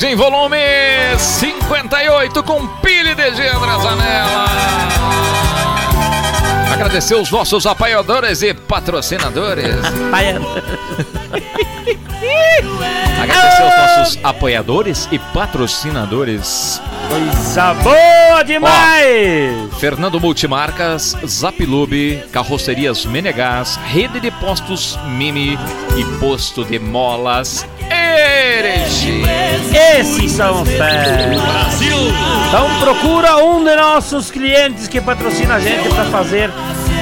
Rodagem 0.00 0.16
volume 0.16 0.56
58 1.18 2.42
com 2.42 2.66
Pili 2.78 3.14
de 3.14 3.30
Zanella. 3.32 4.46
Agradecer 6.72 7.16
os 7.16 7.30
nossos 7.30 7.66
apoiadores 7.66 8.40
e 8.40 8.54
patrocinadores. 8.54 9.76
Agradecer 13.22 13.62
os 13.62 13.76
nossos 13.76 14.18
apoiadores 14.24 15.06
e 15.12 15.18
patrocinadores. 15.18 16.80
Coisa 17.06 17.74
boa 17.74 18.42
demais! 18.42 19.74
Fernando 19.78 20.18
Multimarcas, 20.18 21.14
Zapilube, 21.26 22.24
Carrocerias 22.32 23.04
Menegás, 23.04 23.78
Rede 23.84 24.18
de 24.18 24.30
Postos 24.30 24.98
Mimi 25.18 25.58
e 25.94 26.04
Posto 26.18 26.64
de 26.64 26.78
Molas. 26.78 27.66
Esses 29.98 30.32
são 30.32 30.64
fé. 30.64 31.28
Brasil! 31.28 31.96
Então 32.48 32.80
procura 32.80 33.36
um 33.36 33.62
de 33.62 33.74
nossos 33.76 34.30
clientes 34.30 34.88
que 34.88 35.00
patrocina 35.00 35.54
a 35.54 35.60
gente 35.60 35.88
para 35.88 36.04
fazer 36.06 36.50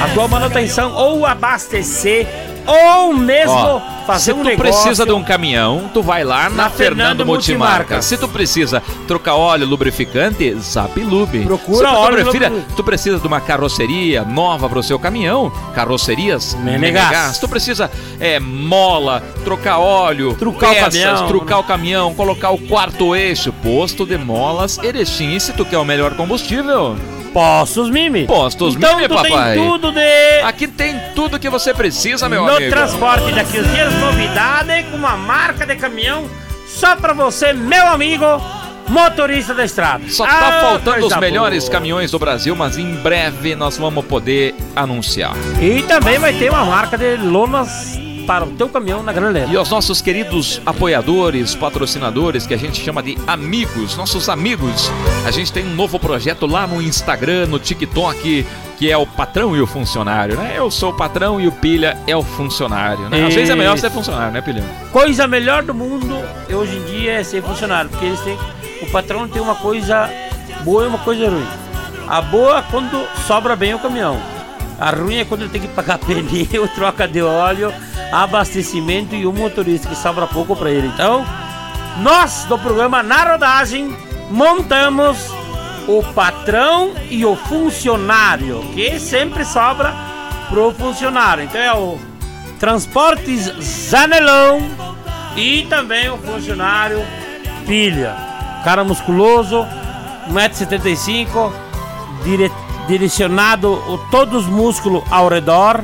a 0.02 0.08
tua 0.14 0.28
manutenção 0.28 0.92
ou 0.92 1.24
abastecer 1.24 2.26
ou 2.68 3.14
mesmo 3.14 3.52
Ó, 3.52 3.80
fazer 4.06 4.24
se 4.26 4.32
um 4.32 4.38
tu 4.42 4.44
negócio. 4.44 4.72
precisa 4.82 5.06
de 5.06 5.12
um 5.12 5.22
caminhão, 5.24 5.90
tu 5.92 6.02
vai 6.02 6.22
lá 6.24 6.44
na, 6.44 6.64
Na 6.64 6.70
Fernando, 6.70 6.76
Fernando 6.76 7.26
Multimarca. 7.26 8.02
Se 8.02 8.16
tu 8.16 8.28
precisa 8.28 8.82
trocar 9.06 9.34
óleo, 9.34 9.66
lubrificante, 9.66 10.54
Zap 10.60 10.98
Lube. 11.02 11.40
Procura 11.40 11.88
se 11.88 11.94
tu, 11.94 12.00
óleo, 12.00 12.22
prefira- 12.24 12.52
tu 12.76 12.84
precisa 12.84 13.18
de 13.18 13.26
uma 13.26 13.40
carroceria 13.40 14.22
nova 14.24 14.68
para 14.68 14.78
o 14.78 14.82
seu 14.82 14.98
caminhão, 14.98 15.50
carrocerias 15.74 16.54
Menegás. 16.54 16.80
Menegás. 16.80 17.38
Tu 17.38 17.48
precisa 17.48 17.90
é, 18.20 18.38
mola, 18.38 19.22
trocar 19.44 19.78
óleo, 19.78 20.34
Trucar 20.34 20.70
o 20.70 20.74
peças, 20.74 20.94
caminhão. 21.02 21.26
trucar 21.28 21.58
o 21.60 21.64
caminhão, 21.64 22.14
colocar 22.14 22.50
o 22.50 22.58
quarto 22.58 23.14
eixo, 23.16 23.52
posto 23.62 24.04
de 24.04 24.16
molas, 24.18 24.78
Erechim. 24.82 25.34
E 25.34 25.40
se 25.40 25.52
tu 25.52 25.64
quer 25.64 25.78
o 25.78 25.84
melhor 25.84 26.14
combustível? 26.14 26.96
Postos 27.38 27.88
Mimi. 27.88 28.26
Postos 28.26 28.74
então, 28.74 28.96
Mimi, 28.96 29.06
tu 29.08 29.14
papai. 29.14 29.54
tem 29.54 29.64
tudo 29.64 29.92
de 29.92 30.40
Aqui 30.42 30.66
tem 30.66 31.00
tudo 31.14 31.38
que 31.38 31.48
você 31.48 31.72
precisa, 31.72 32.28
meu 32.28 32.42
no 32.44 32.56
amigo. 32.56 32.68
transporte 32.68 33.30
daqui 33.30 33.58
os 33.58 33.70
dias, 33.72 33.94
novidade 34.00 34.82
com 34.90 34.96
uma 34.96 35.16
marca 35.16 35.64
de 35.64 35.76
caminhão 35.76 36.28
só 36.66 36.96
pra 36.96 37.12
você, 37.12 37.52
meu 37.52 37.86
amigo, 37.86 38.24
motorista 38.88 39.54
da 39.54 39.64
estrada. 39.64 40.02
Só 40.08 40.26
tá 40.26 40.32
Ah, 40.48 40.60
faltando 40.62 41.06
os 41.06 41.16
melhores 41.16 41.64
boa. 41.64 41.72
caminhões 41.74 42.10
do 42.10 42.18
Brasil, 42.18 42.56
mas 42.56 42.76
em 42.76 42.92
breve 42.96 43.54
nós 43.54 43.76
vamos 43.78 44.04
poder 44.04 44.56
anunciar. 44.74 45.34
E 45.62 45.82
também 45.82 46.18
vai 46.18 46.32
ter 46.32 46.50
uma 46.50 46.64
marca 46.64 46.98
de 46.98 47.16
lonas 47.18 47.96
para 48.28 48.44
o 48.44 48.50
teu 48.50 48.68
caminhão 48.68 49.02
na 49.02 49.10
Gran 49.10 49.30
Leva. 49.30 49.50
E 49.50 49.56
os 49.56 49.70
nossos 49.70 50.02
queridos 50.02 50.60
apoiadores, 50.66 51.54
patrocinadores, 51.54 52.46
que 52.46 52.52
a 52.52 52.58
gente 52.58 52.84
chama 52.84 53.02
de 53.02 53.16
amigos, 53.26 53.96
nossos 53.96 54.28
amigos, 54.28 54.92
a 55.26 55.30
gente 55.30 55.50
tem 55.50 55.64
um 55.64 55.74
novo 55.74 55.98
projeto 55.98 56.46
lá 56.46 56.66
no 56.66 56.82
Instagram, 56.82 57.46
no 57.46 57.58
TikTok, 57.58 58.46
que 58.76 58.90
é 58.90 58.98
o 58.98 59.06
patrão 59.06 59.56
e 59.56 59.62
o 59.62 59.66
funcionário, 59.66 60.36
né? 60.36 60.52
Eu 60.54 60.70
sou 60.70 60.90
o 60.90 60.94
patrão 60.94 61.40
e 61.40 61.48
o 61.48 61.52
Pilha 61.52 61.96
é 62.06 62.14
o 62.14 62.22
funcionário, 62.22 63.08
né? 63.08 63.24
Às 63.28 63.34
vezes 63.34 63.48
é 63.48 63.56
melhor 63.56 63.78
ser 63.78 63.90
funcionário, 63.90 64.30
né, 64.30 64.42
Pilha? 64.42 64.62
Coisa 64.92 65.26
melhor 65.26 65.62
do 65.62 65.72
mundo 65.72 66.14
hoje 66.52 66.76
em 66.76 66.84
dia 66.84 67.12
é 67.14 67.24
ser 67.24 67.42
funcionário, 67.42 67.88
porque 67.88 68.04
eles 68.04 68.20
têm, 68.20 68.36
o 68.82 68.90
patrão 68.90 69.26
tem 69.26 69.40
uma 69.40 69.54
coisa 69.54 70.10
boa 70.64 70.84
e 70.84 70.86
uma 70.86 70.98
coisa 70.98 71.30
ruim. 71.30 71.46
A 72.06 72.20
boa 72.20 72.58
é 72.58 72.64
quando 72.70 73.08
sobra 73.26 73.56
bem 73.56 73.72
o 73.72 73.78
caminhão. 73.78 74.20
A 74.78 74.90
ruim 74.90 75.16
é 75.16 75.24
quando 75.24 75.42
ele 75.42 75.50
tem 75.50 75.62
que 75.62 75.68
pagar 75.68 75.96
pneu, 75.98 76.68
troca 76.68 77.08
de 77.08 77.22
óleo, 77.22 77.72
abastecimento 78.12 79.14
e 79.14 79.26
o 79.26 79.32
motorista 79.32 79.88
que 79.88 79.96
sobra 79.96 80.26
pouco 80.26 80.56
para 80.56 80.70
ele. 80.70 80.88
Então, 80.88 81.24
nós 82.02 82.44
do 82.44 82.58
programa 82.58 83.02
Na 83.02 83.32
Rodagem 83.32 83.94
montamos 84.30 85.18
o 85.86 86.02
patrão 86.12 86.92
e 87.10 87.24
o 87.24 87.34
funcionário, 87.34 88.60
que 88.74 89.00
sempre 89.00 89.44
sobra 89.44 89.94
pro 90.48 90.72
funcionário. 90.72 91.44
Então 91.44 91.60
é 91.60 91.74
o 91.74 91.98
Transportes 92.58 93.44
Zanelão 93.60 94.60
e 95.36 95.66
também 95.68 96.10
o 96.10 96.18
funcionário 96.18 97.04
Pilha. 97.66 98.14
Cara 98.64 98.84
musculoso, 98.84 99.66
1,75m, 100.30 101.52
dire, 102.24 102.52
direcionado 102.86 103.78
todos 104.10 104.44
os 104.44 104.50
músculos 104.50 105.02
ao 105.10 105.28
redor. 105.28 105.82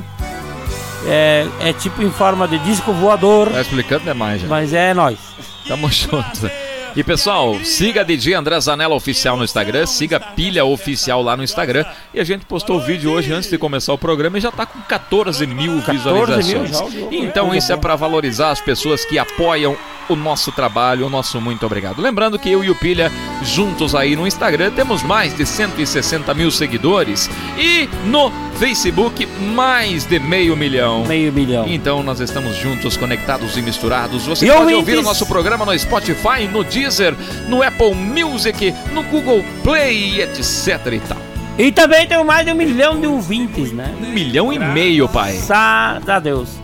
É, 1.07 1.47
é 1.61 1.73
tipo 1.73 2.03
em 2.03 2.11
forma 2.11 2.47
de 2.49 2.59
disco 2.61 2.93
voador, 2.93 3.51
Tá 3.51 3.61
explicando 3.61 4.05
demais 4.05 4.41
já. 4.43 4.49
mas 4.49 4.73
é 4.73 4.95
nós. 4.95 5.19
Tamo 5.67 5.91
junto. 5.91 6.51
E 6.97 7.03
pessoal, 7.03 7.57
siga 7.65 8.03
a 8.03 8.05
DJ 8.05 8.35
André 8.35 8.61
Zanella 8.61 8.95
Oficial 8.95 9.37
no 9.37 9.43
Instagram, 9.43 9.85
siga 9.85 10.17
a 10.19 10.21
Pilha 10.21 10.65
Oficial 10.65 11.21
lá 11.23 11.37
no 11.37 11.43
Instagram. 11.43 11.85
E 12.15 12.21
a 12.21 12.25
gente 12.25 12.45
postou 12.47 12.77
o 12.77 12.81
vídeo 12.81 13.11
hoje 13.11 13.33
antes 13.33 13.51
de 13.51 13.59
começar 13.59 13.93
o 13.93 13.99
programa 13.99 14.39
e 14.39 14.41
já 14.41 14.53
tá 14.53 14.65
com 14.65 14.81
14 14.81 15.45
mil 15.45 15.81
14 15.83 15.93
visualizações. 15.93 16.95
mil 16.95 17.25
então 17.25 17.53
isso 17.53 17.73
é 17.73 17.77
para 17.77 17.97
valorizar 17.97 18.51
as 18.53 18.61
pessoas 18.61 19.05
que 19.05 19.19
apoiam 19.19 19.77
o 20.09 20.17
nosso 20.17 20.53
trabalho, 20.53 21.07
o 21.07 21.11
nosso 21.11 21.41
muito 21.41 21.65
obrigado. 21.67 22.01
Lembrando 22.01 22.39
que 22.39 22.51
eu 22.51 22.63
e 22.65 22.71
o 22.71 22.75
Pilha, 22.75 23.11
juntos 23.43 23.95
aí 23.95 24.15
no 24.17 24.27
Instagram, 24.27 24.71
temos 24.73 25.03
mais 25.03 25.35
de 25.37 25.45
160 25.47 26.33
mil 26.35 26.51
seguidores. 26.51 27.29
E 27.59 27.89
no 28.07 28.31
Facebook, 28.59 29.27
mais 29.55 30.05
de 30.05 30.19
meio 30.19 30.57
milhão. 30.57 31.05
Meio 31.07 31.33
milhão. 31.33 31.67
Então 31.69 32.03
nós 32.03 32.21
estamos 32.21 32.57
juntos, 32.57 32.97
conectados 32.97 33.57
e 33.57 33.63
misturados. 33.63 34.27
Você 34.27 34.47
E 34.47 34.49
pode 34.49 34.61
ouvintes? 34.63 34.79
ouvir 34.79 34.99
o 34.99 35.03
nosso 35.03 35.27
programa 35.27 35.65
no 35.65 35.79
Spotify, 35.79 36.47
no 36.51 36.63
Deezer, 36.65 37.15
no 37.49 37.63
Apple 37.63 37.95
Music, 37.95 38.73
no 38.93 39.03
Google 39.05 39.45
Play, 39.63 40.21
etc 40.23 40.81
e 40.93 41.01
tal. 41.01 41.19
E 41.57 41.71
também 41.71 42.07
tem 42.07 42.23
mais 42.25 42.45
de 42.45 42.53
um 42.53 42.57
milhão 42.57 43.01
de 43.01 43.07
ouvintes, 43.07 43.71
né? 43.73 43.95
Um 44.03 44.11
milhão 44.11 44.53
e 44.53 44.59
meio, 44.59 45.09
pai. 45.09 45.39
Graças 45.47 46.09
a 46.09 46.19
Deus. 46.19 46.64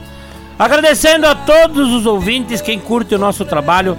Agradecendo 0.61 1.27
a 1.27 1.35
todos 1.35 1.91
os 1.91 2.05
ouvintes, 2.05 2.61
quem 2.61 2.79
curte 2.79 3.15
o 3.15 3.19
nosso 3.19 3.47
trabalho. 3.47 3.97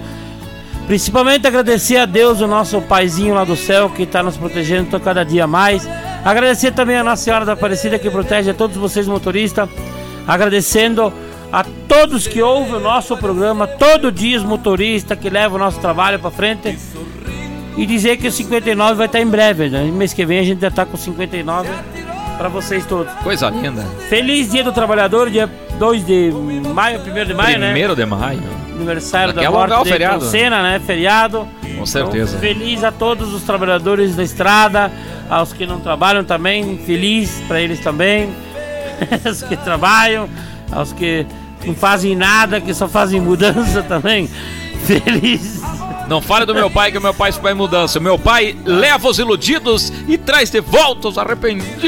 Principalmente 0.86 1.44
agradecer 1.44 1.96
a 1.96 2.06
Deus, 2.06 2.40
o 2.40 2.46
nosso 2.46 2.80
paizinho 2.82 3.34
lá 3.34 3.42
do 3.42 3.56
céu, 3.56 3.90
que 3.90 4.04
está 4.04 4.22
nos 4.22 4.36
protegendo 4.36 5.00
cada 5.00 5.24
dia 5.24 5.44
mais. 5.44 5.88
Agradecer 6.24 6.70
também 6.70 6.96
a 6.96 7.02
Nossa 7.02 7.24
Senhora 7.24 7.44
da 7.44 7.54
Aparecida, 7.54 7.98
que 7.98 8.08
protege 8.08 8.52
a 8.52 8.54
todos 8.54 8.76
vocês 8.76 9.08
motoristas. 9.08 9.68
Agradecendo 10.24 11.12
a 11.52 11.64
todos 11.88 12.28
que 12.28 12.40
ouvem 12.40 12.74
o 12.74 12.80
nosso 12.80 13.16
programa, 13.16 13.66
todo 13.66 14.12
dia 14.12 14.38
os 14.38 14.44
motoristas 14.44 15.18
que 15.18 15.28
levam 15.28 15.56
o 15.56 15.58
nosso 15.58 15.80
trabalho 15.80 16.20
para 16.20 16.30
frente. 16.30 16.78
E 17.76 17.84
dizer 17.84 18.18
que 18.18 18.28
o 18.28 18.32
59 18.32 18.94
vai 18.94 19.06
estar 19.06 19.20
em 19.20 19.26
breve, 19.26 19.68
né? 19.68 19.82
Mês 19.92 20.12
que 20.12 20.24
vem 20.24 20.38
a 20.38 20.44
gente 20.44 20.60
já 20.60 20.68
está 20.68 20.86
com 20.86 20.96
59 20.96 21.68
para 22.38 22.48
vocês 22.48 22.86
todos. 22.86 23.12
Coisa 23.14 23.50
linda. 23.50 23.82
Feliz 24.08 24.52
Dia 24.52 24.62
do 24.62 24.70
Trabalhador, 24.70 25.28
dia 25.28 25.50
2 25.82 26.06
de 26.06 26.30
maio, 26.72 27.00
1 27.00 27.24
de 27.26 27.34
maio, 27.34 27.58
né? 27.58 27.66
Primeiro 27.72 27.96
de 27.96 28.06
maio. 28.06 28.40
Aniversário 28.72 29.34
Daqui 29.34 29.44
da 29.44 29.50
morte 29.50 29.82
de 29.82 29.90
feriado. 29.90 30.14
Ayrton 30.14 30.30
Senna, 30.30 30.62
né? 30.62 30.78
Feriado. 30.78 31.48
Com 31.76 31.84
certeza. 31.84 32.36
Então, 32.36 32.40
feliz 32.40 32.84
a 32.84 32.92
todos 32.92 33.34
os 33.34 33.42
trabalhadores 33.42 34.14
da 34.14 34.22
estrada, 34.22 34.92
aos 35.28 35.52
que 35.52 35.66
não 35.66 35.80
trabalham 35.80 36.22
também, 36.22 36.78
feliz 36.78 37.42
para 37.48 37.60
eles 37.60 37.80
também. 37.80 38.30
Os 39.28 39.42
que 39.42 39.56
trabalham, 39.56 40.28
aos 40.70 40.92
que 40.92 41.26
não 41.66 41.74
fazem 41.74 42.14
nada, 42.14 42.60
que 42.60 42.72
só 42.72 42.86
fazem 42.86 43.20
mudança 43.20 43.82
também. 43.88 44.30
Feliz. 44.84 45.60
Não 46.12 46.20
fale 46.20 46.44
do 46.44 46.54
meu 46.54 46.68
pai, 46.68 46.92
que 46.92 46.98
o 46.98 47.00
meu 47.00 47.14
pai 47.14 47.32
foi 47.32 47.52
em 47.52 47.54
mudança. 47.54 47.98
O 47.98 48.02
meu 48.02 48.18
pai 48.18 48.54
leva 48.66 49.08
os 49.08 49.18
iludidos 49.18 49.90
e 50.06 50.18
traz 50.18 50.50
de 50.50 50.60
volta 50.60 51.08
os 51.08 51.16
arrependidos. 51.16 51.82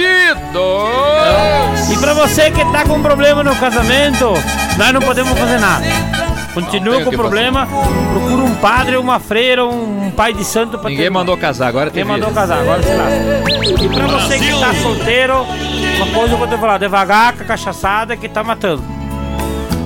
E 1.93 1.97
pra 1.99 2.15
você 2.15 2.51
que 2.51 2.65
tá 2.73 2.85
com 2.87 3.03
problema 3.03 3.45
no 3.45 3.55
casamento, 3.57 4.33
nós 4.79 4.93
não 4.95 5.03
podemos 5.03 5.39
fazer 5.39 5.61
nada. 5.61 5.85
Continua 6.55 6.97
o 7.01 7.05
com 7.05 7.11
que 7.11 7.17
problema, 7.19 7.67
procura 7.67 8.43
um 8.45 8.55
padre, 8.55 8.97
uma 8.97 9.21
freira, 9.21 9.67
um 9.67 10.11
pai 10.11 10.33
de 10.33 10.43
santo 10.43 10.79
pra 10.79 10.89
Ninguém 10.89 11.05
ter- 11.05 11.11
mandou 11.11 11.37
casar, 11.37 11.67
agora 11.67 11.91
tem 11.91 12.03
Quem 12.03 12.11
mandou 12.11 12.31
casar, 12.33 12.61
agora 12.61 12.83
sei 12.83 12.97
lá. 12.97 13.09
E 13.85 13.89
pra 13.91 14.07
você 14.07 14.39
que 14.39 14.59
tá 14.59 14.73
solteiro, 14.81 15.43
uma 15.97 16.07
coisa 16.15 16.33
eu 16.33 16.39
vou 16.39 16.49
te 16.49 16.57
falar, 16.57 16.79
devagar 16.79 17.35
com 17.35 17.43
a 17.43 17.47
cachaçada 17.47 18.17
que 18.17 18.27
tá 18.27 18.43
matando. 18.43 18.94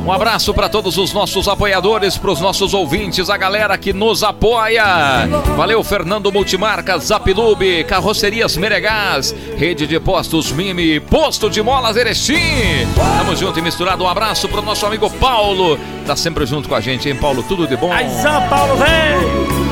Um 0.05 0.13
abraço 0.13 0.55
para 0.55 0.69
todos 0.69 0.97
os 0.97 1.13
nossos 1.13 1.49
apoiadores, 1.49 2.17
para 2.17 2.31
os 2.31 2.41
nossos 2.41 2.73
ouvintes, 2.73 3.29
a 3.29 3.37
galera 3.37 3.77
que 3.77 3.93
nos 3.93 4.23
apoia. 4.23 5.29
Valeu, 5.57 5.85
Fernando 5.85 6.33
Multimarcas, 6.33 7.05
Zapilube, 7.05 7.85
Carrocerias 7.85 8.57
Meregás, 8.57 9.35
Rede 9.57 9.87
de 9.87 10.01
Postos 10.01 10.51
Mimi, 10.51 10.99
Posto 10.99 11.51
de 11.51 11.63
Molas 11.63 11.97
Erechim. 11.97 12.87
Tamo 13.19 13.37
junto 13.37 13.59
e 13.59 13.63
misturado. 13.63 14.05
Um 14.05 14.09
abraço 14.09 14.49
para 14.49 14.61
o 14.61 14.65
nosso 14.65 14.87
amigo 14.87 15.11
Paulo. 15.11 15.79
Tá 16.07 16.17
sempre 16.17 16.47
junto 16.47 16.69
com 16.69 16.75
a 16.75 16.81
gente, 16.81 17.09
hein, 17.09 17.17
Paulo? 17.17 17.43
Tudo 17.43 17.67
de 17.67 17.77
bom? 17.77 17.93
Aí, 17.93 18.09
São 18.09 18.49
Paulo, 18.49 18.77
velho! 18.77 19.68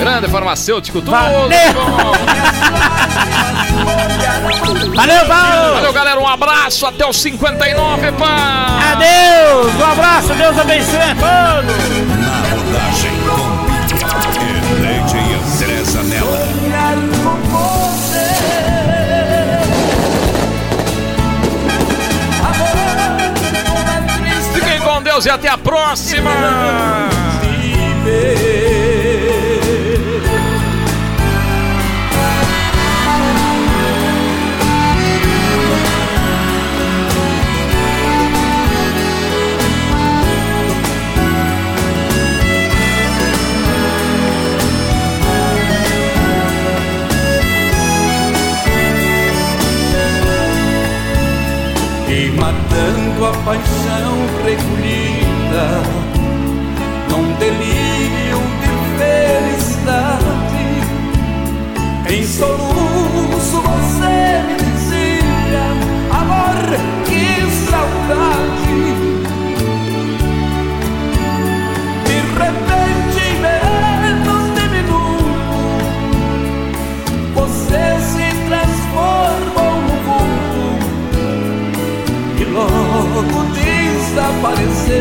Grande 0.00 0.28
farmacêutico, 0.28 1.02
tudo 1.02 1.10
Valeu. 1.10 1.42
bom. 1.42 2.12
Valeu, 4.96 5.26
Paulo! 5.26 5.74
Valeu, 5.74 5.92
galera. 5.92 6.18
Um 6.18 6.26
abraço. 6.26 6.86
Até 6.86 7.06
os 7.06 7.20
59, 7.20 8.12
pá. 8.12 8.78
Adeus! 8.92 9.74
Um 9.74 9.92
abraço, 9.92 10.28
Deus 10.32 10.58
abençoe 10.58 10.96
a 10.96 11.14
todos! 11.14 11.76
Na 12.16 12.38
rodagem 12.48 13.12
com 13.26 13.60
e 14.40 15.02
DJ 15.02 15.20
André 15.34 15.84
Zanella. 15.84 16.48
Fiquem 24.54 24.80
com 24.80 25.02
Deus 25.02 25.26
e 25.26 25.30
até 25.30 25.48
a 25.48 25.58
próxima. 25.58 26.30
Paixão 53.44 54.16
recolhida 54.44 55.99
corpo 83.12 83.42
desaparecer. 83.52 84.94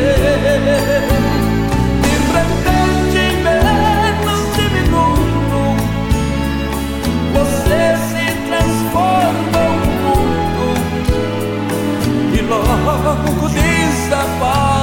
De 2.01 2.15
repente, 2.33 3.21
menos 3.43 4.43
de 4.55 4.65
minuto, 4.75 5.59
você 7.33 7.81
se 8.09 8.25
transforma 8.47 9.61
um 9.69 9.87
mundo 10.05 10.67
e 12.33 12.37
logo 12.41 13.47
desaparecer. 13.49 14.79